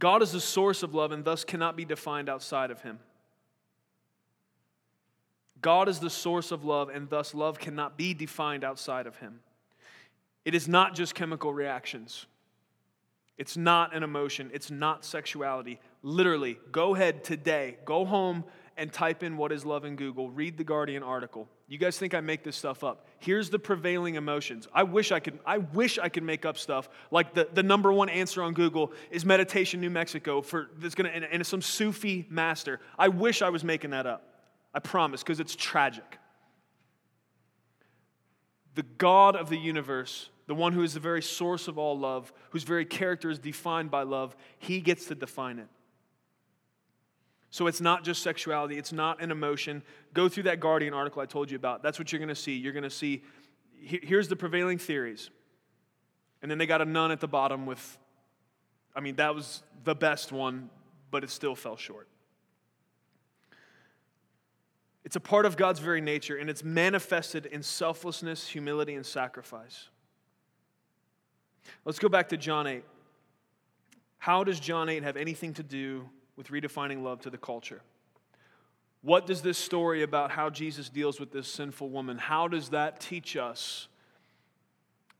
God 0.00 0.22
is 0.22 0.32
the 0.32 0.40
source 0.40 0.82
of 0.82 0.94
love 0.94 1.12
and 1.12 1.24
thus 1.24 1.44
cannot 1.44 1.76
be 1.76 1.84
defined 1.84 2.28
outside 2.28 2.70
of 2.70 2.80
him. 2.80 2.98
God 5.60 5.90
is 5.90 6.00
the 6.00 6.10
source 6.10 6.50
of 6.50 6.64
love 6.64 6.88
and 6.88 7.08
thus 7.10 7.34
love 7.34 7.58
cannot 7.58 7.98
be 7.98 8.14
defined 8.14 8.64
outside 8.64 9.06
of 9.06 9.16
him. 9.16 9.40
It 10.46 10.54
is 10.54 10.66
not 10.66 10.94
just 10.94 11.14
chemical 11.14 11.52
reactions. 11.52 12.24
It's 13.36 13.58
not 13.58 13.94
an 13.94 14.02
emotion. 14.02 14.50
It's 14.54 14.70
not 14.70 15.04
sexuality. 15.04 15.78
Literally, 16.02 16.58
go 16.72 16.94
ahead 16.94 17.22
today, 17.22 17.76
go 17.84 18.06
home 18.06 18.44
and 18.78 18.90
type 18.90 19.22
in 19.22 19.36
what 19.36 19.52
is 19.52 19.66
love 19.66 19.84
in 19.84 19.96
Google. 19.96 20.30
Read 20.30 20.56
the 20.56 20.64
Guardian 20.64 21.02
article. 21.02 21.46
You 21.70 21.78
guys 21.78 21.96
think 21.96 22.14
I 22.14 22.20
make 22.20 22.42
this 22.42 22.56
stuff 22.56 22.82
up. 22.82 23.06
Here's 23.20 23.48
the 23.48 23.58
prevailing 23.60 24.16
emotions. 24.16 24.66
I 24.74 24.82
wish 24.82 25.12
I 25.12 25.20
could, 25.20 25.38
I 25.46 25.58
wish 25.58 26.00
I 26.00 26.08
could 26.08 26.24
make 26.24 26.44
up 26.44 26.58
stuff. 26.58 26.90
Like 27.12 27.32
the, 27.32 27.48
the 27.52 27.62
number 27.62 27.92
one 27.92 28.08
answer 28.08 28.42
on 28.42 28.54
Google 28.54 28.92
is 29.12 29.24
meditation 29.24 29.80
New 29.80 29.88
Mexico 29.88 30.42
for 30.42 30.70
that's 30.78 30.96
gonna 30.96 31.10
and, 31.10 31.24
and 31.24 31.46
some 31.46 31.62
Sufi 31.62 32.26
master. 32.28 32.80
I 32.98 33.06
wish 33.06 33.40
I 33.40 33.50
was 33.50 33.62
making 33.62 33.90
that 33.90 34.04
up. 34.04 34.34
I 34.74 34.80
promise, 34.80 35.22
because 35.22 35.38
it's 35.38 35.54
tragic. 35.54 36.18
The 38.74 38.82
God 38.98 39.36
of 39.36 39.48
the 39.48 39.58
universe, 39.58 40.28
the 40.48 40.56
one 40.56 40.72
who 40.72 40.82
is 40.82 40.94
the 40.94 41.00
very 41.00 41.22
source 41.22 41.68
of 41.68 41.78
all 41.78 41.96
love, 41.96 42.32
whose 42.50 42.64
very 42.64 42.84
character 42.84 43.30
is 43.30 43.38
defined 43.38 43.92
by 43.92 44.02
love, 44.02 44.34
he 44.58 44.80
gets 44.80 45.06
to 45.06 45.14
define 45.14 45.60
it. 45.60 45.68
So 47.52 47.66
it's 47.66 47.80
not 47.80 48.04
just 48.04 48.22
sexuality, 48.22 48.78
it's 48.78 48.92
not 48.92 49.20
an 49.20 49.32
emotion. 49.32 49.82
Go 50.12 50.28
through 50.28 50.44
that 50.44 50.60
Guardian 50.60 50.94
article 50.94 51.22
I 51.22 51.26
told 51.26 51.50
you 51.50 51.56
about. 51.56 51.82
That's 51.82 51.98
what 51.98 52.12
you're 52.12 52.18
going 52.18 52.28
to 52.28 52.34
see. 52.34 52.56
You're 52.56 52.72
going 52.72 52.82
to 52.82 52.90
see 52.90 53.22
here's 53.82 54.28
the 54.28 54.36
prevailing 54.36 54.78
theories. 54.78 55.30
And 56.42 56.50
then 56.50 56.58
they 56.58 56.66
got 56.66 56.82
a 56.82 56.84
nun 56.84 57.10
at 57.10 57.20
the 57.20 57.28
bottom 57.28 57.66
with, 57.66 57.98
I 58.94 59.00
mean, 59.00 59.16
that 59.16 59.34
was 59.34 59.62
the 59.84 59.94
best 59.94 60.32
one, 60.32 60.70
but 61.10 61.24
it 61.24 61.30
still 61.30 61.54
fell 61.54 61.76
short. 61.76 62.08
It's 65.04 65.16
a 65.16 65.20
part 65.20 65.46
of 65.46 65.56
God's 65.56 65.80
very 65.80 66.00
nature, 66.02 66.36
and 66.36 66.50
it's 66.50 66.62
manifested 66.62 67.46
in 67.46 67.62
selflessness, 67.62 68.46
humility, 68.46 68.94
and 68.94 69.04
sacrifice. 69.04 69.88
Let's 71.84 71.98
go 71.98 72.08
back 72.08 72.28
to 72.30 72.36
John 72.36 72.66
8. 72.66 72.84
How 74.18 74.44
does 74.44 74.60
John 74.60 74.90
8 74.90 75.02
have 75.02 75.16
anything 75.16 75.54
to 75.54 75.62
do 75.62 76.08
with 76.40 76.48
redefining 76.48 77.02
love 77.02 77.20
to 77.20 77.28
the 77.28 77.36
culture. 77.36 77.82
What 79.02 79.26
does 79.26 79.40
this 79.40 79.56
story 79.56 80.02
about 80.02 80.30
how 80.30 80.50
Jesus 80.50 80.88
deals 80.88 81.18
with 81.18 81.32
this 81.32 81.48
sinful 81.48 81.88
woman, 81.88 82.18
how 82.18 82.48
does 82.48 82.70
that 82.70 83.00
teach 83.00 83.36
us 83.36 83.88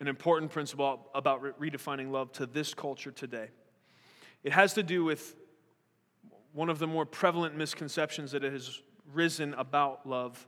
an 0.01 0.09
important 0.09 0.51
principle 0.51 1.09
about 1.15 1.43
redefining 1.59 2.11
love 2.11 2.33
to 2.33 2.47
this 2.47 2.75
culture 2.75 3.11
today? 3.11 3.49
It 4.45 4.53
has 4.53 4.75
to 4.75 4.83
do 4.83 5.05
with 5.05 5.35
one 6.53 6.69
of 6.69 6.79
the 6.79 6.87
more 6.87 7.07
prevalent 7.07 7.57
misconceptions 7.57 8.33
that 8.33 8.43
has 8.43 8.83
risen 9.13 9.55
about 9.55 10.07
love, 10.07 10.47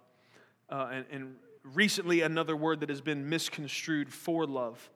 uh, 0.68 0.88
and, 0.92 1.04
and 1.10 1.34
recently 1.62 2.22
another 2.22 2.56
word 2.56 2.80
that 2.80 2.88
has 2.88 3.00
been 3.00 3.28
misconstrued 3.28 4.12
for 4.12 4.46
love. 4.46 4.90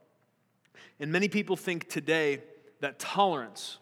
And 1.00 1.12
many 1.12 1.28
people 1.28 1.56
think 1.56 1.88
today 1.88 2.42
that 2.80 2.98
tolerance 2.98 3.78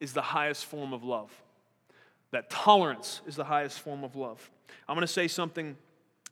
is 0.00 0.12
the 0.12 0.22
highest 0.22 0.66
form 0.66 0.92
of 0.92 1.04
love. 1.04 1.30
That 2.30 2.50
tolerance 2.50 3.20
is 3.26 3.36
the 3.36 3.44
highest 3.44 3.80
form 3.80 4.04
of 4.04 4.16
love. 4.16 4.50
I'm 4.88 4.94
going 4.94 5.06
to 5.06 5.12
say 5.12 5.28
something, 5.28 5.76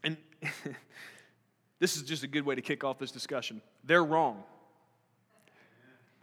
and 0.05 0.17
this 1.79 1.97
is 1.97 2.03
just 2.03 2.23
a 2.23 2.27
good 2.27 2.45
way 2.45 2.55
to 2.55 2.63
kick 2.63 2.85
off 2.85 2.99
this 2.99 3.11
discussion. 3.11 3.63
They're 3.85 4.05
wrong. 4.05 4.43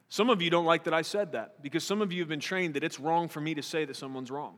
Some 0.10 0.30
of 0.30 0.42
you 0.44 0.52
don't 0.52 0.66
like 0.66 0.84
that 0.84 0.94
I 0.94 1.02
said 1.02 1.32
that 1.32 1.64
because 1.64 1.84
some 1.84 2.02
of 2.02 2.12
you 2.12 2.20
have 2.22 2.30
been 2.30 2.40
trained 2.40 2.76
that 2.76 2.84
it's 2.84 3.00
wrong 3.00 3.28
for 3.28 3.42
me 3.42 3.56
to 3.56 3.64
say 3.64 3.84
that 3.86 3.96
someone's 3.96 4.30
wrong. 4.30 4.56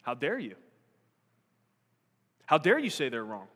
How 0.00 0.14
dare 0.14 0.38
you? 0.38 0.54
How 2.46 2.56
dare 2.56 2.78
you 2.78 2.88
say 2.88 3.10
they're 3.10 3.24
wrong? 3.24 3.48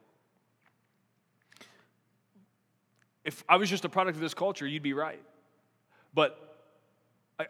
If 3.24 3.42
I 3.48 3.57
was 3.57 3.70
just 3.70 3.87
a 3.87 3.88
product 3.88 4.16
of 4.16 4.20
this 4.20 4.35
culture, 4.35 4.66
you'd 4.66 4.83
be 4.83 4.92
right. 4.92 5.22
But 6.12 6.38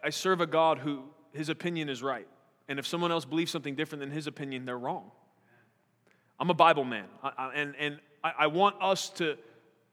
I, 0.01 0.09
serve 0.11 0.39
a 0.39 0.47
God 0.47 0.79
who 0.79 1.03
his 1.33 1.49
opinion 1.49 1.89
is 1.89 2.01
right. 2.01 2.27
And 2.67 2.79
if 2.79 2.87
someone 2.87 3.11
else 3.11 3.25
believes 3.25 3.51
something 3.51 3.75
different 3.75 4.01
than 4.01 4.11
his 4.11 4.27
opinion, 4.27 4.65
they're 4.65 4.77
wrong. 4.77 5.11
I'm 6.39 6.49
a 6.49 6.53
Bible 6.53 6.83
man. 6.85 7.05
I, 7.21 7.31
I, 7.37 7.53
and 7.53 7.75
and 7.77 7.99
I, 8.23 8.33
I 8.39 8.47
want 8.47 8.81
us 8.81 9.09
to 9.11 9.37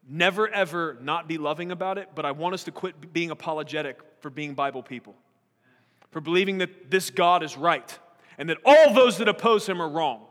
never 0.08 0.48
ever 0.48 0.96
not 1.00 1.28
be 1.28 1.38
loving 1.38 1.70
about 1.70 1.98
it, 1.98 2.10
but 2.14 2.24
I 2.24 2.32
want 2.32 2.54
us 2.54 2.64
to 2.64 2.70
quit 2.70 3.12
being 3.12 3.30
apologetic 3.30 3.98
for 4.20 4.30
being 4.30 4.54
Bible 4.54 4.82
people, 4.82 5.14
for 6.10 6.20
believing 6.20 6.58
that 6.58 6.90
this 6.90 7.10
God 7.10 7.42
is 7.42 7.56
right 7.56 7.98
and 8.38 8.48
that 8.48 8.58
all 8.64 8.94
those 8.94 9.18
that 9.18 9.28
oppose 9.28 9.68
him 9.68 9.82
are 9.82 9.88
wrong. 9.88 10.24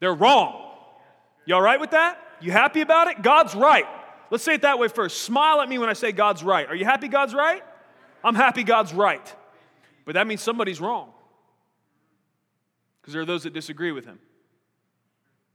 They're 0.00 0.14
wrong. 0.14 0.70
You 1.46 1.54
all 1.54 1.62
right 1.62 1.80
with 1.80 1.92
that? 1.92 2.18
You 2.40 2.52
happy 2.52 2.80
about 2.80 3.08
it? 3.08 3.22
God's 3.22 3.54
right. 3.54 3.86
Let's 4.30 4.44
say 4.44 4.54
it 4.54 4.62
that 4.62 4.78
way 4.78 4.88
first. 4.88 5.22
Smile 5.22 5.60
at 5.60 5.68
me 5.68 5.78
when 5.78 5.88
I 5.88 5.92
say 5.92 6.12
God's 6.12 6.42
right. 6.42 6.68
Are 6.68 6.74
you 6.74 6.84
happy 6.84 7.08
God's 7.08 7.34
right? 7.34 7.62
I'm 8.24 8.34
happy 8.34 8.64
God's 8.64 8.92
right. 8.92 9.34
But 10.04 10.14
that 10.14 10.26
means 10.26 10.40
somebody's 10.40 10.80
wrong. 10.80 11.11
Because 13.02 13.12
there 13.14 13.22
are 13.22 13.26
those 13.26 13.42
that 13.42 13.52
disagree 13.52 13.92
with 13.92 14.04
him. 14.04 14.20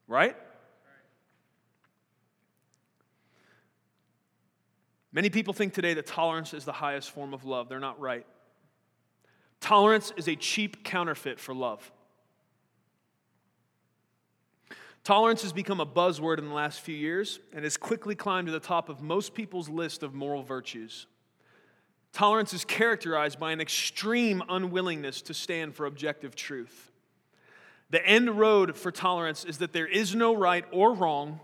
Right? 0.06 0.36
Many 5.14 5.30
people 5.30 5.54
think 5.54 5.74
today 5.74 5.94
that 5.96 6.06
tolerance 6.06 6.54
is 6.54 6.66
the 6.66 6.74
highest 6.74 7.10
form 7.10 7.34
of 7.34 7.46
love. 7.46 7.70
They're 7.70 7.80
not 7.80 8.00
right. 8.00 8.26
Tolerance 9.62 10.14
is 10.16 10.28
a 10.28 10.36
cheap 10.36 10.84
counterfeit 10.84 11.40
for 11.40 11.56
love. 11.56 11.92
Tolerance 15.04 15.42
has 15.42 15.54
become 15.54 15.80
a 15.80 15.86
buzzword 15.86 16.38
in 16.38 16.50
the 16.50 16.54
last 16.54 16.82
few 16.82 16.96
years 16.96 17.40
and 17.54 17.64
has 17.64 17.78
quickly 17.78 18.14
climbed 18.14 18.48
to 18.48 18.52
the 18.52 18.60
top 18.60 18.90
of 18.90 19.02
most 19.02 19.34
people's 19.34 19.70
list 19.70 20.04
of 20.04 20.14
moral 20.14 20.44
virtues. 20.44 21.08
Tolerance 22.12 22.54
is 22.54 22.66
characterized 22.66 23.40
by 23.40 23.54
an 23.54 23.62
extreme 23.62 24.44
unwillingness 24.50 25.22
to 25.24 25.34
stand 25.34 25.76
for 25.76 25.86
objective 25.86 26.36
truth. 26.36 26.92
The 27.90 28.06
end 28.06 28.38
road 28.38 28.76
for 28.76 28.92
tolerance 28.92 29.46
is 29.46 29.60
that 29.60 29.74
there 29.74 29.88
is 29.88 30.14
no 30.14 30.36
right 30.36 30.66
or 30.72 30.94
wrong, 30.94 31.40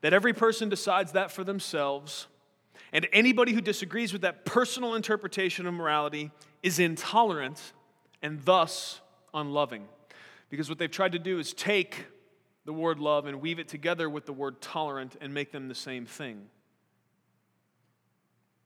that 0.00 0.12
every 0.12 0.32
person 0.32 0.68
decides 0.68 1.12
that 1.12 1.30
for 1.30 1.44
themselves, 1.44 2.26
and 2.92 3.08
anybody 3.12 3.52
who 3.52 3.60
disagrees 3.60 4.12
with 4.12 4.22
that 4.22 4.44
personal 4.44 4.94
interpretation 4.94 5.66
of 5.66 5.74
morality 5.74 6.30
is 6.62 6.78
intolerant 6.78 7.72
and 8.22 8.42
thus 8.44 9.00
unloving. 9.32 9.88
Because 10.50 10.68
what 10.68 10.78
they've 10.78 10.90
tried 10.90 11.12
to 11.12 11.18
do 11.18 11.38
is 11.38 11.54
take 11.54 12.06
the 12.64 12.72
word 12.72 12.98
love 12.98 13.26
and 13.26 13.40
weave 13.40 13.58
it 13.58 13.68
together 13.68 14.08
with 14.08 14.26
the 14.26 14.32
word 14.32 14.60
tolerant 14.60 15.16
and 15.20 15.32
make 15.32 15.50
them 15.50 15.68
the 15.68 15.74
same 15.74 16.06
thing. 16.06 16.46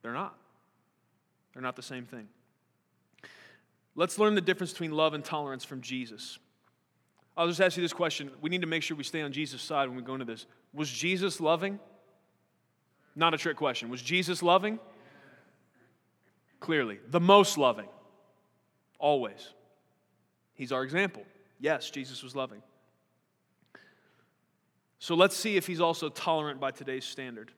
They're 0.03 0.13
not. 0.13 0.37
They're 1.53 1.63
not 1.63 1.77
the 1.77 1.83
same 1.83 2.05
thing. 2.05 2.29
Let's 3.95 4.19
learn 4.19 4.35
the 4.35 4.41
difference 4.41 4.73
between 4.73 4.93
love 4.93 5.15
and 5.15 5.25
tolerance 5.25 5.65
from 5.65 5.81
Jesus. 5.81 6.39
I'll 7.37 7.49
just 7.49 7.61
ask 7.61 7.77
you 7.77 7.83
this 7.83 7.93
question. 7.93 8.31
We 8.41 8.49
need 8.49 8.63
to 8.63 8.67
make 8.67 8.83
sure 8.83 8.97
we 8.97 9.05
stay 9.05 9.21
on 9.21 9.33
Jesus' 9.33 9.61
side 9.61 9.89
when 9.89 9.97
we 9.97 10.03
go 10.03 10.15
into 10.15 10.25
this. 10.25 10.47
Was 10.73 10.91
Jesus 10.91 11.41
loving? 11.41 11.79
Not 13.15 13.35
a 13.35 13.39
trick 13.39 13.57
question. 13.57 13.91
Was 13.91 14.03
Jesus 14.03 14.43
loving? 14.43 14.79
Clearly. 16.61 16.99
The 17.09 17.21
most 17.21 17.59
loving. 17.59 17.89
Always. 18.99 19.53
He's 20.55 20.73
our 20.73 20.83
example. 20.83 21.25
Yes, 21.61 21.91
Jesus 21.91 22.23
was 22.23 22.35
loving. 22.35 22.63
So 24.99 25.15
let's 25.15 25.37
see 25.37 25.57
if 25.57 25.67
he's 25.67 25.81
also 25.81 26.09
tolerant 26.09 26.59
by 26.59 26.71
today's 26.71 27.05
standard. 27.05 27.53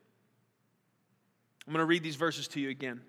I'm 1.67 1.73
going 1.73 1.83
to 1.83 1.87
read 1.87 2.03
these 2.03 2.17
verses 2.17 2.49
to 2.49 2.61
you 2.61 2.71
again. 2.71 3.01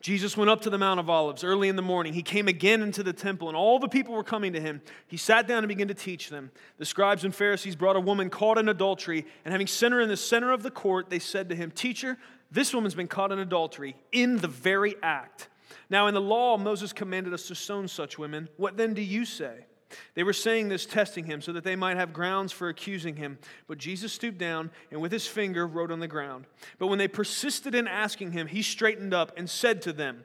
Jesus 0.00 0.34
went 0.34 0.48
up 0.48 0.62
to 0.62 0.70
the 0.70 0.78
Mount 0.78 0.98
of 0.98 1.10
Olives 1.10 1.44
early 1.44 1.68
in 1.68 1.76
the 1.76 1.82
morning. 1.82 2.14
He 2.14 2.22
came 2.22 2.48
again 2.48 2.80
into 2.80 3.02
the 3.02 3.12
temple, 3.12 3.48
and 3.48 3.56
all 3.56 3.78
the 3.78 3.88
people 3.88 4.14
were 4.14 4.24
coming 4.24 4.54
to 4.54 4.60
him. 4.60 4.80
He 5.06 5.18
sat 5.18 5.46
down 5.46 5.58
and 5.58 5.68
began 5.68 5.88
to 5.88 5.94
teach 5.94 6.30
them. 6.30 6.50
The 6.78 6.86
scribes 6.86 7.22
and 7.24 7.34
Pharisees 7.34 7.76
brought 7.76 7.96
a 7.96 8.00
woman 8.00 8.30
caught 8.30 8.56
in 8.56 8.70
adultery, 8.70 9.26
and 9.44 9.52
having 9.52 9.66
sent 9.66 9.92
her 9.92 10.00
in 10.00 10.08
the 10.08 10.16
center 10.16 10.52
of 10.52 10.62
the 10.62 10.70
court, 10.70 11.10
they 11.10 11.18
said 11.18 11.50
to 11.50 11.54
him, 11.54 11.70
Teacher, 11.70 12.16
this 12.50 12.72
woman's 12.72 12.94
been 12.94 13.08
caught 13.08 13.30
in 13.30 13.38
adultery 13.38 13.94
in 14.10 14.38
the 14.38 14.48
very 14.48 14.96
act. 15.02 15.48
Now, 15.90 16.06
in 16.06 16.14
the 16.14 16.20
law, 16.20 16.56
Moses 16.56 16.94
commanded 16.94 17.34
us 17.34 17.48
to 17.48 17.54
stone 17.54 17.86
such 17.86 18.18
women. 18.18 18.48
What 18.56 18.78
then 18.78 18.94
do 18.94 19.02
you 19.02 19.26
say? 19.26 19.66
They 20.14 20.22
were 20.22 20.32
saying 20.32 20.68
this, 20.68 20.86
testing 20.86 21.24
him, 21.24 21.40
so 21.40 21.52
that 21.52 21.64
they 21.64 21.76
might 21.76 21.96
have 21.96 22.12
grounds 22.12 22.52
for 22.52 22.68
accusing 22.68 23.16
him. 23.16 23.38
But 23.66 23.78
Jesus 23.78 24.12
stooped 24.12 24.38
down 24.38 24.70
and 24.90 25.00
with 25.00 25.12
his 25.12 25.26
finger 25.26 25.66
wrote 25.66 25.90
on 25.90 26.00
the 26.00 26.08
ground. 26.08 26.46
But 26.78 26.88
when 26.88 26.98
they 26.98 27.08
persisted 27.08 27.74
in 27.74 27.88
asking 27.88 28.32
him, 28.32 28.46
he 28.46 28.62
straightened 28.62 29.14
up 29.14 29.32
and 29.36 29.48
said 29.48 29.82
to 29.82 29.92
them, 29.92 30.24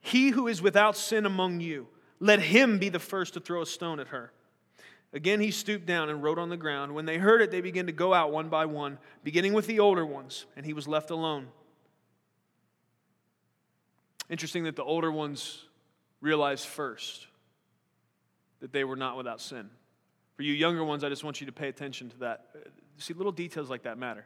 He 0.00 0.30
who 0.30 0.48
is 0.48 0.62
without 0.62 0.96
sin 0.96 1.26
among 1.26 1.60
you, 1.60 1.88
let 2.20 2.40
him 2.40 2.78
be 2.78 2.88
the 2.88 2.98
first 2.98 3.34
to 3.34 3.40
throw 3.40 3.62
a 3.62 3.66
stone 3.66 4.00
at 4.00 4.08
her. 4.08 4.32
Again, 5.12 5.40
he 5.40 5.50
stooped 5.50 5.84
down 5.84 6.08
and 6.08 6.22
wrote 6.22 6.38
on 6.38 6.48
the 6.48 6.56
ground. 6.56 6.94
When 6.94 7.04
they 7.04 7.18
heard 7.18 7.42
it, 7.42 7.50
they 7.50 7.60
began 7.60 7.86
to 7.86 7.92
go 7.92 8.14
out 8.14 8.32
one 8.32 8.48
by 8.48 8.64
one, 8.64 8.98
beginning 9.22 9.52
with 9.52 9.66
the 9.66 9.80
older 9.80 10.06
ones, 10.06 10.46
and 10.56 10.64
he 10.64 10.72
was 10.72 10.88
left 10.88 11.10
alone. 11.10 11.48
Interesting 14.30 14.64
that 14.64 14.76
the 14.76 14.84
older 14.84 15.12
ones 15.12 15.64
realized 16.22 16.64
first 16.64 17.26
that 18.62 18.72
they 18.72 18.84
were 18.84 18.96
not 18.96 19.16
without 19.16 19.40
sin. 19.40 19.68
For 20.36 20.42
you 20.42 20.54
younger 20.54 20.82
ones, 20.82 21.04
I 21.04 21.08
just 21.08 21.24
want 21.24 21.40
you 21.40 21.46
to 21.46 21.52
pay 21.52 21.68
attention 21.68 22.08
to 22.10 22.18
that. 22.20 22.46
See, 22.96 23.12
little 23.12 23.32
details 23.32 23.68
like 23.68 23.82
that 23.82 23.98
matter. 23.98 24.24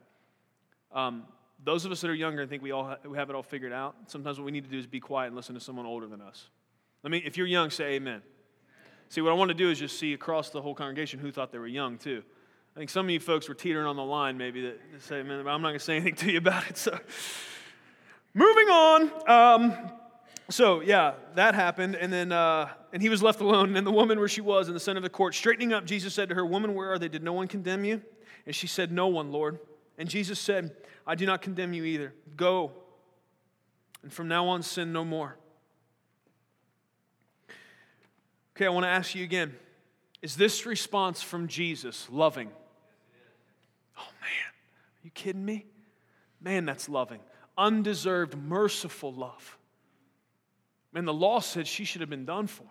Um, 0.93 1.25
those 1.65 1.85
of 1.85 1.91
us 1.91 2.03
that 2.03 2.11
are 2.11 2.15
younger 2.15 2.43
and 2.43 2.51
think 2.51 2.63
we 2.63 2.71
all 2.71 2.85
ha- 2.85 2.99
we 3.05 3.17
have 3.17 3.31
it 3.31 3.35
all 3.35 3.43
figured 3.43 3.73
out, 3.73 3.97
sometimes 4.07 4.39
what 4.39 4.45
we 4.45 4.53
need 4.53 4.65
to 4.65 4.71
do 4.71 4.79
is 4.79 4.87
be 4.87 5.01
quiet 5.01 5.29
and 5.29 5.37
listen 5.37 5.55
to 5.55 5.61
someone 5.61 5.87
older 5.87 6.07
than 6.07 6.21
us. 6.21 6.49
Let 7.03 7.11
me, 7.11 7.23
if 7.25 7.37
you're 7.37 7.47
young, 7.47 7.71
say 7.71 7.95
amen. 7.95 8.23
See, 9.09 9.21
what 9.21 9.31
I 9.31 9.35
want 9.35 9.49
to 9.49 9.55
do 9.55 9.71
is 9.71 9.79
just 9.79 9.99
see 9.99 10.13
across 10.13 10.51
the 10.51 10.61
whole 10.61 10.75
congregation 10.75 11.19
who 11.19 11.33
thought 11.33 11.51
they 11.51 11.59
were 11.59 11.67
young, 11.67 11.97
too. 11.97 12.23
I 12.75 12.79
think 12.79 12.91
some 12.91 13.07
of 13.07 13.11
you 13.11 13.21
folks 13.21 13.49
were 13.49 13.55
teetering 13.55 13.87
on 13.87 13.97
the 13.97 14.05
line, 14.05 14.37
maybe, 14.37 14.61
that 14.63 14.79
say, 15.01 15.23
man, 15.23 15.41
I'm 15.41 15.63
not 15.63 15.69
going 15.69 15.75
to 15.75 15.81
say 15.81 15.97
anything 15.97 16.17
to 16.17 16.31
you 16.31 16.39
about 16.39 16.69
it. 16.69 16.77
So, 16.77 16.99
moving 18.35 18.69
on. 18.69 19.11
Um, 19.27 19.91
so, 20.49 20.81
yeah, 20.81 21.15
that 21.35 21.55
happened. 21.55 21.97
And 21.97 22.13
then, 22.13 22.33
uh, 22.33 22.69
and 22.93 23.03
he 23.03 23.09
was 23.09 23.23
left 23.23 23.41
alone. 23.41 23.77
And 23.77 23.87
the 23.87 23.93
woman 23.93 24.19
where 24.19 24.29
she 24.29 24.41
was 24.41 24.69
in 24.69 24.75
the 24.75 24.81
center 24.81 24.99
of 24.99 25.03
the 25.03 25.11
court, 25.11 25.35
straightening 25.35 25.73
up, 25.73 25.85
Jesus 25.85 26.15
said 26.15 26.29
to 26.29 26.35
her, 26.35 26.47
Woman, 26.47 26.75
where 26.75 26.93
are 26.93 26.99
they? 26.99 27.09
Did 27.09 27.23
no 27.23 27.33
one 27.33 27.49
condemn 27.49 27.85
you? 27.85 28.01
And 28.47 28.55
she 28.55 28.67
said, 28.67 28.93
No 28.93 29.09
one, 29.09 29.33
Lord. 29.33 29.59
And 29.99 30.09
Jesus 30.09 30.39
said, 30.39 30.77
I 31.07 31.15
do 31.15 31.27
not 31.27 31.43
condemn 31.43 31.73
you 31.73 31.85
either. 31.85 32.15
Go, 32.37 32.73
and 34.03 34.13
from 34.13 34.29
now 34.29 34.47
on, 34.49 34.63
sin 34.63 34.93
no 34.93 35.05
more. 35.05 35.37
Okay, 38.57 38.67
I 38.67 38.69
want 38.69 38.85
to 38.85 38.89
ask 38.89 39.15
you 39.15 39.25
again 39.25 39.55
is 40.23 40.37
this 40.37 40.65
response 40.65 41.23
from 41.23 41.47
Jesus 41.47 42.09
loving? 42.11 42.51
Oh, 43.99 44.09
man, 44.21 44.53
are 44.53 45.05
you 45.05 45.11
kidding 45.11 45.45
me? 45.45 45.67
Man, 46.41 46.65
that's 46.65 46.89
loving. 46.89 47.21
Undeserved, 47.59 48.37
merciful 48.37 49.13
love. 49.13 49.56
Man, 50.97 51.05
the 51.05 51.13
law 51.13 51.41
said 51.41 51.67
she 51.67 51.85
should 51.85 52.01
have 52.01 52.09
been 52.09 52.25
done 52.25 52.47
for. 52.47 52.65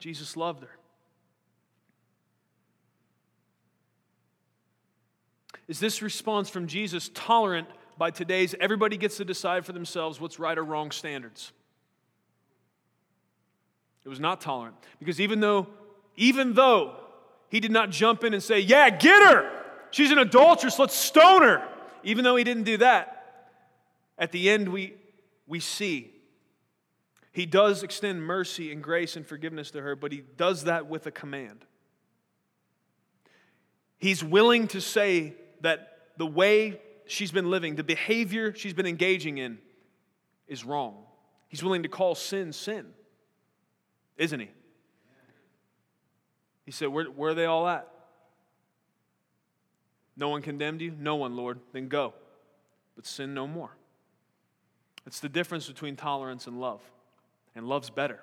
Jesus 0.00 0.36
loved 0.36 0.64
her. 0.64 0.76
Is 5.68 5.78
this 5.78 6.02
response 6.02 6.50
from 6.50 6.66
Jesus 6.66 7.12
tolerant 7.14 7.68
by 7.96 8.10
today's 8.10 8.56
everybody 8.58 8.96
gets 8.96 9.18
to 9.18 9.24
decide 9.24 9.64
for 9.64 9.70
themselves 9.70 10.20
what's 10.20 10.40
right 10.40 10.58
or 10.58 10.64
wrong 10.64 10.90
standards? 10.90 11.52
It 14.04 14.08
was 14.08 14.18
not 14.18 14.40
tolerant 14.40 14.74
because 14.98 15.20
even 15.20 15.38
though 15.38 15.68
even 16.16 16.54
though 16.54 16.96
he 17.50 17.60
did 17.60 17.70
not 17.70 17.90
jump 17.90 18.24
in 18.24 18.34
and 18.34 18.42
say, 18.42 18.58
"Yeah, 18.58 18.90
get 18.90 19.22
her. 19.32 19.62
She's 19.92 20.10
an 20.10 20.18
adulteress. 20.18 20.76
Let's 20.80 20.96
stone 20.96 21.42
her." 21.42 21.68
Even 22.02 22.24
though 22.24 22.34
he 22.34 22.42
didn't 22.42 22.64
do 22.64 22.78
that, 22.78 23.60
at 24.18 24.32
the 24.32 24.50
end 24.50 24.70
we 24.70 24.94
we 25.46 25.60
see 25.60 26.10
he 27.34 27.46
does 27.46 27.82
extend 27.82 28.22
mercy 28.22 28.70
and 28.70 28.80
grace 28.80 29.16
and 29.16 29.26
forgiveness 29.26 29.72
to 29.72 29.82
her, 29.82 29.96
but 29.96 30.12
he 30.12 30.22
does 30.36 30.64
that 30.64 30.86
with 30.86 31.04
a 31.08 31.10
command. 31.10 31.64
He's 33.98 34.22
willing 34.22 34.68
to 34.68 34.80
say 34.80 35.34
that 35.60 35.98
the 36.16 36.26
way 36.26 36.80
she's 37.06 37.32
been 37.32 37.50
living, 37.50 37.74
the 37.74 37.82
behavior 37.82 38.54
she's 38.54 38.72
been 38.72 38.86
engaging 38.86 39.38
in, 39.38 39.58
is 40.46 40.64
wrong. 40.64 40.94
He's 41.48 41.60
willing 41.64 41.82
to 41.82 41.88
call 41.88 42.14
sin 42.14 42.52
sin, 42.52 42.86
isn't 44.16 44.38
he? 44.38 44.50
He 46.64 46.70
said, 46.70 46.86
Where, 46.86 47.06
where 47.06 47.32
are 47.32 47.34
they 47.34 47.46
all 47.46 47.66
at? 47.66 47.88
No 50.16 50.28
one 50.28 50.40
condemned 50.40 50.82
you? 50.82 50.94
No 50.96 51.16
one, 51.16 51.34
Lord. 51.34 51.58
Then 51.72 51.88
go. 51.88 52.14
But 52.94 53.06
sin 53.06 53.34
no 53.34 53.48
more. 53.48 53.76
It's 55.04 55.18
the 55.18 55.28
difference 55.28 55.66
between 55.66 55.96
tolerance 55.96 56.46
and 56.46 56.60
love. 56.60 56.80
And 57.54 57.66
love's 57.68 57.90
better. 57.90 58.20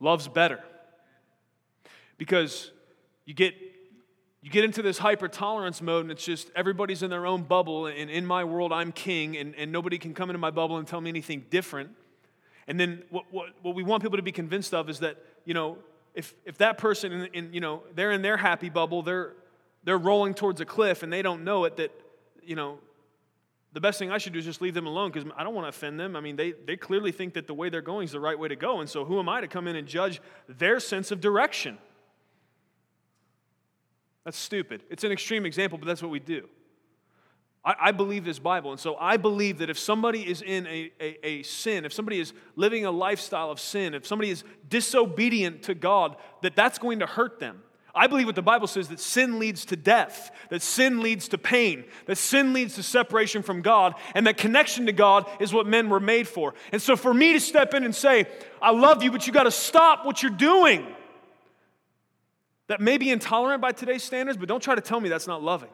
Love's 0.00 0.28
better. 0.28 0.60
Because 2.18 2.70
you 3.24 3.34
get 3.34 3.54
you 4.42 4.50
get 4.50 4.64
into 4.64 4.82
this 4.82 4.98
hyper 4.98 5.28
tolerance 5.28 5.80
mode, 5.80 6.02
and 6.02 6.10
it's 6.10 6.24
just 6.24 6.50
everybody's 6.56 7.04
in 7.04 7.10
their 7.10 7.26
own 7.26 7.44
bubble, 7.44 7.86
and 7.86 8.10
in 8.10 8.26
my 8.26 8.42
world, 8.42 8.72
I'm 8.72 8.90
king, 8.90 9.36
and, 9.36 9.54
and 9.54 9.70
nobody 9.70 9.98
can 9.98 10.14
come 10.14 10.30
into 10.30 10.38
my 10.38 10.50
bubble 10.50 10.78
and 10.78 10.86
tell 10.86 11.00
me 11.00 11.10
anything 11.10 11.46
different. 11.48 11.90
And 12.66 12.78
then 12.78 13.04
what, 13.10 13.24
what, 13.30 13.50
what 13.62 13.76
we 13.76 13.84
want 13.84 14.02
people 14.02 14.18
to 14.18 14.22
be 14.22 14.32
convinced 14.32 14.74
of 14.74 14.90
is 14.90 14.98
that, 14.98 15.16
you 15.44 15.54
know, 15.54 15.78
if, 16.14 16.34
if 16.44 16.58
that 16.58 16.76
person, 16.76 17.12
in, 17.12 17.24
in, 17.26 17.54
you 17.54 17.60
know, 17.60 17.84
they're 17.94 18.10
in 18.10 18.22
their 18.22 18.36
happy 18.36 18.68
bubble, 18.68 19.02
they're, 19.02 19.34
they're 19.84 19.96
rolling 19.96 20.34
towards 20.34 20.60
a 20.60 20.64
cliff, 20.64 21.04
and 21.04 21.12
they 21.12 21.22
don't 21.22 21.44
know 21.44 21.64
it, 21.64 21.76
that, 21.76 21.92
you 22.42 22.56
know, 22.56 22.78
the 23.72 23.80
best 23.80 23.98
thing 23.98 24.10
I 24.10 24.18
should 24.18 24.32
do 24.34 24.38
is 24.38 24.44
just 24.44 24.60
leave 24.60 24.74
them 24.74 24.86
alone 24.86 25.10
because 25.10 25.28
I 25.36 25.42
don't 25.42 25.54
want 25.54 25.64
to 25.64 25.70
offend 25.70 25.98
them. 25.98 26.14
I 26.14 26.20
mean, 26.20 26.36
they, 26.36 26.52
they 26.52 26.76
clearly 26.76 27.10
think 27.10 27.34
that 27.34 27.46
the 27.46 27.54
way 27.54 27.70
they're 27.70 27.80
going 27.80 28.04
is 28.04 28.12
the 28.12 28.20
right 28.20 28.38
way 28.38 28.48
to 28.48 28.56
go. 28.56 28.80
And 28.80 28.88
so, 28.88 29.04
who 29.04 29.18
am 29.18 29.28
I 29.28 29.40
to 29.40 29.48
come 29.48 29.66
in 29.66 29.76
and 29.76 29.88
judge 29.88 30.20
their 30.48 30.78
sense 30.78 31.10
of 31.10 31.20
direction? 31.20 31.78
That's 34.24 34.38
stupid. 34.38 34.82
It's 34.90 35.04
an 35.04 35.12
extreme 35.12 35.46
example, 35.46 35.78
but 35.78 35.86
that's 35.86 36.02
what 36.02 36.10
we 36.10 36.20
do. 36.20 36.48
I, 37.64 37.74
I 37.80 37.92
believe 37.92 38.24
this 38.24 38.38
Bible, 38.38 38.72
and 38.72 38.80
so 38.80 38.96
I 38.96 39.16
believe 39.16 39.58
that 39.58 39.70
if 39.70 39.78
somebody 39.78 40.28
is 40.28 40.42
in 40.42 40.66
a, 40.66 40.92
a, 41.00 41.26
a 41.26 41.42
sin, 41.42 41.84
if 41.84 41.92
somebody 41.92 42.20
is 42.20 42.32
living 42.56 42.84
a 42.84 42.90
lifestyle 42.90 43.50
of 43.50 43.58
sin, 43.58 43.94
if 43.94 44.06
somebody 44.06 44.30
is 44.30 44.44
disobedient 44.68 45.62
to 45.64 45.74
God, 45.74 46.16
that 46.42 46.54
that's 46.56 46.78
going 46.78 46.98
to 46.98 47.06
hurt 47.06 47.40
them. 47.40 47.62
I 47.94 48.06
believe 48.06 48.26
what 48.26 48.36
the 48.36 48.42
Bible 48.42 48.66
says 48.66 48.88
that 48.88 49.00
sin 49.00 49.38
leads 49.38 49.66
to 49.66 49.76
death, 49.76 50.30
that 50.48 50.62
sin 50.62 51.02
leads 51.02 51.28
to 51.28 51.38
pain, 51.38 51.84
that 52.06 52.16
sin 52.16 52.54
leads 52.54 52.76
to 52.76 52.82
separation 52.82 53.42
from 53.42 53.60
God, 53.60 53.94
and 54.14 54.26
that 54.26 54.38
connection 54.38 54.86
to 54.86 54.92
God 54.92 55.28
is 55.40 55.52
what 55.52 55.66
men 55.66 55.90
were 55.90 56.00
made 56.00 56.26
for. 56.26 56.54
And 56.72 56.80
so 56.80 56.96
for 56.96 57.12
me 57.12 57.34
to 57.34 57.40
step 57.40 57.74
in 57.74 57.84
and 57.84 57.94
say, 57.94 58.26
I 58.62 58.70
love 58.70 59.02
you, 59.02 59.12
but 59.12 59.26
you 59.26 59.32
got 59.32 59.42
to 59.42 59.50
stop 59.50 60.06
what 60.06 60.22
you're 60.22 60.32
doing 60.32 60.86
that 62.68 62.80
may 62.80 62.96
be 62.96 63.10
intolerant 63.10 63.60
by 63.60 63.72
today's 63.72 64.02
standards, 64.02 64.38
but 64.38 64.48
don't 64.48 64.62
try 64.62 64.74
to 64.74 64.80
tell 64.80 64.98
me 64.98 65.10
that's 65.10 65.26
not 65.26 65.42
loving. 65.42 65.68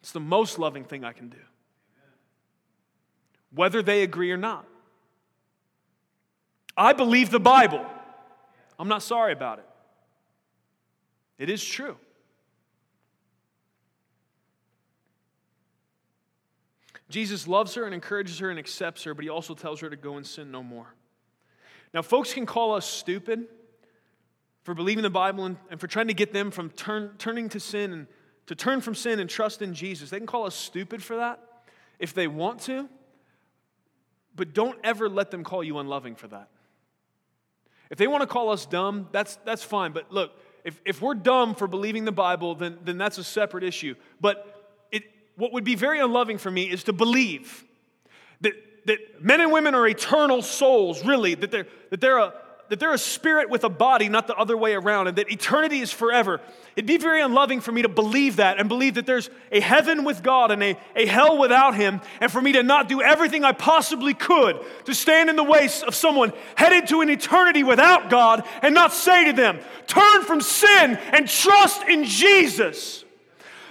It's 0.00 0.12
the 0.12 0.20
most 0.20 0.60
loving 0.60 0.84
thing 0.84 1.02
I 1.02 1.12
can 1.12 1.28
do, 1.28 1.38
whether 3.52 3.82
they 3.82 4.02
agree 4.04 4.30
or 4.30 4.36
not. 4.36 4.64
I 6.76 6.92
believe 6.92 7.30
the 7.30 7.40
Bible. 7.40 7.84
I'm 8.78 8.88
not 8.88 9.02
sorry 9.02 9.32
about 9.32 9.58
it. 9.58 9.66
It 11.38 11.50
is 11.50 11.64
true. 11.64 11.96
Jesus 17.08 17.46
loves 17.46 17.74
her 17.74 17.84
and 17.84 17.94
encourages 17.94 18.38
her 18.38 18.50
and 18.50 18.58
accepts 18.58 19.04
her, 19.04 19.14
but 19.14 19.24
he 19.24 19.28
also 19.28 19.54
tells 19.54 19.80
her 19.80 19.90
to 19.90 19.96
go 19.96 20.16
and 20.16 20.26
sin 20.26 20.50
no 20.50 20.62
more. 20.62 20.94
Now, 21.92 22.02
folks 22.02 22.34
can 22.34 22.46
call 22.46 22.74
us 22.74 22.86
stupid 22.86 23.46
for 24.64 24.74
believing 24.74 25.02
the 25.02 25.10
Bible 25.10 25.44
and, 25.44 25.56
and 25.70 25.78
for 25.78 25.86
trying 25.86 26.08
to 26.08 26.14
get 26.14 26.32
them 26.32 26.50
from 26.50 26.70
turn, 26.70 27.12
turning 27.18 27.48
to 27.50 27.60
sin 27.60 27.92
and 27.92 28.06
to 28.46 28.54
turn 28.54 28.80
from 28.80 28.94
sin 28.94 29.20
and 29.20 29.30
trust 29.30 29.62
in 29.62 29.74
Jesus. 29.74 30.10
They 30.10 30.18
can 30.18 30.26
call 30.26 30.44
us 30.44 30.54
stupid 30.54 31.02
for 31.02 31.16
that 31.16 31.40
if 31.98 32.14
they 32.14 32.26
want 32.26 32.60
to, 32.62 32.88
but 34.34 34.52
don't 34.52 34.78
ever 34.82 35.08
let 35.08 35.30
them 35.30 35.44
call 35.44 35.62
you 35.62 35.78
unloving 35.78 36.16
for 36.16 36.28
that. 36.28 36.48
If 37.90 37.98
they 37.98 38.06
want 38.06 38.22
to 38.22 38.26
call 38.26 38.50
us 38.50 38.66
dumb, 38.66 39.08
that's, 39.12 39.36
that's 39.44 39.62
fine. 39.62 39.92
But 39.92 40.10
look, 40.10 40.32
if, 40.64 40.80
if 40.84 41.02
we're 41.02 41.14
dumb 41.14 41.54
for 41.54 41.66
believing 41.68 42.04
the 42.04 42.12
Bible, 42.12 42.54
then, 42.54 42.78
then 42.84 42.98
that's 42.98 43.18
a 43.18 43.24
separate 43.24 43.64
issue. 43.64 43.94
But 44.20 44.74
it, 44.90 45.04
what 45.36 45.52
would 45.52 45.64
be 45.64 45.74
very 45.74 46.00
unloving 46.00 46.38
for 46.38 46.50
me 46.50 46.70
is 46.70 46.84
to 46.84 46.92
believe 46.92 47.64
that, 48.40 48.54
that 48.86 48.98
men 49.22 49.42
and 49.42 49.52
women 49.52 49.74
are 49.74 49.86
eternal 49.86 50.40
souls, 50.40 51.04
really, 51.04 51.34
that 51.34 51.50
they're, 51.50 51.66
that 51.90 52.00
they're 52.00 52.18
a, 52.18 52.32
that 52.68 52.80
they're 52.80 52.94
a 52.94 52.98
spirit 52.98 53.50
with 53.50 53.62
a 53.64 53.68
body, 53.68 54.08
not 54.08 54.26
the 54.26 54.34
other 54.36 54.56
way 54.56 54.74
around, 54.74 55.06
and 55.06 55.18
that 55.18 55.30
eternity 55.30 55.80
is 55.80 55.92
forever. 55.92 56.40
It'd 56.76 56.86
be 56.86 56.96
very 56.96 57.20
unloving 57.20 57.60
for 57.60 57.72
me 57.72 57.82
to 57.82 57.88
believe 57.88 58.36
that 58.36 58.58
and 58.58 58.68
believe 58.68 58.94
that 58.94 59.04
there's 59.04 59.28
a 59.52 59.60
heaven 59.60 60.04
with 60.04 60.22
God 60.22 60.50
and 60.50 60.62
a, 60.62 60.78
a 60.96 61.06
hell 61.06 61.36
without 61.38 61.74
Him, 61.74 62.00
and 62.20 62.32
for 62.32 62.40
me 62.40 62.52
to 62.52 62.62
not 62.62 62.88
do 62.88 63.02
everything 63.02 63.44
I 63.44 63.52
possibly 63.52 64.14
could 64.14 64.58
to 64.86 64.94
stand 64.94 65.28
in 65.28 65.36
the 65.36 65.44
way 65.44 65.68
of 65.86 65.94
someone 65.94 66.32
headed 66.54 66.88
to 66.88 67.02
an 67.02 67.10
eternity 67.10 67.62
without 67.62 68.08
God 68.08 68.44
and 68.62 68.74
not 68.74 68.92
say 68.92 69.26
to 69.26 69.32
them, 69.32 69.58
Turn 69.86 70.22
from 70.22 70.40
sin 70.40 70.98
and 71.12 71.28
trust 71.28 71.82
in 71.86 72.04
Jesus. 72.04 73.04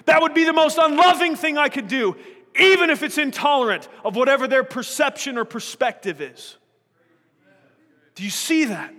That 0.05 0.21
would 0.21 0.33
be 0.33 0.43
the 0.43 0.53
most 0.53 0.77
unloving 0.77 1.35
thing 1.35 1.57
I 1.57 1.69
could 1.69 1.87
do, 1.87 2.15
even 2.59 2.89
if 2.91 3.01
it's 3.01 3.17
intolerant 3.17 3.87
of 4.05 4.15
whatever 4.15 4.47
their 4.47 4.63
perception 4.63 5.37
or 5.37 5.45
perspective 5.45 6.21
is. 6.21 6.57
Do 8.23 8.25
you 8.25 8.31
see 8.31 8.63
that? 8.63 8.89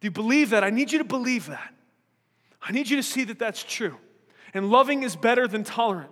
Do 0.00 0.06
you 0.06 0.10
believe 0.10 0.48
that? 0.48 0.64
I 0.64 0.70
need 0.70 0.90
you 0.90 0.96
to 0.96 1.04
believe 1.04 1.44
that. 1.48 1.74
I 2.62 2.72
need 2.72 2.88
you 2.88 2.96
to 2.96 3.02
see 3.02 3.22
that 3.24 3.38
that's 3.38 3.62
true. 3.62 3.98
And 4.54 4.70
loving 4.70 5.02
is 5.02 5.14
better 5.14 5.46
than 5.46 5.62
tolerant. 5.62 6.10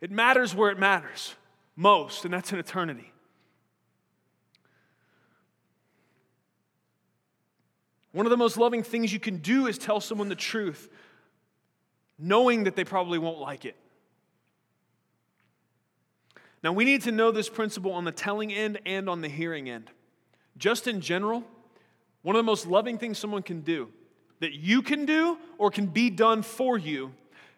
It 0.00 0.10
matters 0.10 0.52
where 0.52 0.70
it 0.70 0.80
matters, 0.80 1.36
most, 1.76 2.24
and 2.24 2.34
that's 2.34 2.52
in 2.52 2.58
eternity. 2.58 3.12
One 8.10 8.26
of 8.26 8.30
the 8.30 8.36
most 8.36 8.56
loving 8.56 8.82
things 8.82 9.12
you 9.12 9.20
can 9.20 9.36
do 9.36 9.68
is 9.68 9.78
tell 9.78 10.00
someone 10.00 10.28
the 10.28 10.34
truth, 10.34 10.88
knowing 12.18 12.64
that 12.64 12.74
they 12.74 12.82
probably 12.82 13.20
won't 13.20 13.38
like 13.38 13.64
it. 13.64 13.76
Now, 16.64 16.72
we 16.72 16.84
need 16.84 17.02
to 17.02 17.12
know 17.12 17.30
this 17.30 17.48
principle 17.48 17.92
on 17.92 18.02
the 18.02 18.10
telling 18.10 18.52
end 18.52 18.80
and 18.84 19.08
on 19.08 19.20
the 19.20 19.28
hearing 19.28 19.70
end. 19.70 19.88
Just 20.60 20.86
in 20.86 21.00
general, 21.00 21.42
one 22.22 22.36
of 22.36 22.38
the 22.38 22.44
most 22.44 22.66
loving 22.66 22.98
things 22.98 23.18
someone 23.18 23.42
can 23.42 23.62
do, 23.62 23.88
that 24.38 24.52
you 24.52 24.82
can 24.82 25.06
do 25.06 25.38
or 25.58 25.70
can 25.70 25.86
be 25.86 26.10
done 26.10 26.42
for 26.42 26.78
you, 26.78 27.12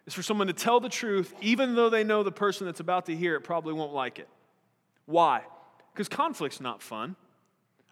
is 0.07 0.14
for 0.14 0.22
someone 0.22 0.46
to 0.46 0.53
tell 0.53 0.80
the 0.80 0.88
truth, 0.88 1.34
even 1.40 1.74
though 1.74 1.90
they 1.90 2.05
know 2.05 2.22
the 2.22 2.32
person 2.32 2.64
that's 2.64 2.80
about 2.80 3.07
to 3.07 3.14
hear 3.14 3.34
it 3.36 3.40
probably 3.42 3.72
won't 3.72 3.92
like 3.92 4.18
it. 4.18 4.28
Why? 5.07 5.42
Because 5.92 6.09
conflict's 6.09 6.61
not 6.61 6.80
fun. 6.80 7.16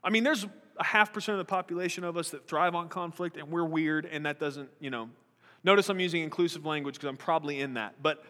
I 0.02 0.10
mean, 0.10 0.24
there's 0.24 0.46
a 0.78 0.84
half 0.84 1.12
percent 1.12 1.34
of 1.34 1.46
the 1.46 1.50
population 1.50 2.04
of 2.04 2.16
us 2.16 2.30
that 2.30 2.48
thrive 2.48 2.74
on 2.74 2.88
conflict, 2.88 3.36
and 3.36 3.50
we're 3.50 3.64
weird, 3.64 4.06
and 4.06 4.26
that 4.26 4.38
doesn't, 4.38 4.70
you 4.78 4.90
know. 4.90 5.10
Notice 5.64 5.88
I'm 5.88 6.00
using 6.00 6.22
inclusive 6.22 6.64
language 6.64 6.94
because 6.94 7.08
I'm 7.08 7.16
probably 7.16 7.60
in 7.60 7.74
that. 7.74 8.02
But 8.02 8.24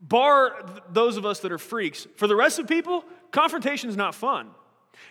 bar 0.00 0.64
those 0.90 1.16
of 1.16 1.26
us 1.26 1.40
that 1.40 1.52
are 1.52 1.58
freaks, 1.58 2.06
for 2.16 2.26
the 2.26 2.36
rest 2.36 2.58
of 2.58 2.68
people, 2.68 3.04
confrontation 3.32 3.90
is 3.90 3.96
not 3.96 4.14
fun. 4.14 4.50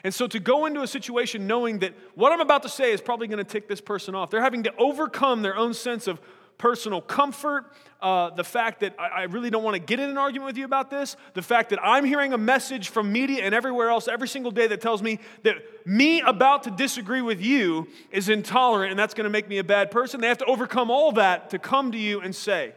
And 0.03 0.13
so 0.13 0.27
to 0.27 0.39
go 0.39 0.65
into 0.65 0.81
a 0.81 0.87
situation 0.87 1.47
knowing 1.47 1.79
that 1.79 1.93
what 2.15 2.31
I'm 2.31 2.41
about 2.41 2.63
to 2.63 2.69
say 2.69 2.91
is 2.91 3.01
probably 3.01 3.27
going 3.27 3.37
to 3.37 3.43
tick 3.43 3.67
this 3.67 3.81
person 3.81 4.15
off, 4.15 4.29
they're 4.29 4.41
having 4.41 4.63
to 4.63 4.75
overcome 4.77 5.41
their 5.41 5.55
own 5.55 5.73
sense 5.73 6.07
of 6.07 6.19
personal 6.57 7.01
comfort, 7.01 7.65
uh, 8.01 8.29
the 8.29 8.43
fact 8.43 8.81
that 8.81 8.95
I, 8.99 9.07
I 9.07 9.23
really 9.23 9.49
don't 9.49 9.63
want 9.63 9.75
to 9.75 9.79
get 9.79 9.99
in 9.99 10.09
an 10.09 10.17
argument 10.17 10.47
with 10.47 10.57
you 10.57 10.65
about 10.65 10.89
this, 10.89 11.15
the 11.33 11.41
fact 11.41 11.69
that 11.71 11.79
I'm 11.83 12.05
hearing 12.05 12.33
a 12.33 12.37
message 12.37 12.89
from 12.89 13.11
media 13.11 13.43
and 13.43 13.53
everywhere 13.53 13.89
else 13.89 14.07
every 14.07 14.27
single 14.27 14.51
day 14.51 14.67
that 14.67 14.81
tells 14.81 15.01
me 15.01 15.19
that 15.43 15.55
me 15.85 16.21
about 16.21 16.63
to 16.63 16.71
disagree 16.71 17.21
with 17.21 17.41
you 17.41 17.87
is 18.11 18.29
intolerant 18.29 18.91
and 18.91 18.99
that's 18.99 19.13
going 19.13 19.25
to 19.25 19.29
make 19.29 19.49
me 19.49 19.57
a 19.57 19.63
bad 19.63 19.91
person. 19.91 20.21
They 20.21 20.27
have 20.27 20.37
to 20.39 20.45
overcome 20.45 20.89
all 20.89 21.11
that 21.13 21.49
to 21.49 21.59
come 21.59 21.91
to 21.91 21.97
you 21.97 22.21
and 22.21 22.35
say, 22.35 22.73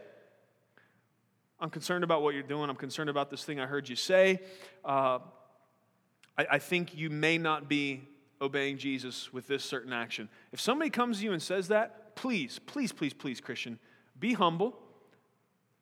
I'm 1.59 1.69
concerned 1.69 2.03
about 2.03 2.21
what 2.21 2.33
you're 2.33 2.43
doing. 2.43 2.69
I'm 2.69 2.75
concerned 2.75 3.09
about 3.09 3.31
this 3.31 3.43
thing 3.43 3.59
I 3.59 3.65
heard 3.65 3.89
you 3.89 3.95
say. 3.95 4.41
Uh, 4.85 5.19
I, 6.37 6.45
I 6.51 6.59
think 6.59 6.95
you 6.95 7.09
may 7.09 7.37
not 7.37 7.67
be 7.67 8.07
obeying 8.41 8.77
Jesus 8.77 9.33
with 9.33 9.47
this 9.47 9.63
certain 9.63 9.93
action. 9.93 10.29
If 10.51 10.61
somebody 10.61 10.89
comes 10.89 11.19
to 11.19 11.25
you 11.25 11.33
and 11.33 11.41
says 11.41 11.69
that, 11.69 12.15
please, 12.15 12.59
please, 12.59 12.91
please, 12.91 13.13
please, 13.13 13.41
Christian, 13.41 13.79
be 14.19 14.33
humble. 14.33 14.77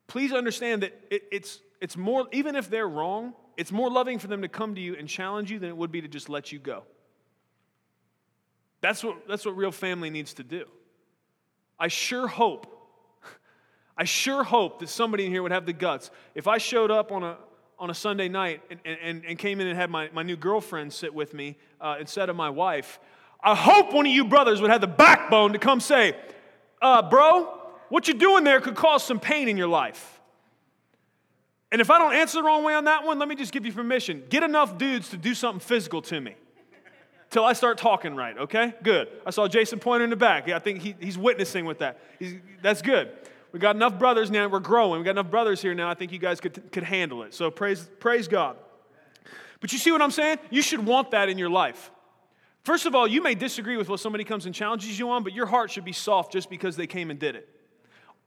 Please 0.06 0.32
understand 0.32 0.82
that 0.82 0.98
it, 1.10 1.24
it's, 1.30 1.60
it's 1.80 1.96
more, 1.96 2.26
even 2.32 2.56
if 2.56 2.70
they're 2.70 2.88
wrong, 2.88 3.34
it's 3.56 3.72
more 3.72 3.90
loving 3.90 4.18
for 4.18 4.26
them 4.28 4.42
to 4.42 4.48
come 4.48 4.74
to 4.74 4.80
you 4.80 4.96
and 4.96 5.08
challenge 5.08 5.50
you 5.50 5.58
than 5.58 5.68
it 5.68 5.76
would 5.76 5.92
be 5.92 6.00
to 6.00 6.08
just 6.08 6.28
let 6.28 6.52
you 6.52 6.58
go. 6.58 6.84
That's 8.80 9.02
what, 9.02 9.26
that's 9.26 9.44
what 9.44 9.56
real 9.56 9.72
family 9.72 10.10
needs 10.10 10.34
to 10.34 10.44
do. 10.44 10.66
I 11.78 11.88
sure 11.88 12.28
hope, 12.28 12.66
I 13.96 14.04
sure 14.04 14.44
hope 14.44 14.80
that 14.80 14.88
somebody 14.88 15.26
in 15.26 15.32
here 15.32 15.42
would 15.42 15.52
have 15.52 15.66
the 15.66 15.72
guts. 15.72 16.10
If 16.34 16.46
I 16.46 16.58
showed 16.58 16.90
up 16.90 17.10
on 17.10 17.22
a, 17.22 17.36
on 17.78 17.90
a 17.90 17.94
Sunday 17.94 18.28
night 18.28 18.62
and, 18.70 18.80
and, 19.02 19.24
and 19.24 19.38
came 19.38 19.60
in 19.60 19.66
and 19.66 19.76
had 19.76 19.90
my, 19.90 20.08
my 20.12 20.22
new 20.22 20.36
girlfriend 20.36 20.92
sit 20.92 21.12
with 21.12 21.34
me 21.34 21.56
uh, 21.80 21.96
instead 22.00 22.28
of 22.28 22.36
my 22.36 22.50
wife, 22.50 22.98
I 23.42 23.54
hope 23.54 23.92
one 23.92 24.06
of 24.06 24.12
you 24.12 24.24
brothers 24.24 24.60
would 24.60 24.70
have 24.70 24.80
the 24.80 24.86
backbone 24.86 25.52
to 25.52 25.58
come 25.58 25.80
say, 25.80 26.16
uh, 26.80 27.02
Bro, 27.02 27.44
what 27.88 28.08
you're 28.08 28.16
doing 28.16 28.44
there 28.44 28.60
could 28.60 28.74
cause 28.74 29.04
some 29.04 29.20
pain 29.20 29.48
in 29.48 29.56
your 29.56 29.68
life. 29.68 30.20
And 31.70 31.80
if 31.80 31.90
I 31.90 31.98
don't 31.98 32.14
answer 32.14 32.38
the 32.38 32.44
wrong 32.44 32.64
way 32.64 32.74
on 32.74 32.84
that 32.84 33.04
one, 33.04 33.18
let 33.18 33.28
me 33.28 33.34
just 33.34 33.52
give 33.52 33.66
you 33.66 33.72
permission. 33.72 34.22
Get 34.28 34.42
enough 34.42 34.78
dudes 34.78 35.10
to 35.10 35.16
do 35.16 35.34
something 35.34 35.60
physical 35.60 36.00
to 36.02 36.20
me 36.20 36.34
till 37.30 37.44
I 37.44 37.52
start 37.52 37.78
talking 37.78 38.14
right, 38.14 38.38
okay? 38.38 38.74
Good. 38.82 39.08
I 39.26 39.30
saw 39.30 39.48
Jason 39.48 39.78
pointing 39.78 40.04
in 40.04 40.10
the 40.10 40.16
back. 40.16 40.46
Yeah, 40.46 40.56
I 40.56 40.58
think 40.60 40.80
he, 40.80 40.94
he's 41.00 41.18
witnessing 41.18 41.64
with 41.64 41.80
that. 41.80 42.00
He's, 42.18 42.36
that's 42.62 42.82
good. 42.82 43.10
We 43.56 43.60
got 43.60 43.74
enough 43.74 43.98
brothers 43.98 44.30
now. 44.30 44.48
We're 44.48 44.60
growing. 44.60 45.00
We 45.00 45.04
got 45.06 45.12
enough 45.12 45.30
brothers 45.30 45.62
here 45.62 45.72
now. 45.72 45.88
I 45.88 45.94
think 45.94 46.12
you 46.12 46.18
guys 46.18 46.40
could, 46.40 46.70
could 46.70 46.82
handle 46.82 47.22
it. 47.22 47.32
So 47.32 47.50
praise, 47.50 47.88
praise 48.00 48.28
God. 48.28 48.58
But 49.60 49.72
you 49.72 49.78
see 49.78 49.90
what 49.90 50.02
I'm 50.02 50.10
saying? 50.10 50.40
You 50.50 50.60
should 50.60 50.84
want 50.84 51.12
that 51.12 51.30
in 51.30 51.38
your 51.38 51.48
life. 51.48 51.90
First 52.64 52.84
of 52.84 52.94
all, 52.94 53.08
you 53.08 53.22
may 53.22 53.34
disagree 53.34 53.78
with 53.78 53.88
what 53.88 53.98
somebody 53.98 54.24
comes 54.24 54.44
and 54.44 54.54
challenges 54.54 54.98
you 54.98 55.08
on, 55.08 55.22
but 55.22 55.32
your 55.32 55.46
heart 55.46 55.70
should 55.70 55.86
be 55.86 55.94
soft 55.94 56.34
just 56.34 56.50
because 56.50 56.76
they 56.76 56.86
came 56.86 57.10
and 57.10 57.18
did 57.18 57.34
it. 57.34 57.48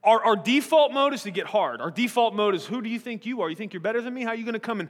Our, 0.04 0.20
our 0.26 0.36
default 0.36 0.94
mode 0.94 1.14
is 1.14 1.22
to 1.22 1.32
get 1.32 1.46
hard. 1.46 1.80
Our 1.80 1.92
default 1.92 2.34
mode 2.34 2.56
is 2.56 2.66
who 2.66 2.82
do 2.82 2.90
you 2.90 2.98
think 2.98 3.28
you 3.28 3.42
are? 3.42 3.52
You 3.52 3.56
think 3.56 3.72
you're 3.72 3.82
better 3.82 4.02
than 4.02 4.16
me? 4.16 4.24
How 4.24 4.30
are 4.30 4.36
you 4.36 4.46
going 4.46 4.54
to 4.54 4.60
come 4.60 4.80
and 4.80 4.90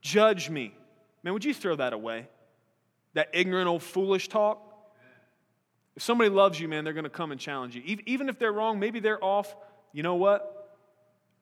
judge 0.00 0.48
me? 0.48 0.74
Man, 1.22 1.34
would 1.34 1.44
you 1.44 1.52
throw 1.52 1.76
that 1.76 1.92
away? 1.92 2.28
That 3.12 3.28
ignorant 3.34 3.68
old 3.68 3.82
foolish 3.82 4.28
talk? 4.28 4.62
If 5.96 6.02
somebody 6.02 6.28
loves 6.28 6.60
you, 6.60 6.68
man, 6.68 6.84
they're 6.84 6.92
going 6.92 7.04
to 7.04 7.10
come 7.10 7.32
and 7.32 7.38
challenge 7.40 7.74
you. 7.74 7.82
Even 8.06 8.28
if 8.30 8.38
they're 8.38 8.52
wrong, 8.52 8.78
maybe 8.78 9.00
they're 9.00 9.22
off, 9.22 9.56
you 9.96 10.02
know 10.02 10.16
what? 10.16 10.76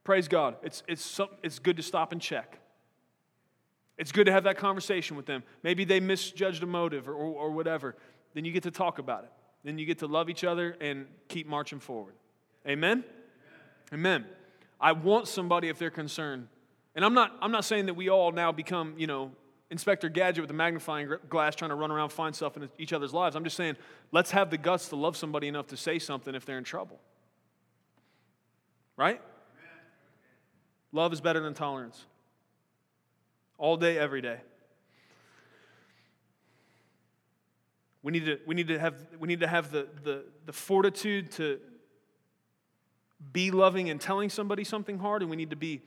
Praise 0.05 0.29
God. 0.29 0.55
It's, 0.63 0.85
it's, 0.87 1.21
it's 1.43 1.59
good 1.59 1.77
to 1.77 1.83
stop 1.83 2.13
and 2.13 2.21
check. 2.21 2.61
It's 3.99 4.13
good 4.13 4.27
to 4.27 4.33
have 4.33 4.45
that 4.45 4.59
conversation 4.59 5.17
with 5.17 5.27
them. 5.27 5.43
Maybe 5.65 5.85
they 5.85 5.99
misjudged 5.99 6.63
a 6.63 6.67
motive 6.67 7.09
or, 7.09 7.15
or, 7.15 7.35
or 7.35 7.51
whatever. 7.51 7.97
Then 8.33 8.45
you 8.45 8.53
get 8.53 8.63
to 8.63 8.71
talk 8.71 9.01
about 9.01 9.25
it. 9.25 9.33
Then 9.65 9.77
you 9.77 9.87
get 9.87 9.99
to 9.99 10.07
love 10.07 10.31
each 10.31 10.45
other 10.45 10.77
and 10.81 11.07
keep 11.27 11.49
marching 11.49 11.81
forward. 11.81 12.15
Amen? 12.65 13.03
Amen. 13.93 14.23
Amen. 14.23 14.25
I 14.81 14.93
want 14.93 15.27
somebody 15.27 15.69
if 15.69 15.81
they're 15.81 15.91
concerned. 15.91 16.47
And 16.95 17.05
I'm 17.05 17.13
not, 17.13 17.37
I'm 17.43 17.51
not 17.51 17.65
saying 17.65 17.87
that 17.87 17.95
we 17.95 18.09
all 18.09 18.31
now 18.31 18.53
become, 18.53 18.95
you 18.97 19.09
know, 19.09 19.33
Inspector 19.73 20.09
Gadget 20.11 20.43
with 20.43 20.51
a 20.53 20.55
magnifying 20.55 21.13
glass 21.29 21.57
trying 21.57 21.71
to 21.71 21.75
run 21.75 21.91
around 21.91 22.11
find 22.11 22.37
stuff 22.37 22.57
in 22.57 22.69
each 22.79 22.93
other's 22.93 23.13
lives. 23.13 23.35
I'm 23.35 23.43
just 23.43 23.57
saying, 23.57 23.75
let's 24.13 24.31
have 24.31 24.51
the 24.51 24.59
guts 24.59 24.91
to 24.91 24.97
love 24.97 25.17
somebody 25.17 25.49
enough 25.49 25.67
to 25.69 25.77
say 25.77 25.99
something 25.99 26.37
if 26.37 26.45
they're 26.45 26.59
in 26.59 26.63
trouble. 26.63 27.01
Right? 28.97 29.21
Love 30.93 31.13
is 31.13 31.21
better 31.21 31.41
than 31.41 31.55
tolerance. 31.55 32.05
All 33.59 33.77
day, 33.77 33.99
every 33.99 34.21
day. 34.21 34.41
We 38.03 38.13
need 38.13 38.27
to, 38.27 38.39
we 38.47 38.55
need 38.55 38.69
to 38.69 38.79
have, 38.79 38.95
we 39.19 39.29
need 39.29 39.41
to 39.41 39.49
have 39.49 39.71
the, 39.71 39.89
the, 40.05 40.25
the 40.45 40.53
fortitude 40.53 41.33
to 41.33 41.59
be 43.33 43.51
loving 43.51 43.89
and 43.89 44.01
telling 44.01 44.29
somebody 44.29 44.63
something 44.63 44.99
hard, 44.99 45.23
and 45.23 45.31
we 45.31 45.37
need 45.37 45.51
to 45.51 45.57
be 45.57 45.83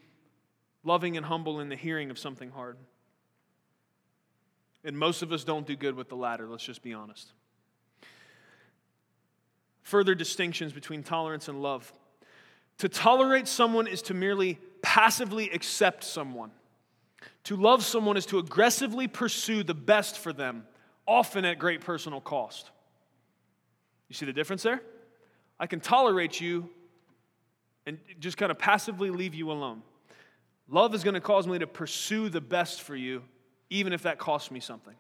loving 0.84 1.16
and 1.16 1.26
humble 1.26 1.60
in 1.60 1.70
the 1.70 1.76
hearing 1.76 2.10
of 2.10 2.18
something 2.18 2.50
hard. 2.50 2.78
And 4.84 4.98
most 4.98 5.22
of 5.22 5.32
us 5.32 5.44
don't 5.44 5.68
do 5.68 5.76
good 5.76 5.96
with 5.96 6.10
the 6.10 6.16
latter, 6.16 6.48
let's 6.48 6.64
just 6.64 6.82
be 6.82 6.94
honest. 6.94 7.34
Further 9.84 10.16
distinctions 10.16 10.74
between 10.74 11.04
tolerance 11.04 11.48
and 11.48 11.62
love. 11.62 11.94
To 12.80 12.90
tolerate 12.90 13.48
someone 13.48 13.88
is 13.88 14.02
to 14.04 14.14
merely 14.14 14.60
passively 14.82 15.50
accept 15.50 16.04
someone. 16.04 16.52
To 17.46 17.56
love 17.56 17.84
someone 17.84 18.18
is 18.18 18.26
to 18.28 18.40
aggressively 18.40 19.08
pursue 19.08 19.64
the 19.64 19.74
best 19.74 20.18
for 20.18 20.32
them, 20.32 20.66
often 21.08 21.46
at 21.46 21.58
great 21.58 21.82
personal 21.82 22.22
cost. 22.22 22.70
You 24.10 24.16
see 24.16 24.26
the 24.26 24.34
difference 24.34 24.64
there? 24.64 24.82
I 25.60 25.66
can 25.68 25.80
tolerate 25.80 26.40
you 26.40 26.70
and 27.86 27.98
just 28.20 28.38
kind 28.38 28.52
of 28.52 28.60
passively 28.60 29.10
leave 29.10 29.34
you 29.34 29.52
alone. 29.52 29.82
Love 30.70 30.94
is 30.94 31.04
going 31.04 31.14
to 31.14 31.22
cause 31.22 31.48
me 31.48 31.58
to 31.58 31.68
pursue 31.68 32.30
the 32.30 32.42
best 32.42 32.82
for 32.82 32.96
you 32.96 33.24
even 33.70 33.94
if 33.94 34.04
that 34.04 34.18
costs 34.18 34.52
me 34.52 34.60
something. 34.60 34.94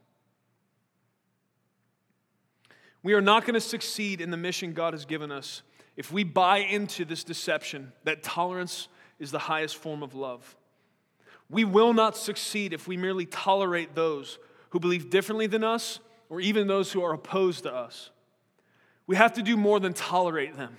We 3.03 3.13
are 3.13 3.21
not 3.21 3.45
going 3.45 3.53
to 3.53 3.61
succeed 3.61 4.19
in 4.19 4.31
the 4.31 4.37
mission 4.37 4.73
God 4.73 4.93
has 4.93 5.05
given 5.05 5.31
us 5.31 5.61
if 5.97 6.11
we 6.11 6.23
buy 6.23 6.59
into 6.59 7.03
this 7.03 7.23
deception 7.23 7.91
that 8.03 8.23
tolerance 8.23 8.87
is 9.19 9.31
the 9.31 9.39
highest 9.39 9.75
form 9.75 10.03
of 10.03 10.13
love. 10.13 10.55
We 11.49 11.65
will 11.65 11.93
not 11.93 12.15
succeed 12.15 12.71
if 12.71 12.87
we 12.87 12.95
merely 12.97 13.25
tolerate 13.25 13.95
those 13.95 14.37
who 14.69 14.79
believe 14.79 15.09
differently 15.09 15.47
than 15.47 15.63
us 15.63 15.99
or 16.29 16.39
even 16.39 16.67
those 16.67 16.91
who 16.91 17.03
are 17.03 17.13
opposed 17.13 17.63
to 17.63 17.73
us. 17.73 18.11
We 19.07 19.15
have 19.15 19.33
to 19.33 19.41
do 19.41 19.57
more 19.57 19.79
than 19.79 19.93
tolerate 19.93 20.55
them, 20.55 20.77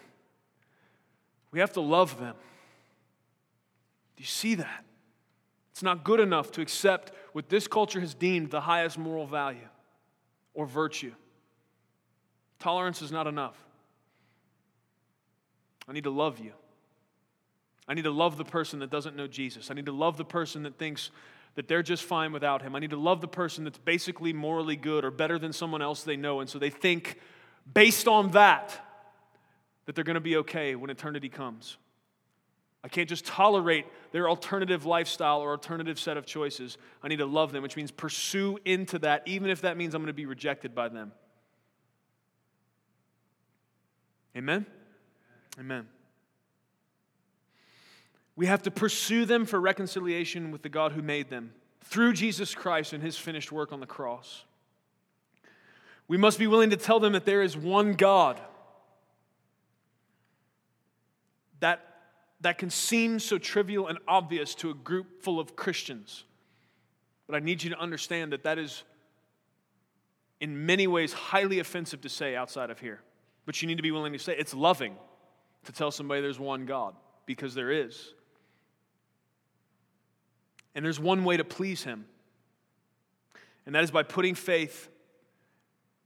we 1.50 1.60
have 1.60 1.72
to 1.72 1.80
love 1.80 2.18
them. 2.18 2.36
Do 4.16 4.22
you 4.22 4.26
see 4.26 4.56
that? 4.56 4.84
It's 5.72 5.82
not 5.82 6.02
good 6.02 6.18
enough 6.18 6.50
to 6.52 6.60
accept 6.60 7.12
what 7.32 7.48
this 7.48 7.68
culture 7.68 8.00
has 8.00 8.12
deemed 8.12 8.50
the 8.50 8.60
highest 8.60 8.98
moral 8.98 9.26
value 9.26 9.68
or 10.52 10.66
virtue. 10.66 11.12
Tolerance 12.58 13.00
is 13.00 13.12
not 13.12 13.28
enough. 13.28 13.56
I 15.88 15.92
need 15.92 16.04
to 16.04 16.10
love 16.10 16.38
you. 16.38 16.52
I 17.88 17.94
need 17.94 18.02
to 18.02 18.10
love 18.10 18.36
the 18.36 18.44
person 18.44 18.80
that 18.80 18.90
doesn't 18.90 19.16
know 19.16 19.26
Jesus. 19.26 19.70
I 19.70 19.74
need 19.74 19.86
to 19.86 19.92
love 19.92 20.18
the 20.18 20.24
person 20.24 20.64
that 20.64 20.78
thinks 20.78 21.10
that 21.54 21.66
they're 21.66 21.82
just 21.82 22.04
fine 22.04 22.32
without 22.32 22.60
him. 22.60 22.76
I 22.76 22.78
need 22.78 22.90
to 22.90 22.98
love 22.98 23.20
the 23.20 23.28
person 23.28 23.64
that's 23.64 23.78
basically 23.78 24.32
morally 24.32 24.76
good 24.76 25.04
or 25.04 25.10
better 25.10 25.38
than 25.38 25.52
someone 25.52 25.80
else 25.80 26.02
they 26.02 26.16
know. 26.16 26.40
And 26.40 26.48
so 26.48 26.58
they 26.58 26.70
think, 26.70 27.18
based 27.72 28.06
on 28.06 28.32
that, 28.32 28.78
that 29.86 29.94
they're 29.94 30.04
going 30.04 30.14
to 30.14 30.20
be 30.20 30.36
okay 30.36 30.74
when 30.74 30.90
eternity 30.90 31.30
comes. 31.30 31.78
I 32.84 32.88
can't 32.88 33.08
just 33.08 33.24
tolerate 33.24 33.86
their 34.12 34.28
alternative 34.28 34.84
lifestyle 34.84 35.40
or 35.40 35.50
alternative 35.50 35.98
set 35.98 36.16
of 36.16 36.26
choices. 36.26 36.78
I 37.02 37.08
need 37.08 37.16
to 37.16 37.26
love 37.26 37.52
them, 37.52 37.62
which 37.62 37.76
means 37.76 37.90
pursue 37.90 38.58
into 38.64 38.98
that, 39.00 39.22
even 39.26 39.50
if 39.50 39.62
that 39.62 39.76
means 39.76 39.94
I'm 39.94 40.02
going 40.02 40.08
to 40.08 40.12
be 40.12 40.26
rejected 40.26 40.74
by 40.74 40.90
them. 40.90 41.12
Amen? 44.36 44.66
Amen. 45.58 45.88
We 48.36 48.46
have 48.46 48.62
to 48.62 48.70
pursue 48.70 49.24
them 49.24 49.44
for 49.44 49.60
reconciliation 49.60 50.52
with 50.52 50.62
the 50.62 50.68
God 50.68 50.92
who 50.92 51.02
made 51.02 51.28
them 51.28 51.52
through 51.82 52.12
Jesus 52.12 52.54
Christ 52.54 52.92
and 52.92 53.02
his 53.02 53.16
finished 53.16 53.50
work 53.50 53.72
on 53.72 53.80
the 53.80 53.86
cross. 53.86 54.44
We 56.06 56.16
must 56.16 56.38
be 56.38 56.46
willing 56.46 56.70
to 56.70 56.76
tell 56.76 57.00
them 57.00 57.14
that 57.14 57.24
there 57.24 57.42
is 57.42 57.56
one 57.56 57.94
God. 57.94 58.40
That, 61.60 61.84
that 62.40 62.58
can 62.58 62.70
seem 62.70 63.18
so 63.18 63.38
trivial 63.38 63.88
and 63.88 63.98
obvious 64.06 64.54
to 64.56 64.70
a 64.70 64.74
group 64.74 65.22
full 65.22 65.40
of 65.40 65.56
Christians. 65.56 66.24
But 67.26 67.34
I 67.34 67.40
need 67.40 67.62
you 67.62 67.70
to 67.70 67.78
understand 67.78 68.32
that 68.32 68.44
that 68.44 68.58
is, 68.58 68.84
in 70.40 70.64
many 70.64 70.86
ways, 70.86 71.12
highly 71.12 71.58
offensive 71.58 72.00
to 72.02 72.08
say 72.08 72.36
outside 72.36 72.70
of 72.70 72.78
here. 72.78 73.00
But 73.44 73.60
you 73.60 73.66
need 73.66 73.78
to 73.78 73.82
be 73.82 73.90
willing 73.90 74.12
to 74.12 74.18
say 74.18 74.36
it's 74.38 74.54
loving 74.54 74.94
to 75.64 75.72
tell 75.72 75.90
somebody 75.90 76.20
there's 76.20 76.38
one 76.38 76.66
God, 76.66 76.94
because 77.26 77.54
there 77.54 77.70
is. 77.70 78.12
And 80.74 80.84
there's 80.84 81.00
one 81.00 81.24
way 81.24 81.36
to 81.36 81.44
please 81.44 81.84
Him, 81.84 82.06
and 83.66 83.74
that 83.74 83.84
is 83.84 83.90
by 83.90 84.02
putting 84.02 84.34
faith 84.34 84.88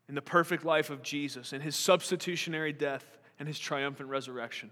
in 0.09 0.14
the 0.14 0.22
perfect 0.22 0.64
life 0.64 0.90
of 0.90 1.03
Jesus 1.03 1.53
and 1.53 1.62
His 1.62 1.76
substitutionary 1.76 2.72
death 2.72 3.18
and 3.38 3.46
His 3.46 3.59
triumphant 3.59 4.09
resurrection. 4.09 4.70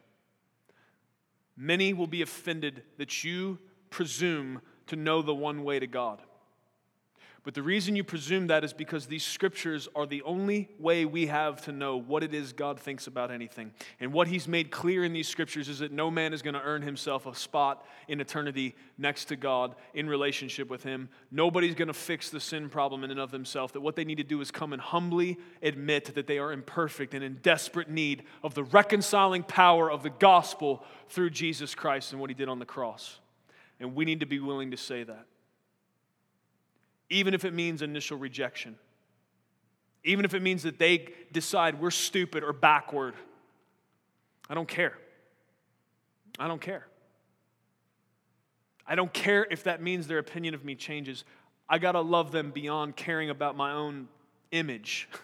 Many 1.57 1.93
will 1.93 2.07
be 2.07 2.23
offended 2.23 2.83
that 2.97 3.23
you 3.23 3.59
presume 3.91 4.63
to 4.87 4.97
know 4.97 5.23
the 5.23 5.35
one 5.35 5.63
way 5.63 5.79
to 5.79 5.87
God. 5.87 6.21
But 7.43 7.55
the 7.55 7.63
reason 7.63 7.97
you 7.97 8.05
presume 8.05 8.49
that 8.49 8.65
is 8.65 8.75
because 8.75 9.07
these 9.07 9.25
scriptures 9.25 9.89
are 9.95 10.05
the 10.05 10.21
only 10.23 10.69
way 10.79 11.07
we 11.07 11.27
have 11.29 11.63
to 11.63 11.73
know 11.73 11.97
what 11.97 12.23
it 12.23 12.35
is 12.35 12.53
God 12.53 12.79
thinks 12.79 13.07
about 13.07 13.31
anything. 13.31 13.73
And 13.99 14.13
what 14.13 14.29
He's 14.29 14.47
made 14.47 14.71
clear 14.71 15.05
in 15.05 15.15
these 15.15 15.27
scriptures 15.27 15.71
is 15.71 15.79
that 15.79 15.91
no 15.91 16.11
man 16.11 16.35
is 16.35 16.43
going 16.43 16.53
to 16.55 16.63
earn 16.63 16.83
himself 16.83 17.25
a 17.25 17.35
spot 17.35 17.87
in 18.09 18.21
eternity 18.21 18.75
next 18.99 19.27
to 19.27 19.37
God 19.37 19.75
in 19.95 20.07
relationship 20.07 20.69
with 20.69 20.83
Him. 20.83 21.09
Nobody's 21.31 21.75
going 21.75 21.89
to 21.89 21.95
fix 21.95 22.29
the 22.29 22.41
sin 22.41 22.69
problem 22.69 23.05
in 23.05 23.11
and 23.11 23.21
of 23.21 23.31
themselves. 23.31 23.73
That 23.73 23.81
what 23.81 23.97
they 23.97 24.05
need 24.05 24.19
to 24.19 24.25
do 24.25 24.43
is 24.43 24.51
come 24.51 24.75
and 24.75 24.83
humbly 24.83 25.39
admit 25.63 26.15
that 26.15 26.27
they 26.27 26.39
are 26.39 26.53
imperfect 26.53 27.15
and 27.15 27.25
in 27.25 27.39
desperate 27.43 27.89
need 27.89 28.25
of 28.45 28.53
the 28.53 28.65
reconciling 28.65 29.45
power 29.45 29.91
of 29.91 30.03
the 30.03 30.11
gospel 30.11 30.85
through 31.09 31.31
Jesus 31.31 31.75
Christ 31.75 32.13
and 32.13 32.21
what 32.21 32.29
He 32.29 32.35
did 32.35 32.51
on 32.51 32.59
the 32.59 32.67
cross. 32.67 33.19
And 33.79 33.95
we 33.95 34.05
need 34.05 34.21
to 34.21 34.27
be 34.27 34.41
willing 34.41 34.73
to 34.73 34.77
say 34.77 35.05
that 35.05 35.25
even 37.11 37.35
if 37.35 37.45
it 37.45 37.53
means 37.53 37.83
initial 37.83 38.17
rejection, 38.17 38.79
even 40.05 40.25
if 40.25 40.33
it 40.33 40.41
means 40.41 40.63
that 40.63 40.79
they 40.79 41.09
decide 41.33 41.81
we're 41.81 41.91
stupid 41.91 42.43
or 42.43 42.53
backward. 42.53 43.15
I 44.49 44.55
don't 44.55 44.69
care. 44.69 44.97
I 46.39 46.49
don't 46.49 46.61
care. 46.61 46.87
I 48.87 48.95
don't 48.95 49.13
care 49.13 49.47
if 49.51 49.65
that 49.65 49.83
means 49.83 50.07
their 50.07 50.19
opinion 50.19 50.55
of 50.55 50.65
me 50.65 50.75
changes. 50.75 51.25
I 51.69 51.79
got 51.79 51.93
to 51.93 52.01
love 52.01 52.33
them 52.33 52.51
beyond 52.51 52.97
caring 52.97 53.31
about 53.31 53.57
my 53.57 53.73
own 53.73 54.09
image. 54.51 55.09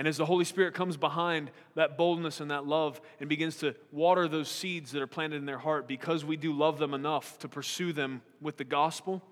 And 0.00 0.08
as 0.08 0.16
the 0.16 0.24
Holy 0.24 0.46
Spirit 0.46 0.72
comes 0.72 0.96
behind 0.96 1.50
that 1.74 1.98
boldness 1.98 2.40
and 2.40 2.50
that 2.50 2.66
love 2.66 3.02
and 3.20 3.28
begins 3.28 3.58
to 3.58 3.74
water 3.92 4.28
those 4.28 4.48
seeds 4.48 4.92
that 4.92 5.02
are 5.02 5.06
planted 5.06 5.36
in 5.36 5.44
their 5.44 5.58
heart 5.58 5.86
because 5.86 6.24
we 6.24 6.38
do 6.38 6.54
love 6.54 6.78
them 6.78 6.94
enough 6.94 7.38
to 7.40 7.50
pursue 7.50 7.92
them 7.92 8.22
with 8.40 8.56
the 8.56 8.64
gospel, 8.64 9.22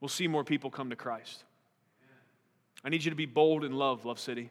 we'll 0.00 0.08
see 0.08 0.26
more 0.26 0.44
people 0.44 0.70
come 0.70 0.90
to 0.90 0.96
Christ. 0.96 1.44
I 2.82 2.88
need 2.88 3.04
you 3.04 3.10
to 3.10 3.16
be 3.16 3.26
bold 3.26 3.64
in 3.64 3.72
love, 3.72 4.04
Love 4.04 4.18
City. 4.18 4.50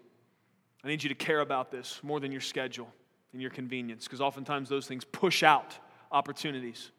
I 0.84 0.88
need 0.88 1.04
you 1.04 1.10
to 1.10 1.16
care 1.16 1.40
about 1.40 1.72
this 1.72 2.00
more 2.04 2.20
than 2.20 2.32
your 2.32 2.42
schedule 2.42 2.88
and 3.34 3.42
your 3.42 3.52
convenience, 3.52 4.06
because 4.06 4.22
oftentimes 4.22 4.70
those 4.70 4.88
things 4.88 5.04
push 5.04 5.44
out 5.44 5.78
opportunities 6.12 6.92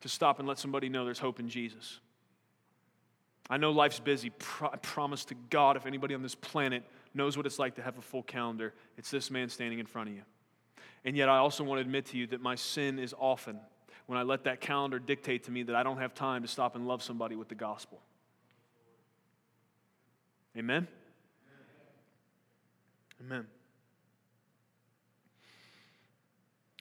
to 0.00 0.08
stop 0.08 0.38
and 0.38 0.48
let 0.48 0.58
somebody 0.58 0.88
know 0.88 1.04
there's 1.04 1.18
hope 1.18 1.40
in 1.40 1.48
Jesus. 1.48 2.00
I 3.48 3.56
know 3.56 3.72
life's 3.72 4.00
busy. 4.00 4.32
I 4.60 4.76
promise 4.78 5.24
to 5.26 5.34
God, 5.50 5.76
if 5.76 5.86
anybody 5.86 6.14
on 6.14 6.22
this 6.22 6.34
planet 6.34 6.82
knows 7.12 7.36
what 7.36 7.46
it's 7.46 7.58
like 7.58 7.74
to 7.76 7.82
have 7.82 7.98
a 7.98 8.02
full 8.02 8.22
calendar, 8.22 8.72
it's 8.96 9.10
this 9.10 9.30
man 9.30 9.48
standing 9.48 9.78
in 9.78 9.86
front 9.86 10.08
of 10.08 10.14
you. 10.14 10.22
And 11.04 11.16
yet, 11.16 11.28
I 11.28 11.36
also 11.36 11.62
want 11.64 11.78
to 11.78 11.82
admit 11.82 12.06
to 12.06 12.16
you 12.16 12.26
that 12.28 12.40
my 12.40 12.54
sin 12.54 12.98
is 12.98 13.14
often 13.18 13.60
when 14.06 14.18
I 14.18 14.22
let 14.22 14.44
that 14.44 14.60
calendar 14.60 14.98
dictate 14.98 15.44
to 15.44 15.50
me 15.50 15.62
that 15.64 15.74
I 15.74 15.82
don't 15.82 15.98
have 15.98 16.14
time 16.14 16.42
to 16.42 16.48
stop 16.48 16.76
and 16.76 16.86
love 16.86 17.02
somebody 17.02 17.36
with 17.36 17.48
the 17.48 17.54
gospel. 17.54 18.00
Amen? 20.56 20.86
Amen. 23.20 23.46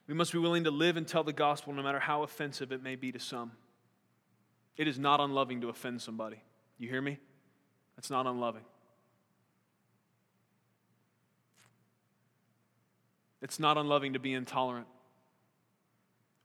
We 0.07 0.13
must 0.13 0.33
be 0.33 0.37
willing 0.37 0.65
to 0.65 0.71
live 0.71 0.97
and 0.97 1.07
tell 1.07 1.23
the 1.23 1.33
gospel 1.33 1.73
no 1.73 1.81
matter 1.81 1.99
how 1.99 2.23
offensive 2.23 2.71
it 2.71 2.83
may 2.83 2.95
be 2.95 3.11
to 3.13 3.19
some. 3.19 3.53
It 4.75 4.87
is 4.87 4.99
not 4.99 5.21
unloving 5.21 5.61
to 5.61 5.69
offend 5.69 6.01
somebody. 6.01 6.41
You 6.77 6.89
hear 6.89 7.01
me? 7.01 7.19
That's 7.95 8.09
not 8.09 8.27
unloving. 8.27 8.63
It's 13.41 13.59
not 13.59 13.77
unloving 13.77 14.13
to 14.13 14.19
be 14.19 14.33
intolerant 14.33 14.87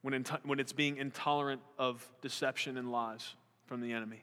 when, 0.02 0.14
into, 0.14 0.38
when 0.44 0.60
it's 0.60 0.72
being 0.72 0.96
intolerant 0.96 1.60
of 1.78 2.06
deception 2.22 2.76
and 2.76 2.92
lies 2.92 3.34
from 3.66 3.80
the 3.80 3.92
enemy. 3.92 4.22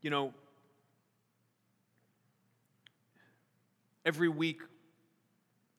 You 0.00 0.10
know, 0.10 0.32
every 4.06 4.28
week, 4.28 4.62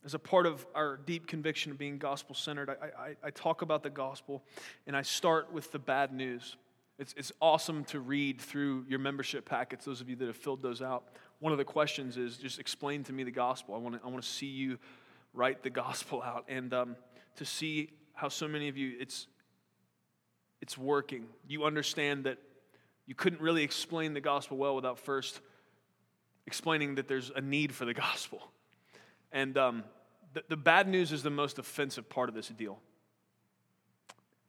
as 0.05 0.13
a 0.13 0.19
part 0.19 0.45
of 0.45 0.65
our 0.75 0.97
deep 0.97 1.25
conviction 1.25 1.71
of 1.71 1.77
being 1.77 1.97
gospel 1.97 2.35
centered, 2.35 2.69
I, 2.69 2.73
I, 2.73 3.15
I, 3.23 3.29
talk 3.31 3.61
about 3.61 3.81
the 3.81 3.89
gospel 3.89 4.43
and 4.87 4.95
I 4.95 5.01
start 5.01 5.51
with 5.51 5.71
the 5.71 5.79
bad 5.79 6.13
news. 6.13 6.57
It's, 6.99 7.13
it's 7.17 7.31
awesome 7.41 7.85
to 7.85 7.99
read 7.99 8.39
through 8.39 8.85
your 8.89 8.99
membership 8.99 9.45
packets, 9.45 9.85
those 9.85 10.01
of 10.01 10.09
you 10.09 10.15
that 10.17 10.27
have 10.27 10.37
filled 10.37 10.61
those 10.61 10.81
out 10.81 11.05
one 11.39 11.51
of 11.51 11.57
the 11.57 11.65
questions 11.65 12.17
is 12.17 12.37
just 12.37 12.59
explain 12.59 13.03
to 13.05 13.13
me 13.13 13.23
the 13.23 13.31
gospel. 13.31 13.75
I 13.75 13.77
want 13.77 13.95
to, 13.95 14.01
I 14.05 14.09
want 14.09 14.23
to 14.23 14.29
see 14.29 14.47
you 14.47 14.77
write 15.33 15.63
the 15.63 15.69
gospel 15.69 16.21
out 16.21 16.45
and 16.47 16.73
um, 16.73 16.95
to 17.37 17.45
see 17.45 17.89
how 18.13 18.27
so 18.27 18.47
many 18.47 18.67
of 18.67 18.77
you, 18.77 18.95
it's, 18.99 19.27
it's 20.61 20.77
working. 20.77 21.25
You 21.47 21.63
understand 21.63 22.25
that 22.25 22.37
you 23.05 23.15
couldn't 23.15 23.41
really 23.41 23.63
explain 23.63 24.13
the 24.13 24.21
gospel 24.21 24.57
well 24.57 24.75
without 24.75 24.99
first 24.99 25.39
explaining 26.45 26.95
that 26.95 27.07
there's 27.07 27.31
a 27.35 27.41
need 27.41 27.73
for 27.73 27.85
the 27.85 27.93
gospel. 27.93 28.51
And 29.31 29.57
um, 29.57 29.83
the, 30.33 30.43
the 30.49 30.57
bad 30.57 30.87
news 30.87 31.11
is 31.11 31.23
the 31.23 31.29
most 31.29 31.59
offensive 31.59 32.09
part 32.09 32.27
of 32.29 32.35
this 32.35 32.49
deal. 32.49 32.79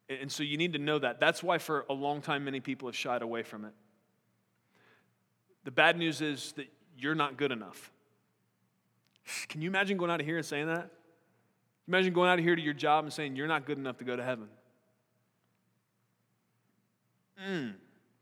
And 0.09 0.30
so 0.30 0.43
you 0.43 0.57
need 0.57 0.72
to 0.72 0.78
know 0.78 0.99
that. 0.99 1.20
That's 1.20 1.43
why, 1.43 1.59
for 1.59 1.86
a 1.88 1.93
long 1.93 2.20
time, 2.20 2.45
many 2.45 2.59
people 2.59 2.88
have 2.88 2.97
shied 2.97 3.22
away 3.22 3.45
from 3.45 3.64
it. 3.64 3.72
The 5.64 5.70
bad 5.70 5.97
news 5.97 6.20
is 6.20 6.53
that 6.53 6.66
you're 7.01 7.14
not 7.14 7.36
good 7.36 7.51
enough. 7.51 7.90
Can 9.48 9.62
you 9.62 9.68
imagine 9.68 9.96
going 9.96 10.11
out 10.11 10.20
of 10.20 10.26
here 10.26 10.36
and 10.36 10.44
saying 10.44 10.66
that? 10.66 10.90
Imagine 11.88 12.12
going 12.12 12.30
out 12.30 12.38
of 12.38 12.44
here 12.44 12.55
to 12.55 12.62
your 12.62 12.74
job 12.74 13.05
and 13.05 13.12
saying, 13.12 13.36
You're 13.36 13.48
not 13.48 13.66
good 13.66 13.78
enough 13.78 13.98
to 13.98 14.05
go 14.05 14.14
to 14.14 14.22
heaven. 14.22 14.48
Mm, 17.44 17.74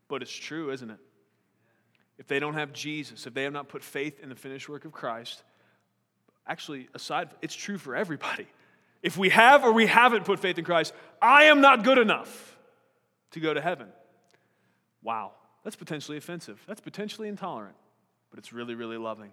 but 0.07 0.21
it's 0.21 0.31
true, 0.31 0.71
isn't 0.71 0.89
it? 0.89 0.99
If 2.17 2.27
they 2.27 2.39
don't 2.39 2.53
have 2.53 2.73
Jesus, 2.73 3.27
if 3.27 3.33
they 3.33 3.43
have 3.43 3.53
not 3.53 3.69
put 3.69 3.83
faith 3.83 4.19
in 4.21 4.29
the 4.29 4.35
finished 4.35 4.69
work 4.69 4.85
of 4.85 4.91
Christ, 4.91 5.43
actually, 6.47 6.87
aside, 6.93 7.29
it's 7.41 7.55
true 7.55 7.77
for 7.77 7.95
everybody. 7.95 8.47
If 9.01 9.17
we 9.17 9.29
have 9.29 9.63
or 9.63 9.71
we 9.71 9.85
haven't 9.85 10.25
put 10.25 10.39
faith 10.39 10.57
in 10.57 10.65
Christ, 10.65 10.93
I 11.21 11.45
am 11.45 11.61
not 11.61 11.83
good 11.83 11.97
enough 11.97 12.57
to 13.31 13.39
go 13.39 13.53
to 13.53 13.61
heaven. 13.61 13.87
Wow, 15.03 15.31
that's 15.63 15.75
potentially 15.75 16.17
offensive. 16.17 16.61
That's 16.67 16.81
potentially 16.81 17.29
intolerant 17.29 17.75
but 18.29 18.39
it's 18.39 18.53
really, 18.53 18.75
really 18.75 18.97
loving. 18.97 19.31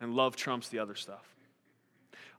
And 0.00 0.14
love 0.14 0.36
trumps 0.36 0.68
the 0.68 0.78
other 0.78 0.94
stuff. 0.94 1.32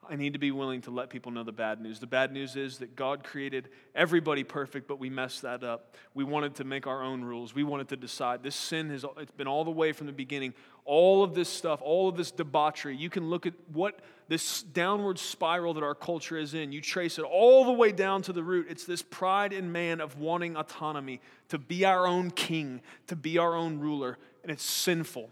I 0.09 0.15
need 0.15 0.33
to 0.33 0.39
be 0.39 0.51
willing 0.51 0.81
to 0.81 0.91
let 0.91 1.09
people 1.09 1.31
know 1.31 1.43
the 1.43 1.51
bad 1.51 1.79
news. 1.79 1.99
The 1.99 2.07
bad 2.07 2.31
news 2.31 2.55
is 2.55 2.79
that 2.79 2.95
God 2.95 3.23
created 3.23 3.69
everybody 3.95 4.43
perfect, 4.43 4.87
but 4.87 4.99
we 4.99 5.09
messed 5.09 5.43
that 5.43 5.63
up. 5.63 5.95
We 6.13 6.23
wanted 6.23 6.55
to 6.55 6.63
make 6.63 6.87
our 6.87 7.01
own 7.01 7.23
rules. 7.23 7.55
We 7.55 7.63
wanted 7.63 7.89
to 7.89 7.95
decide. 7.95 8.43
This 8.43 8.55
sin 8.55 8.89
has 8.89 9.05
it's 9.17 9.31
been 9.31 9.47
all 9.47 9.63
the 9.63 9.71
way 9.71 9.93
from 9.93 10.07
the 10.07 10.13
beginning. 10.13 10.53
All 10.85 11.23
of 11.23 11.33
this 11.33 11.49
stuff, 11.49 11.81
all 11.81 12.09
of 12.09 12.17
this 12.17 12.31
debauchery, 12.31 12.97
you 12.97 13.09
can 13.09 13.29
look 13.29 13.45
at 13.45 13.53
what 13.71 13.99
this 14.27 14.63
downward 14.63 15.19
spiral 15.19 15.73
that 15.75 15.83
our 15.83 15.95
culture 15.95 16.37
is 16.37 16.53
in. 16.53 16.71
You 16.71 16.81
trace 16.81 17.17
it 17.17 17.23
all 17.23 17.65
the 17.65 17.71
way 17.71 17.91
down 17.91 18.21
to 18.23 18.33
the 18.33 18.43
root. 18.43 18.67
It's 18.69 18.85
this 18.85 19.01
pride 19.01 19.53
in 19.53 19.71
man 19.71 20.01
of 20.01 20.19
wanting 20.19 20.57
autonomy, 20.57 21.21
to 21.49 21.57
be 21.57 21.85
our 21.85 22.05
own 22.05 22.31
king, 22.31 22.81
to 23.07 23.15
be 23.15 23.37
our 23.37 23.55
own 23.55 23.79
ruler 23.79 24.17
and 24.43 24.51
it's 24.51 24.63
sinful. 24.63 25.29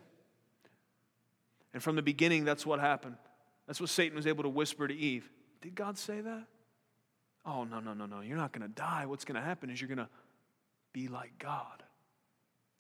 And 1.74 1.84
from 1.84 1.96
the 1.96 2.02
beginning, 2.02 2.44
that's 2.44 2.66
what 2.66 2.80
happened. 2.80 3.16
That's 3.68 3.80
what 3.80 3.90
Satan 3.90 4.16
was 4.16 4.28
able 4.28 4.44
to 4.44 4.50
whisper 4.50 4.88
to 4.88 4.94
Eve. 4.94 5.30
Did 5.62 5.76
God 5.76 5.98
say 5.98 6.22
that? 6.22 6.46
Oh, 7.46 7.64
no, 7.64 7.80
no, 7.80 7.94
no, 7.94 8.06
no. 8.06 8.22
You're 8.22 8.38
not 8.38 8.52
going 8.52 8.68
to 8.68 8.74
die. 8.74 9.06
What's 9.06 9.26
going 9.26 9.36
to 9.36 9.42
happen 9.42 9.70
is 9.70 9.80
you're 9.80 9.88
going 9.88 9.98
to 9.98 10.10
be 10.94 11.08
like 11.08 11.32
God. 11.40 11.84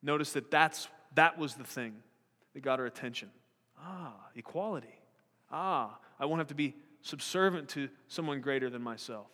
Notice 0.03 0.33
that 0.33 0.51
that's, 0.51 0.87
that 1.15 1.37
was 1.37 1.55
the 1.55 1.63
thing 1.63 1.93
that 2.53 2.61
got 2.61 2.79
her 2.79 2.85
attention. 2.85 3.29
Ah, 3.79 4.13
equality. 4.35 4.99
Ah, 5.51 5.97
I 6.19 6.25
won't 6.25 6.39
have 6.39 6.47
to 6.47 6.55
be 6.55 6.75
subservient 7.01 7.69
to 7.69 7.89
someone 8.07 8.41
greater 8.41 8.69
than 8.69 8.81
myself. 8.81 9.27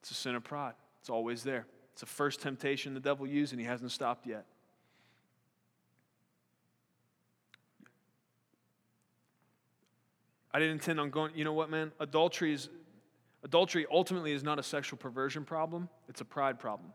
It's 0.00 0.10
a 0.10 0.14
sin 0.14 0.34
of 0.34 0.44
pride. 0.44 0.74
It's 1.00 1.10
always 1.10 1.42
there. 1.42 1.66
It's 1.92 2.00
the 2.00 2.06
first 2.06 2.40
temptation 2.40 2.94
the 2.94 3.00
devil 3.00 3.26
used, 3.26 3.52
and 3.52 3.60
he 3.60 3.66
hasn't 3.66 3.92
stopped 3.92 4.26
yet. 4.26 4.46
I 10.54 10.58
didn't 10.58 10.74
intend 10.74 11.00
on 11.00 11.10
going, 11.10 11.32
you 11.34 11.44
know 11.44 11.52
what, 11.52 11.70
man? 11.70 11.92
Adultery 12.00 12.52
is 12.52 12.68
adultery 13.44 13.86
ultimately 13.90 14.32
is 14.32 14.42
not 14.42 14.58
a 14.58 14.62
sexual 14.62 14.98
perversion 14.98 15.44
problem, 15.44 15.88
it's 16.08 16.20
a 16.20 16.24
pride 16.24 16.58
problem. 16.58 16.92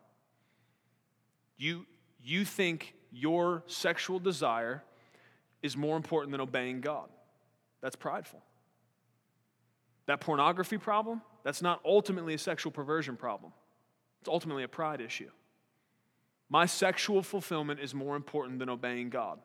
You 1.58 1.86
you 2.24 2.46
think 2.46 2.94
your 3.12 3.64
sexual 3.68 4.20
desire 4.20 4.84
is 5.62 5.76
more 5.76 5.98
important 5.98 6.32
than 6.32 6.42
obeying 6.42 6.82
God. 6.82 7.10
That's 7.82 7.96
prideful. 7.96 8.42
That 10.06 10.22
pornography 10.22 10.78
problem, 10.78 11.22
that's 11.44 11.62
not 11.62 11.82
ultimately 11.86 12.34
a 12.34 12.38
sexual 12.38 12.72
perversion 12.72 13.18
problem. 13.18 13.52
It's 14.22 14.30
ultimately 14.30 14.64
a 14.64 14.68
pride 14.68 15.02
issue. 15.02 15.30
My 16.50 16.66
sexual 16.66 17.24
fulfillment 17.24 17.80
is 17.80 17.94
more 17.94 18.16
important 18.16 18.60
than 18.60 18.70
obeying 18.70 19.10
God. 19.10 19.40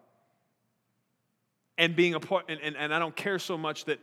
And 1.79 1.97
being 1.97 2.15
a 2.15 2.21
part, 2.21 2.47
and, 2.49 2.61
and, 2.61 2.77
and 2.77 2.95
I 2.95 2.99
don't 2.99 3.17
care 3.17 3.39
so 3.39 3.57
much 3.57 3.87
that 3.87 3.99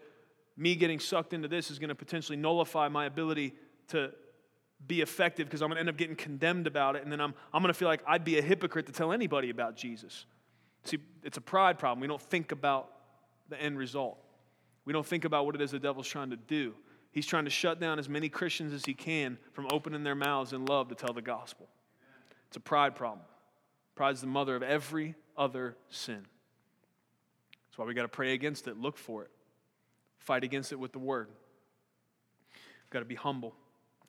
me 0.57 0.75
getting 0.75 0.99
sucked 0.99 1.33
into 1.33 1.47
this 1.47 1.71
is 1.71 1.79
going 1.79 1.89
to 1.89 1.95
potentially 1.95 2.37
nullify 2.37 2.89
my 2.89 3.05
ability 3.05 3.53
to 3.89 4.11
be 4.85 5.01
effective 5.01 5.47
because 5.47 5.61
I'm 5.61 5.69
going 5.69 5.75
to 5.75 5.81
end 5.81 5.89
up 5.89 5.97
getting 5.97 6.15
condemned 6.15 6.67
about 6.67 6.95
it. 6.95 7.03
And 7.03 7.11
then 7.11 7.21
I'm, 7.21 7.33
I'm 7.53 7.61
going 7.61 7.73
to 7.73 7.77
feel 7.77 7.87
like 7.87 8.01
I'd 8.07 8.23
be 8.23 8.37
a 8.37 8.41
hypocrite 8.41 8.85
to 8.87 8.91
tell 8.91 9.11
anybody 9.11 9.49
about 9.49 9.75
Jesus. 9.75 10.25
See, 10.83 10.99
it's 11.23 11.37
a 11.37 11.41
pride 11.41 11.77
problem. 11.77 11.99
We 11.99 12.07
don't 12.07 12.21
think 12.21 12.51
about 12.51 12.89
the 13.49 13.61
end 13.61 13.77
result. 13.77 14.17
We 14.85 14.93
don't 14.93 15.05
think 15.05 15.25
about 15.25 15.45
what 15.45 15.55
it 15.55 15.61
is 15.61 15.71
the 15.71 15.79
devil's 15.79 16.07
trying 16.07 16.29
to 16.29 16.37
do. 16.37 16.73
He's 17.11 17.25
trying 17.25 17.45
to 17.45 17.49
shut 17.49 17.79
down 17.79 17.99
as 17.99 18.07
many 18.07 18.29
Christians 18.29 18.73
as 18.73 18.85
he 18.85 18.93
can 18.93 19.37
from 19.53 19.67
opening 19.71 20.03
their 20.03 20.15
mouths 20.15 20.53
in 20.53 20.65
love 20.65 20.89
to 20.89 20.95
tell 20.95 21.13
the 21.13 21.21
gospel. 21.21 21.67
It's 22.47 22.57
a 22.57 22.61
pride 22.61 22.95
problem. 22.95 23.25
Pride's 23.95 24.21
the 24.21 24.27
mother 24.27 24.55
of 24.55 24.63
every 24.63 25.15
other 25.37 25.75
sin. 25.89 26.25
Why 27.79 27.85
we 27.85 27.93
got 27.93 28.01
to 28.01 28.09
pray 28.09 28.33
against 28.33 28.67
it, 28.67 28.77
look 28.77 28.97
for 28.97 29.23
it, 29.23 29.31
fight 30.17 30.43
against 30.43 30.73
it 30.73 30.75
with 30.75 30.91
the 30.91 30.99
word. 30.99 31.29
Got 32.89 32.99
to 32.99 33.05
be 33.05 33.15
humble. 33.15 33.55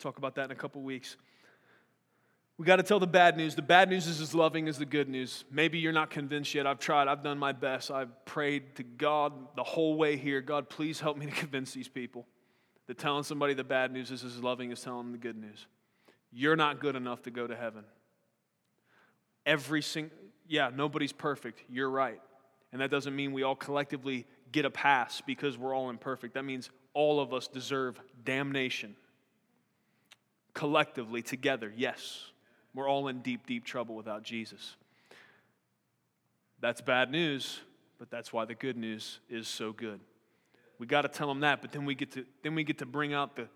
Talk 0.00 0.18
about 0.18 0.34
that 0.34 0.46
in 0.46 0.50
a 0.50 0.56
couple 0.56 0.82
weeks. 0.82 1.16
We 2.58 2.66
got 2.66 2.76
to 2.76 2.82
tell 2.82 2.98
the 2.98 3.06
bad 3.06 3.36
news. 3.36 3.54
The 3.54 3.62
bad 3.62 3.88
news 3.88 4.08
is 4.08 4.20
as 4.20 4.34
loving 4.34 4.66
as 4.66 4.76
the 4.76 4.86
good 4.86 5.08
news. 5.08 5.44
Maybe 5.52 5.78
you're 5.78 5.92
not 5.92 6.10
convinced 6.10 6.52
yet. 6.52 6.66
I've 6.66 6.80
tried, 6.80 7.06
I've 7.06 7.22
done 7.22 7.38
my 7.38 7.52
best. 7.52 7.92
I've 7.92 8.24
prayed 8.24 8.74
to 8.74 8.82
God 8.82 9.32
the 9.54 9.62
whole 9.62 9.94
way 9.94 10.16
here 10.16 10.40
God, 10.40 10.68
please 10.68 10.98
help 10.98 11.16
me 11.16 11.26
to 11.26 11.32
convince 11.36 11.72
these 11.72 11.86
people 11.86 12.26
that 12.88 12.98
telling 12.98 13.22
somebody 13.22 13.54
the 13.54 13.62
bad 13.62 13.92
news 13.92 14.10
is 14.10 14.24
as 14.24 14.42
loving 14.42 14.72
as 14.72 14.82
telling 14.82 15.04
them 15.04 15.12
the 15.12 15.18
good 15.18 15.36
news. 15.36 15.68
You're 16.32 16.56
not 16.56 16.80
good 16.80 16.96
enough 16.96 17.22
to 17.22 17.30
go 17.30 17.46
to 17.46 17.54
heaven. 17.54 17.84
Every 19.46 19.80
single, 19.80 20.16
yeah, 20.48 20.70
nobody's 20.74 21.12
perfect. 21.12 21.62
You're 21.68 21.88
right. 21.88 22.20
And 22.72 22.80
that 22.80 22.90
doesn't 22.90 23.14
mean 23.14 23.32
we 23.32 23.42
all 23.42 23.56
collectively 23.56 24.26
get 24.52 24.64
a 24.64 24.70
pass 24.70 25.20
because 25.20 25.58
we're 25.58 25.74
all 25.74 25.90
imperfect. 25.90 26.34
That 26.34 26.44
means 26.44 26.70
all 26.94 27.20
of 27.20 27.32
us 27.32 27.48
deserve 27.48 28.00
damnation. 28.24 28.96
Collectively, 30.54 31.22
together, 31.22 31.72
yes. 31.76 32.30
We're 32.74 32.88
all 32.88 33.08
in 33.08 33.20
deep, 33.22 33.46
deep 33.46 33.64
trouble 33.64 33.94
without 33.94 34.22
Jesus. 34.22 34.76
That's 36.60 36.80
bad 36.80 37.10
news, 37.10 37.60
but 37.98 38.10
that's 38.10 38.32
why 38.32 38.44
the 38.44 38.54
good 38.54 38.76
news 38.76 39.20
is 39.28 39.48
so 39.48 39.72
good. 39.72 40.00
We 40.78 40.86
got 40.86 41.02
to 41.02 41.08
tell 41.08 41.28
them 41.28 41.40
that, 41.40 41.60
but 41.60 41.72
then 41.72 41.84
we 41.84 41.94
get 41.94 42.12
to 42.12 42.24
then 42.42 42.54
we 42.54 42.64
get 42.64 42.78
to 42.78 42.86
bring 42.86 43.12
out 43.12 43.36
the 43.36 43.48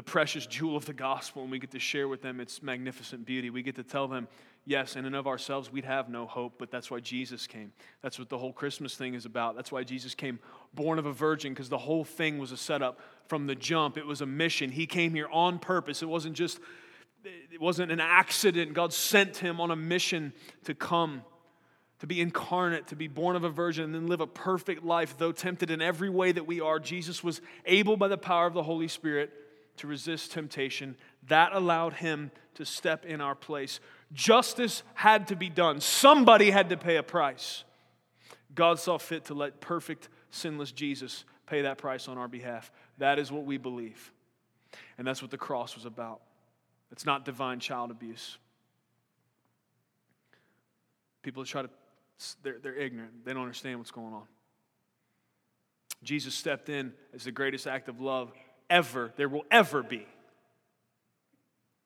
the 0.00 0.04
precious 0.04 0.46
jewel 0.46 0.78
of 0.78 0.86
the 0.86 0.94
gospel 0.94 1.42
and 1.42 1.50
we 1.50 1.58
get 1.58 1.72
to 1.72 1.78
share 1.78 2.08
with 2.08 2.22
them 2.22 2.40
its 2.40 2.62
magnificent 2.62 3.26
beauty. 3.26 3.50
We 3.50 3.62
get 3.62 3.74
to 3.74 3.82
tell 3.82 4.08
them, 4.08 4.28
yes, 4.64 4.96
in 4.96 5.04
and 5.04 5.14
of 5.14 5.26
ourselves, 5.26 5.70
we'd 5.70 5.84
have 5.84 6.08
no 6.08 6.24
hope, 6.24 6.54
but 6.58 6.70
that's 6.70 6.90
why 6.90 7.00
Jesus 7.00 7.46
came. 7.46 7.70
That's 8.00 8.18
what 8.18 8.30
the 8.30 8.38
whole 8.38 8.54
Christmas 8.54 8.94
thing 8.94 9.12
is 9.12 9.26
about. 9.26 9.56
That's 9.56 9.70
why 9.70 9.84
Jesus 9.84 10.14
came 10.14 10.38
born 10.72 10.98
of 10.98 11.04
a 11.04 11.12
virgin, 11.12 11.52
because 11.52 11.68
the 11.68 11.76
whole 11.76 12.02
thing 12.02 12.38
was 12.38 12.50
a 12.50 12.56
setup 12.56 12.98
from 13.26 13.46
the 13.46 13.54
jump. 13.54 13.98
It 13.98 14.06
was 14.06 14.22
a 14.22 14.26
mission. 14.26 14.70
He 14.70 14.86
came 14.86 15.12
here 15.12 15.28
on 15.30 15.58
purpose. 15.58 16.00
It 16.00 16.08
wasn't 16.08 16.34
just 16.34 16.60
it 17.22 17.60
wasn't 17.60 17.92
an 17.92 18.00
accident. 18.00 18.72
God 18.72 18.94
sent 18.94 19.36
him 19.36 19.60
on 19.60 19.70
a 19.70 19.76
mission 19.76 20.32
to 20.64 20.74
come, 20.74 21.20
to 21.98 22.06
be 22.06 22.22
incarnate, 22.22 22.86
to 22.86 22.96
be 22.96 23.06
born 23.06 23.36
of 23.36 23.44
a 23.44 23.50
virgin, 23.50 23.84
and 23.84 23.94
then 23.94 24.06
live 24.06 24.22
a 24.22 24.26
perfect 24.26 24.82
life, 24.82 25.18
though 25.18 25.32
tempted 25.32 25.70
in 25.70 25.82
every 25.82 26.08
way 26.08 26.32
that 26.32 26.46
we 26.46 26.62
are. 26.62 26.78
Jesus 26.78 27.22
was 27.22 27.42
able 27.66 27.98
by 27.98 28.08
the 28.08 28.16
power 28.16 28.46
of 28.46 28.54
the 28.54 28.62
Holy 28.62 28.88
Spirit 28.88 29.30
to 29.78 29.86
resist 29.86 30.32
temptation. 30.32 30.96
That 31.28 31.52
allowed 31.52 31.94
him 31.94 32.30
to 32.54 32.64
step 32.64 33.04
in 33.04 33.20
our 33.20 33.34
place. 33.34 33.80
Justice 34.12 34.82
had 34.94 35.28
to 35.28 35.36
be 35.36 35.48
done, 35.48 35.80
somebody 35.80 36.50
had 36.50 36.68
to 36.70 36.76
pay 36.76 36.96
a 36.96 37.02
price. 37.02 37.64
God 38.54 38.78
saw 38.80 38.98
fit 38.98 39.26
to 39.26 39.34
let 39.34 39.60
perfect, 39.60 40.08
sinless 40.30 40.72
Jesus 40.72 41.24
pay 41.46 41.62
that 41.62 41.78
price 41.78 42.08
on 42.08 42.18
our 42.18 42.28
behalf. 42.28 42.72
That 42.98 43.18
is 43.18 43.30
what 43.30 43.44
we 43.44 43.58
believe. 43.58 44.12
And 44.98 45.06
that's 45.06 45.22
what 45.22 45.30
the 45.30 45.38
cross 45.38 45.74
was 45.74 45.84
about. 45.84 46.20
It's 46.92 47.06
not 47.06 47.24
divine 47.24 47.60
child 47.60 47.90
abuse. 47.90 48.38
People 51.22 51.44
try 51.44 51.62
to, 51.62 51.70
they're, 52.42 52.58
they're 52.60 52.76
ignorant. 52.76 53.24
They 53.24 53.32
don't 53.32 53.42
understand 53.42 53.78
what's 53.78 53.90
going 53.90 54.12
on. 54.12 54.24
Jesus 56.02 56.34
stepped 56.34 56.68
in 56.68 56.92
as 57.14 57.24
the 57.24 57.32
greatest 57.32 57.66
act 57.66 57.88
of 57.88 58.00
love 58.00 58.32
ever, 58.70 59.12
there 59.16 59.28
will 59.28 59.44
ever 59.50 59.82
be. 59.82 60.06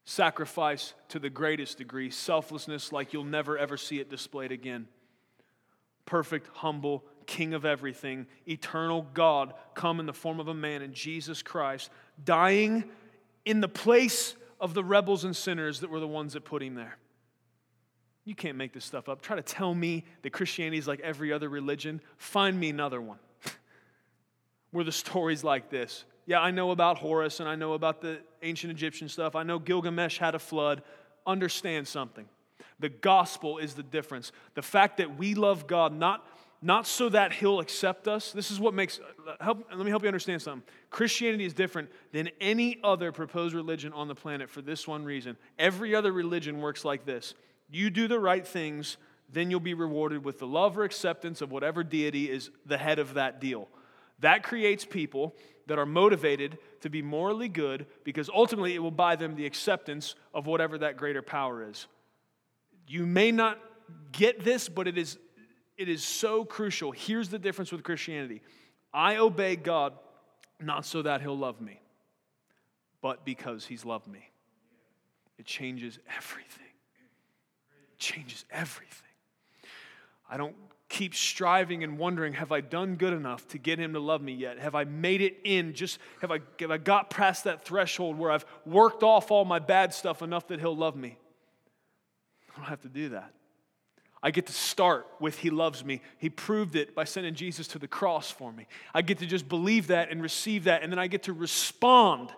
Sacrifice 0.04 0.94
to 1.08 1.18
the 1.18 1.30
greatest 1.30 1.78
degree, 1.78 2.10
selflessness 2.10 2.92
like 2.92 3.12
you'll 3.12 3.24
never 3.24 3.58
ever 3.58 3.76
see 3.76 3.98
it 3.98 4.10
displayed 4.10 4.52
again. 4.52 4.86
Perfect, 6.04 6.48
humble, 6.52 7.02
King 7.26 7.54
of 7.54 7.64
everything, 7.64 8.26
eternal 8.46 9.06
God, 9.14 9.54
come 9.74 9.98
in 9.98 10.06
the 10.06 10.12
form 10.12 10.40
of 10.40 10.48
a 10.48 10.54
man 10.54 10.82
in 10.82 10.92
Jesus 10.92 11.42
Christ, 11.42 11.90
dying 12.22 12.84
in 13.44 13.60
the 13.60 13.68
place 13.68 14.36
of 14.60 14.74
the 14.74 14.84
rebels 14.84 15.24
and 15.24 15.34
sinners 15.34 15.80
that 15.80 15.90
were 15.90 16.00
the 16.00 16.06
ones 16.06 16.34
that 16.34 16.44
put 16.44 16.62
him 16.62 16.74
there. 16.74 16.98
You 18.24 18.34
can't 18.34 18.56
make 18.56 18.72
this 18.72 18.84
stuff 18.84 19.08
up. 19.08 19.20
Try 19.20 19.36
to 19.36 19.42
tell 19.42 19.74
me 19.74 20.04
that 20.22 20.30
Christianity 20.30 20.78
is 20.78 20.88
like 20.88 21.00
every 21.00 21.32
other 21.32 21.48
religion. 21.48 22.00
Find 22.16 22.58
me 22.58 22.70
another 22.70 23.00
one 23.00 23.18
where 24.70 24.84
the 24.84 24.92
stories 24.92 25.44
like 25.44 25.68
this. 25.68 26.04
Yeah, 26.26 26.40
I 26.40 26.50
know 26.50 26.70
about 26.70 26.98
Horus 26.98 27.40
and 27.40 27.48
I 27.48 27.54
know 27.54 27.74
about 27.74 28.00
the 28.00 28.20
ancient 28.42 28.70
Egyptian 28.70 29.08
stuff. 29.08 29.34
I 29.34 29.42
know 29.42 29.58
Gilgamesh 29.58 30.18
had 30.18 30.34
a 30.34 30.38
flood. 30.38 30.82
Understand 31.26 31.86
something. 31.88 32.26
The 32.80 32.88
gospel 32.88 33.58
is 33.58 33.74
the 33.74 33.82
difference. 33.82 34.32
The 34.54 34.62
fact 34.62 34.98
that 34.98 35.18
we 35.18 35.34
love 35.34 35.66
God 35.66 35.92
not 35.94 36.26
not 36.64 36.86
so 36.86 37.10
that 37.10 37.30
he'll 37.30 37.60
accept 37.60 38.08
us. 38.08 38.32
This 38.32 38.50
is 38.50 38.58
what 38.58 38.72
makes, 38.72 38.98
help, 39.38 39.66
let 39.70 39.84
me 39.84 39.90
help 39.90 40.02
you 40.02 40.08
understand 40.08 40.40
something. 40.40 40.66
Christianity 40.88 41.44
is 41.44 41.52
different 41.52 41.90
than 42.10 42.30
any 42.40 42.80
other 42.82 43.12
proposed 43.12 43.54
religion 43.54 43.92
on 43.92 44.08
the 44.08 44.14
planet 44.14 44.48
for 44.48 44.62
this 44.62 44.88
one 44.88 45.04
reason. 45.04 45.36
Every 45.58 45.94
other 45.94 46.10
religion 46.10 46.62
works 46.62 46.82
like 46.82 47.04
this 47.04 47.34
you 47.68 47.90
do 47.90 48.08
the 48.08 48.18
right 48.18 48.46
things, 48.46 48.96
then 49.30 49.50
you'll 49.50 49.60
be 49.60 49.74
rewarded 49.74 50.24
with 50.24 50.38
the 50.38 50.46
love 50.46 50.78
or 50.78 50.84
acceptance 50.84 51.42
of 51.42 51.52
whatever 51.52 51.84
deity 51.84 52.30
is 52.30 52.48
the 52.64 52.78
head 52.78 52.98
of 52.98 53.14
that 53.14 53.42
deal. 53.42 53.68
That 54.20 54.42
creates 54.42 54.86
people 54.86 55.34
that 55.66 55.78
are 55.78 55.86
motivated 55.86 56.58
to 56.80 56.90
be 56.90 57.02
morally 57.02 57.48
good 57.48 57.86
because 58.04 58.28
ultimately 58.28 58.74
it 58.74 58.80
will 58.80 58.90
buy 58.90 59.16
them 59.16 59.34
the 59.34 59.46
acceptance 59.46 60.14
of 60.32 60.46
whatever 60.46 60.78
that 60.78 60.96
greater 60.96 61.22
power 61.22 61.68
is. 61.68 61.86
You 62.86 63.06
may 63.06 63.30
not 63.30 63.58
get 64.12 64.44
this, 64.44 64.68
but 64.68 64.86
it 64.86 64.98
is 64.98 65.18
it 65.76 65.88
is 65.88 66.04
so 66.04 66.44
crucial. 66.44 66.92
Here's 66.92 67.28
the 67.28 67.38
difference 67.38 67.72
with 67.72 67.82
Christianity 67.82 68.42
I 68.92 69.16
obey 69.16 69.56
God 69.56 69.94
not 70.60 70.86
so 70.86 71.02
that 71.02 71.20
He'll 71.20 71.36
love 71.36 71.60
me, 71.60 71.80
but 73.00 73.24
because 73.24 73.66
He's 73.66 73.84
loved 73.84 74.06
me. 74.06 74.30
It 75.38 75.46
changes 75.46 75.98
everything. 76.16 76.64
It 77.92 77.98
changes 77.98 78.44
everything. 78.50 79.00
I 80.30 80.36
don't 80.36 80.54
keep 80.94 81.12
striving 81.12 81.82
and 81.82 81.98
wondering, 81.98 82.34
have 82.34 82.52
I 82.52 82.60
done 82.60 82.94
good 82.94 83.12
enough 83.12 83.48
to 83.48 83.58
get 83.58 83.80
him 83.80 83.94
to 83.94 83.98
love 83.98 84.22
me 84.22 84.32
yet? 84.32 84.60
Have 84.60 84.76
I 84.76 84.84
made 84.84 85.20
it 85.20 85.38
in? 85.42 85.74
Just 85.74 85.98
have 86.20 86.30
I, 86.30 86.38
have 86.60 86.70
I 86.70 86.78
got 86.78 87.10
past 87.10 87.44
that 87.44 87.64
threshold 87.64 88.16
where 88.16 88.30
I've 88.30 88.46
worked 88.64 89.02
off 89.02 89.32
all 89.32 89.44
my 89.44 89.58
bad 89.58 89.92
stuff 89.92 90.22
enough 90.22 90.46
that 90.48 90.60
he'll 90.60 90.76
love 90.76 90.94
me? 90.94 91.18
I 92.48 92.56
don't 92.56 92.68
have 92.68 92.82
to 92.82 92.88
do 92.88 93.08
that. 93.08 93.32
I 94.22 94.30
get 94.30 94.46
to 94.46 94.52
start 94.52 95.08
with 95.18 95.36
He 95.36 95.50
loves 95.50 95.84
me. 95.84 96.00
He 96.16 96.30
proved 96.30 96.76
it 96.76 96.94
by 96.94 97.02
sending 97.02 97.34
Jesus 97.34 97.66
to 97.68 97.80
the 97.80 97.88
cross 97.88 98.30
for 98.30 98.52
me. 98.52 98.68
I 98.94 99.02
get 99.02 99.18
to 99.18 99.26
just 99.26 99.48
believe 99.48 99.88
that 99.88 100.12
and 100.12 100.22
receive 100.22 100.64
that, 100.64 100.84
and 100.84 100.92
then 100.92 101.00
I 101.00 101.08
get 101.08 101.24
to 101.24 101.32
respond 101.32 102.30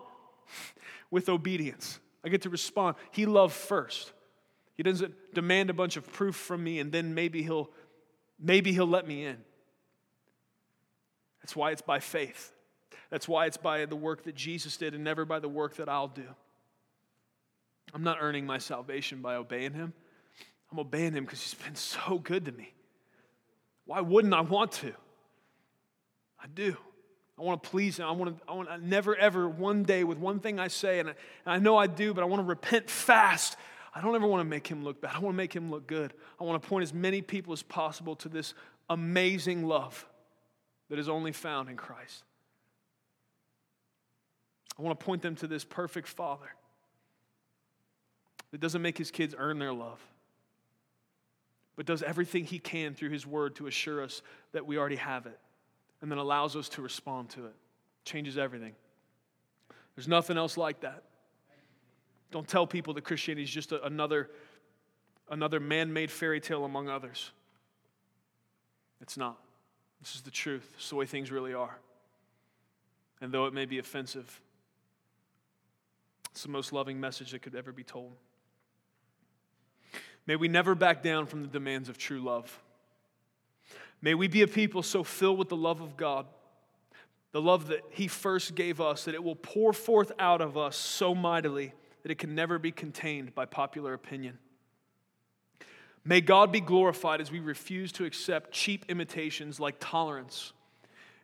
with 1.11 1.29
obedience. 1.29 2.01
I 2.25 2.31
get 2.31 2.43
to 2.43 2.51
respond. 2.51 2.97
He 3.13 3.27
loved 3.27 3.55
first. 3.55 4.13
He 4.77 4.83
doesn't 4.83 5.15
demand 5.35 5.71
a 5.71 5.75
bunch 5.75 5.97
of 5.97 6.11
proof 6.13 6.37
from 6.37 6.63
me 6.63 6.81
and 6.81 6.93
then 6.93 7.15
maybe 7.15 7.43
he'll 7.43 7.71
maybe 8.39 8.73
he'll 8.73 8.87
let 8.87 9.07
me 9.07 9.25
in. 9.25 9.37
That's 11.43 11.55
why 11.55 11.71
it's 11.71 11.83
by 11.83 12.01
faith. 12.01 12.53
That's 13.11 13.29
why 13.29 13.47
it's 13.47 13.57
by 13.57 13.85
the 13.87 13.97
work 13.97 14.25
that 14.25 14.35
Jesus 14.35 14.77
did 14.77 14.95
and 14.95 15.05
never 15.05 15.25
by 15.25 15.39
the 15.39 15.49
work 15.49 15.77
that 15.77 15.89
I'll 15.89 16.09
do. 16.09 16.27
I'm 17.95 18.03
not 18.03 18.19
earning 18.21 18.47
my 18.47 18.59
salvation 18.59 19.23
by 19.23 19.37
obeying 19.37 19.73
him. 19.73 19.93
I'm 20.73 20.79
obeying 20.79 21.13
him 21.13 21.25
because 21.25 21.41
he's 21.41 21.55
been 21.55 21.77
so 21.77 22.19
good 22.19 22.47
to 22.47 22.53
me. 22.53 22.73
Why 23.85 24.01
wouldn't 24.01 24.35
I 24.35 24.41
want 24.41 24.73
to? 24.73 24.93
I 26.43 26.47
do. 26.53 26.77
I 27.39 27.43
want 27.43 27.63
to 27.63 27.69
please 27.69 27.99
him. 27.99 28.07
I 28.07 28.11
want 28.11 28.37
to, 28.37 28.45
I 28.51 28.55
want 28.55 28.69
to 28.69 28.79
never, 28.79 29.15
ever, 29.15 29.49
one 29.49 29.85
day, 29.85 30.05
with 30.05 30.19
one 30.19 30.41
thing 30.41 30.59
I 30.59 30.69
say, 30.69 30.99
and 30.99 31.11
I, 31.11 31.13
and 31.45 31.55
I 31.55 31.59
know 31.59 31.77
I 31.77 31.87
do, 31.87 32.13
but 32.13 32.23
I 32.23 32.25
want 32.25 32.41
to 32.41 32.47
repent 32.47 32.91
fast. 32.91 33.57
I 33.97 34.03
don't 34.03 34.15
ever 34.15 34.27
want 34.27 34.43
to 34.43 34.45
make 34.45 34.67
him 34.67 34.85
look 34.85 35.01
bad. 35.01 35.13
I 35.15 35.21
want 35.21 35.33
to 35.33 35.39
make 35.39 35.57
him 35.57 35.71
look 35.71 35.87
good. 35.87 36.13
I 36.39 36.45
want 36.45 36.63
to 36.63 36.69
point 36.69 36.83
as 36.83 36.93
many 36.93 37.23
people 37.23 37.55
as 37.55 37.63
possible 37.63 38.15
to 38.17 38.29
this 38.29 38.53
amazing 38.91 39.67
love 39.67 40.07
that 40.91 40.99
is 40.99 41.09
only 41.09 41.33
found 41.33 41.71
in 41.71 41.77
Christ. 41.77 42.25
I 44.79 44.83
want 44.83 45.01
to 45.01 45.03
point 45.03 45.23
them 45.23 45.35
to 45.37 45.47
this 45.47 45.65
perfect 45.65 46.09
Father 46.09 46.55
that 48.51 48.61
doesn't 48.61 48.83
make 48.83 48.99
his 48.99 49.11
kids 49.11 49.35
earn 49.39 49.59
their 49.59 49.73
love, 49.73 49.99
but 51.75 51.87
does 51.87 52.03
everything 52.03 52.45
he 52.45 52.59
can 52.59 52.95
through 52.95 53.11
his 53.11 53.27
word 53.27 53.57
to 53.57 53.67
assure 53.67 54.03
us 54.03 54.21
that 54.53 54.67
we 54.67 54.77
already 54.77 54.97
have 54.97 55.25
it 55.25 55.39
and 56.03 56.11
then 56.11 56.19
allows 56.19 56.55
us 56.55 56.69
to 56.69 56.83
respond 56.83 57.31
to 57.31 57.47
it. 57.47 57.55
Changes 58.05 58.37
everything. 58.37 58.75
There's 59.95 60.07
nothing 60.07 60.37
else 60.37 60.59
like 60.59 60.81
that. 60.81 61.03
Don't 62.31 62.47
tell 62.47 62.67
people 62.67 62.95
that 62.95 63.05
Christianity 63.05 63.45
is 63.45 63.51
just 63.51 63.73
a, 63.73 63.85
another, 63.85 64.31
another 65.31 65.61
man 65.61 65.93
made 65.93 66.11
fairy 66.11 66.41
tale 66.41 66.65
among 66.65 66.89
others. 66.89 67.31
It's 69.01 69.17
not. 69.17 69.39
This 70.01 70.15
is 70.15 70.23
the 70.23 70.31
truth. 70.31 70.69
It's 70.77 70.91
the 70.91 70.97
way 70.97 71.07
things 71.07 71.31
really 71.31 71.55
are. 71.55 71.79
And 73.21 73.33
though 73.33 73.47
it 73.47 73.55
may 73.55 73.65
be 73.65 73.79
offensive, 73.79 74.41
it's 76.31 76.43
the 76.43 76.51
most 76.51 76.73
loving 76.73 77.01
message 77.01 77.31
that 77.31 77.41
could 77.41 77.55
ever 77.55 77.73
be 77.73 77.85
told. 77.85 78.13
May 80.27 80.37
we 80.37 80.49
never 80.49 80.75
back 80.75 81.03
down 81.03 81.27
from 81.27 81.43
the 81.43 81.49
demands 81.49 81.89
of 81.89 81.97
true 81.97 82.21
love. 82.21 82.61
May 84.03 84.15
we 84.15 84.29
be 84.29 84.43
a 84.43 84.47
people 84.47 84.83
so 84.83 85.03
filled 85.03 85.39
with 85.39 85.49
the 85.49 85.57
love 85.57 85.81
of 85.81 85.97
God, 85.97 86.27
the 87.33 87.41
love 87.41 87.69
that 87.69 87.81
He 87.91 88.09
first 88.09 88.55
gave 88.55 88.81
us, 88.81 89.05
that 89.05 89.15
it 89.15 89.23
will 89.23 89.37
pour 89.37 89.73
forth 89.73 90.13
out 90.19 90.41
of 90.41 90.59
us 90.59 90.77
so 90.77 91.15
mightily 91.15 91.73
that 92.07 92.13
it 92.13 92.19
can 92.19 92.37
never 92.37 92.57
be 92.57 92.71
contained 92.71 93.35
by 93.35 93.45
popular 93.45 93.93
opinion. 93.93 94.39
May 96.05 96.21
God 96.21 96.53
be 96.53 96.61
glorified 96.61 97.21
as 97.21 97.33
we 97.33 97.41
refuse 97.41 97.91
to 97.91 98.05
accept 98.05 98.53
cheap 98.53 98.85
imitations 98.89 99.59
like 99.59 99.75
tolerance. 99.81 100.53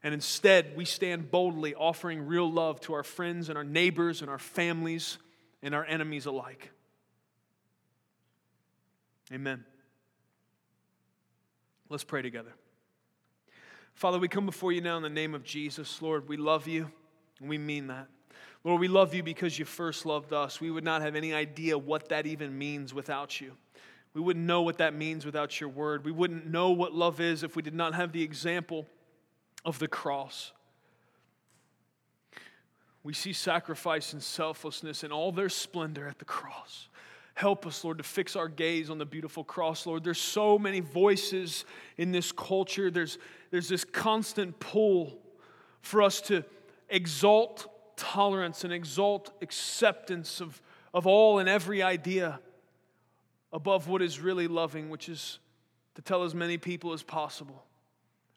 And 0.03 0.13
instead, 0.13 0.77
we 0.77 0.85
stand 0.85 1.31
boldly 1.31 1.77
offering 1.77 2.27
real 2.27 2.51
love 2.51 2.81
to 2.81 2.95
our 2.95 3.05
friends 3.05 3.49
and 3.49 3.57
our 3.57 3.63
neighbors 3.63 4.23
and 4.23 4.29
our 4.29 4.41
families 4.41 5.19
and 5.63 5.73
our 5.73 5.85
enemies 5.85 6.27
alike. 6.27 6.73
Amen. 9.33 9.65
Let's 11.91 12.03
pray 12.03 12.23
together. 12.23 12.55
Father, 13.95 14.19
we 14.19 14.27
come 14.27 14.47
before 14.47 14.73
you 14.73 14.81
now 14.81 14.97
in 14.97 15.05
the 15.05 15.09
name 15.09 15.37
of 15.37 15.45
Jesus. 15.45 16.03
Lord, 16.03 16.29
we 16.29 16.37
love 16.37 16.67
you, 16.67 16.91
and 17.39 17.49
we 17.49 17.57
mean 17.57 17.87
that. 17.87 18.09
Lord, 18.65 18.81
we 18.81 18.89
love 18.89 19.15
you 19.15 19.23
because 19.23 19.59
you 19.59 19.65
first 19.65 20.07
loved 20.07 20.33
us. 20.33 20.61
We 20.61 20.71
would 20.71 20.85
not 20.85 21.03
have 21.03 21.17
any 21.17 21.35
idea 21.35 21.77
what 21.77 22.09
that 22.11 22.27
even 22.27 22.57
means 22.57 22.95
without 22.95 23.41
you. 23.41 23.53
We 24.15 24.21
wouldn't 24.21 24.45
know 24.45 24.63
what 24.63 24.79
that 24.79 24.95
means 24.95 25.25
without 25.25 25.61
your 25.61 25.71
word. 25.71 26.05
We 26.05 26.13
wouldn't 26.13 26.47
know 26.47 26.71
what 26.71 26.93
love 26.93 27.21
is 27.21 27.43
if 27.43 27.57
we 27.57 27.63
did 27.63 27.75
not 27.75 27.95
have 27.95 28.13
the 28.13 28.23
example 28.23 28.87
of 29.65 29.79
the 29.79 29.89
cross. 29.89 30.53
We 33.03 33.15
see 33.15 33.33
sacrifice 33.33 34.13
and 34.13 34.23
selflessness 34.23 35.03
in 35.03 35.11
all 35.11 35.33
their 35.33 35.49
splendor 35.49 36.07
at 36.07 36.19
the 36.19 36.25
cross. 36.25 36.89
Help 37.35 37.67
us, 37.67 37.83
Lord, 37.83 37.99
to 37.99 38.05
fix 38.05 38.37
our 38.37 38.49
gaze 38.49 38.91
on 38.91 38.99
the 38.99 39.07
beautiful 39.07 39.43
cross, 39.43 39.87
Lord. 39.87 40.05
There's 40.05 40.21
so 40.21 40.59
many 40.59 40.81
voices 40.81 41.65
in 41.97 42.13
this 42.13 42.31
culture. 42.31 42.91
There's, 42.91 43.19
there's 43.51 43.69
this 43.69 43.85
constant 43.85 44.61
pull 44.61 45.19
for 45.81 46.03
us 46.03 46.21
to 46.23 46.45
exalt 46.91 47.72
tolerance 48.03 48.65
and 48.65 48.73
exalt 48.73 49.33
acceptance 49.41 50.41
of, 50.41 50.61
of 50.93 51.07
all 51.07 51.39
and 51.39 51.49
every 51.49 51.83
idea 51.83 52.41
above 53.53 53.87
what 53.87 54.03
is 54.03 54.19
really 54.19 54.49
loving, 54.49 54.91
which 54.91 55.09
is 55.09 55.39
to 55.95 56.03
tell 56.03 56.25
as 56.25 56.35
many 56.35 56.59
people 56.59 56.93
as 56.93 57.03
possible 57.03 57.65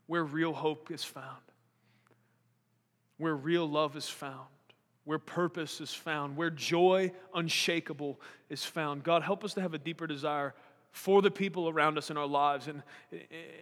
where 0.07 0.23
real 0.23 0.53
hope 0.53 0.91
is 0.91 1.03
found, 1.03 1.41
where 3.17 3.35
real 3.35 3.67
love 3.67 3.95
is 3.95 4.07
found 4.07 4.47
where 5.05 5.19
purpose 5.19 5.79
is 5.79 5.93
found, 5.93 6.35
where 6.35 6.49
joy 6.49 7.11
unshakable 7.33 8.19
is 8.49 8.65
found. 8.65 9.03
God, 9.03 9.21
help 9.21 9.43
us 9.43 9.53
to 9.53 9.61
have 9.61 9.73
a 9.73 9.77
deeper 9.77 10.07
desire 10.07 10.53
for 10.91 11.21
the 11.21 11.29
people 11.29 11.69
around 11.69 11.97
us 11.97 12.09
in 12.09 12.17
our 12.17 12.25
lives 12.25 12.67
and 12.67 12.81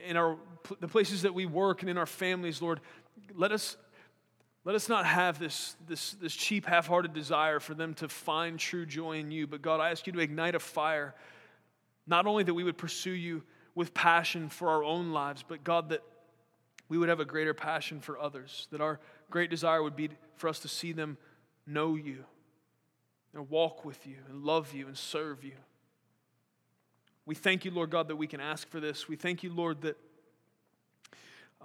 in 0.08 0.16
our, 0.16 0.38
the 0.80 0.88
places 0.88 1.24
that 1.24 1.34
we 1.34 1.46
work 1.46 1.82
and 1.82 1.90
in 1.90 1.98
our 1.98 2.06
families, 2.06 2.62
Lord. 2.62 2.80
Let 3.36 3.52
us, 3.52 3.76
let 4.66 4.76
us 4.76 4.88
not 4.88 5.06
have 5.06 5.40
this, 5.40 5.76
this, 5.88 6.14
this 6.14 6.34
cheap, 6.34 6.66
half 6.66 6.88
hearted 6.88 7.14
desire 7.14 7.60
for 7.60 7.74
them 7.74 7.94
to 7.96 8.08
find 8.08 8.58
true 8.58 8.86
joy 8.86 9.18
in 9.18 9.30
you. 9.30 9.46
But 9.46 9.62
God, 9.62 9.82
I 9.82 9.92
ask 9.92 10.08
you 10.08 10.14
to 10.14 10.20
ignite 10.20 10.56
a 10.56 10.60
fire, 10.60 11.14
not 12.08 12.28
only 12.28 12.44
that 12.44 12.54
we 12.54 12.64
would 12.64 12.78
pursue 12.78 13.12
you 13.12 13.44
with 13.76 13.94
passion 13.94 14.48
for 14.50 14.70
our 14.70 14.84
own 14.84 15.12
lives, 15.12 15.44
but 15.46 15.64
God, 15.64 15.90
that 15.90 16.02
we 16.88 16.98
would 16.98 17.10
have 17.10 17.20
a 17.20 17.26
greater 17.26 17.54
passion 17.54 18.00
for 18.00 18.18
others, 18.20 18.68
that 18.72 18.80
our 18.80 19.00
great 19.30 19.50
desire 19.50 19.84
would 19.84 19.96
be 19.96 20.10
for 20.36 20.48
us 20.48 20.60
to 20.60 20.68
see 20.68 20.94
them 20.94 21.18
know 21.68 21.96
you 21.96 22.24
and 23.34 23.50
walk 23.50 23.84
with 23.84 24.06
you 24.06 24.18
and 24.30 24.44
love 24.44 24.74
you 24.74 24.88
and 24.88 24.98
serve 24.98 25.44
you. 25.44 25.54
We 27.26 27.36
thank 27.36 27.66
you, 27.66 27.72
Lord 27.72 27.90
God, 27.90 28.10
that 28.10 28.16
we 28.16 28.28
can 28.28 28.40
ask 28.40 28.70
for 28.70 28.80
this. 28.80 29.08
We 29.08 29.16
thank 29.16 29.44
you, 29.44 29.54
Lord, 29.54 29.82
that, 29.82 29.98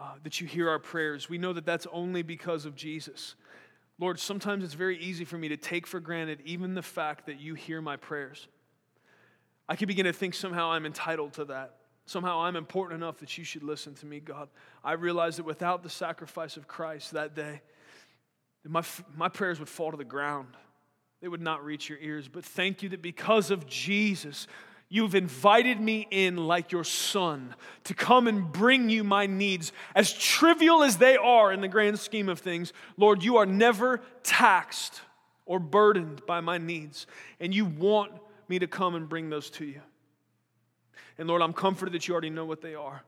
uh, 0.00 0.12
that 0.22 0.40
you 0.40 0.46
hear 0.46 0.68
our 0.68 0.78
prayers. 0.78 1.28
We 1.28 1.38
know 1.38 1.52
that 1.52 1.66
that's 1.66 1.86
only 1.92 2.22
because 2.22 2.64
of 2.64 2.76
Jesus. 2.76 3.34
Lord, 3.98 4.18
sometimes 4.20 4.62
it's 4.62 4.74
very 4.74 4.98
easy 4.98 5.24
for 5.24 5.36
me 5.36 5.48
to 5.48 5.56
take 5.56 5.86
for 5.86 5.98
granted 5.98 6.40
even 6.44 6.74
the 6.74 6.82
fact 6.82 7.26
that 7.26 7.40
you 7.40 7.54
hear 7.54 7.80
my 7.80 7.96
prayers. 7.96 8.46
I 9.68 9.76
can 9.76 9.88
begin 9.88 10.06
to 10.06 10.12
think 10.12 10.34
somehow 10.34 10.70
I'm 10.70 10.86
entitled 10.86 11.34
to 11.34 11.46
that. 11.46 11.74
Somehow 12.06 12.40
I'm 12.40 12.56
important 12.56 13.02
enough 13.02 13.18
that 13.18 13.36
you 13.36 13.44
should 13.44 13.62
listen 13.62 13.94
to 13.96 14.06
me, 14.06 14.20
God. 14.20 14.48
I 14.82 14.92
realize 14.92 15.36
that 15.36 15.44
without 15.44 15.82
the 15.82 15.90
sacrifice 15.90 16.56
of 16.56 16.66
Christ 16.66 17.12
that 17.12 17.34
day, 17.34 17.60
my, 18.66 18.82
my 19.16 19.28
prayers 19.28 19.58
would 19.58 19.68
fall 19.68 19.90
to 19.90 19.96
the 19.96 20.04
ground. 20.04 20.56
They 21.20 21.28
would 21.28 21.42
not 21.42 21.64
reach 21.64 21.88
your 21.88 21.98
ears. 21.98 22.28
But 22.28 22.44
thank 22.44 22.82
you 22.82 22.88
that 22.90 23.02
because 23.02 23.50
of 23.50 23.66
Jesus, 23.66 24.46
You've 24.90 25.14
invited 25.14 25.80
me 25.80 26.06
in 26.10 26.36
like 26.36 26.72
your 26.72 26.84
son 26.84 27.54
to 27.84 27.94
come 27.94 28.26
and 28.26 28.50
bring 28.50 28.88
you 28.88 29.04
my 29.04 29.26
needs. 29.26 29.72
As 29.94 30.12
trivial 30.12 30.82
as 30.82 30.96
they 30.96 31.16
are 31.16 31.52
in 31.52 31.60
the 31.60 31.68
grand 31.68 31.98
scheme 31.98 32.28
of 32.28 32.38
things, 32.38 32.72
Lord, 32.96 33.22
you 33.22 33.36
are 33.36 33.44
never 33.44 34.00
taxed 34.22 35.02
or 35.44 35.58
burdened 35.58 36.24
by 36.26 36.40
my 36.40 36.56
needs. 36.56 37.06
And 37.38 37.54
you 37.54 37.66
want 37.66 38.12
me 38.48 38.58
to 38.60 38.66
come 38.66 38.94
and 38.94 39.08
bring 39.08 39.28
those 39.28 39.50
to 39.50 39.66
you. 39.66 39.82
And 41.18 41.28
Lord, 41.28 41.42
I'm 41.42 41.52
comforted 41.52 41.92
that 41.94 42.08
you 42.08 42.14
already 42.14 42.30
know 42.30 42.46
what 42.46 42.62
they 42.62 42.74
are. 42.74 43.02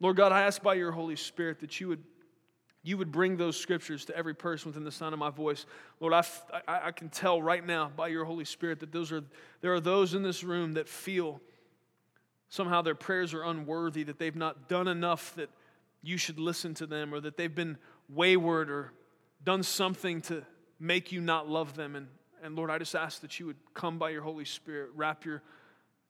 Lord 0.00 0.16
God, 0.16 0.32
I 0.32 0.42
ask 0.42 0.62
by 0.62 0.74
your 0.74 0.92
Holy 0.92 1.16
Spirit 1.16 1.60
that 1.60 1.80
you 1.80 1.88
would 1.88 2.02
you 2.82 2.96
would 2.96 3.12
bring 3.12 3.36
those 3.36 3.56
scriptures 3.58 4.06
to 4.06 4.16
every 4.16 4.34
person 4.34 4.70
within 4.70 4.84
the 4.84 4.92
sound 4.92 5.12
of 5.12 5.18
my 5.18 5.30
voice. 5.30 5.66
Lord, 6.00 6.14
I, 6.14 6.24
I, 6.66 6.86
I, 6.88 6.92
can 6.92 7.10
tell 7.10 7.42
right 7.42 7.64
now 7.64 7.92
by 7.94 8.08
your 8.08 8.24
Holy 8.24 8.46
Spirit 8.46 8.80
that 8.80 8.90
those 8.90 9.12
are, 9.12 9.22
there 9.60 9.74
are 9.74 9.80
those 9.80 10.14
in 10.14 10.22
this 10.22 10.42
room 10.42 10.72
that 10.74 10.88
feel 10.88 11.42
somehow 12.48 12.80
their 12.80 12.94
prayers 12.94 13.34
are 13.34 13.44
unworthy, 13.44 14.02
that 14.04 14.18
they've 14.18 14.34
not 14.34 14.68
done 14.68 14.88
enough 14.88 15.34
that 15.34 15.50
you 16.02 16.16
should 16.16 16.40
listen 16.40 16.72
to 16.74 16.86
them, 16.86 17.12
or 17.12 17.20
that 17.20 17.36
they've 17.36 17.54
been 17.54 17.76
wayward 18.08 18.70
or 18.70 18.92
done 19.44 19.62
something 19.62 20.22
to 20.22 20.42
make 20.78 21.12
you 21.12 21.20
not 21.20 21.48
love 21.48 21.76
them. 21.76 21.94
And, 21.94 22.08
and 22.42 22.56
Lord, 22.56 22.70
I 22.70 22.78
just 22.78 22.94
ask 22.94 23.20
that 23.20 23.38
you 23.38 23.44
would 23.44 23.58
come 23.74 23.98
by 23.98 24.08
your 24.08 24.22
Holy 24.22 24.46
Spirit, 24.46 24.90
wrap 24.94 25.26
your, 25.26 25.42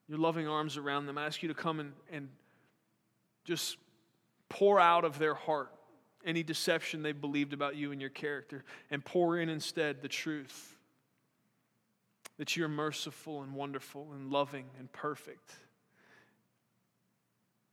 your 0.09 0.19
loving 0.19 0.47
arms 0.47 0.77
around 0.77 1.07
them. 1.07 1.19
I 1.19 1.27
ask 1.27 1.43
you 1.43 1.49
to 1.49 1.55
come 1.55 1.81
and, 1.81 1.93
and 2.13 2.29
just 3.45 3.77
pour 4.49 4.79
out 4.79 5.05
of 5.05 5.19
their 5.19 5.35
heart 5.35 5.73
any 6.25 6.43
deception 6.43 7.03
they 7.03 7.13
believed 7.13 7.53
about 7.53 7.77
you 7.77 7.93
and 7.93 8.01
your 8.01 8.11
character 8.11 8.65
and 8.91 9.05
pour 9.05 9.39
in 9.39 9.49
instead 9.49 10.03
the 10.03 10.09
truth 10.09 10.77
that 12.39 12.57
you're 12.57 12.69
merciful 12.69 13.43
and 13.43 13.55
wonderful 13.55 14.09
and 14.15 14.31
loving 14.31 14.67
and 14.79 14.91
perfect. 14.93 15.55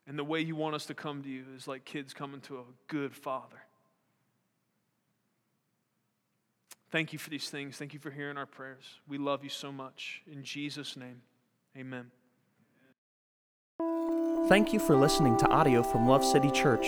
And 0.07 0.17
the 0.17 0.23
way 0.23 0.41
you 0.41 0.55
want 0.55 0.75
us 0.75 0.85
to 0.87 0.93
come 0.93 1.23
to 1.23 1.29
you 1.29 1.43
is 1.55 1.67
like 1.67 1.85
kids 1.85 2.13
coming 2.13 2.41
to 2.41 2.57
a 2.57 2.63
good 2.87 3.13
father. 3.13 3.61
Thank 6.89 7.11
you 7.11 7.19
for 7.19 7.29
these 7.29 7.49
things. 7.49 7.77
Thank 7.77 7.93
you 7.93 7.99
for 7.99 8.11
hearing 8.11 8.37
our 8.37 8.45
prayers. 8.45 8.85
We 9.07 9.17
love 9.17 9.43
you 9.43 9.49
so 9.49 9.71
much. 9.71 10.21
In 10.31 10.43
Jesus' 10.43 10.95
name, 10.95 11.21
amen. 11.77 12.11
Thank 14.47 14.71
you 14.71 14.79
for 14.79 14.95
listening 14.95 15.37
to 15.37 15.47
audio 15.49 15.83
from 15.83 16.07
Love 16.07 16.23
City 16.23 16.49
Church, 16.51 16.87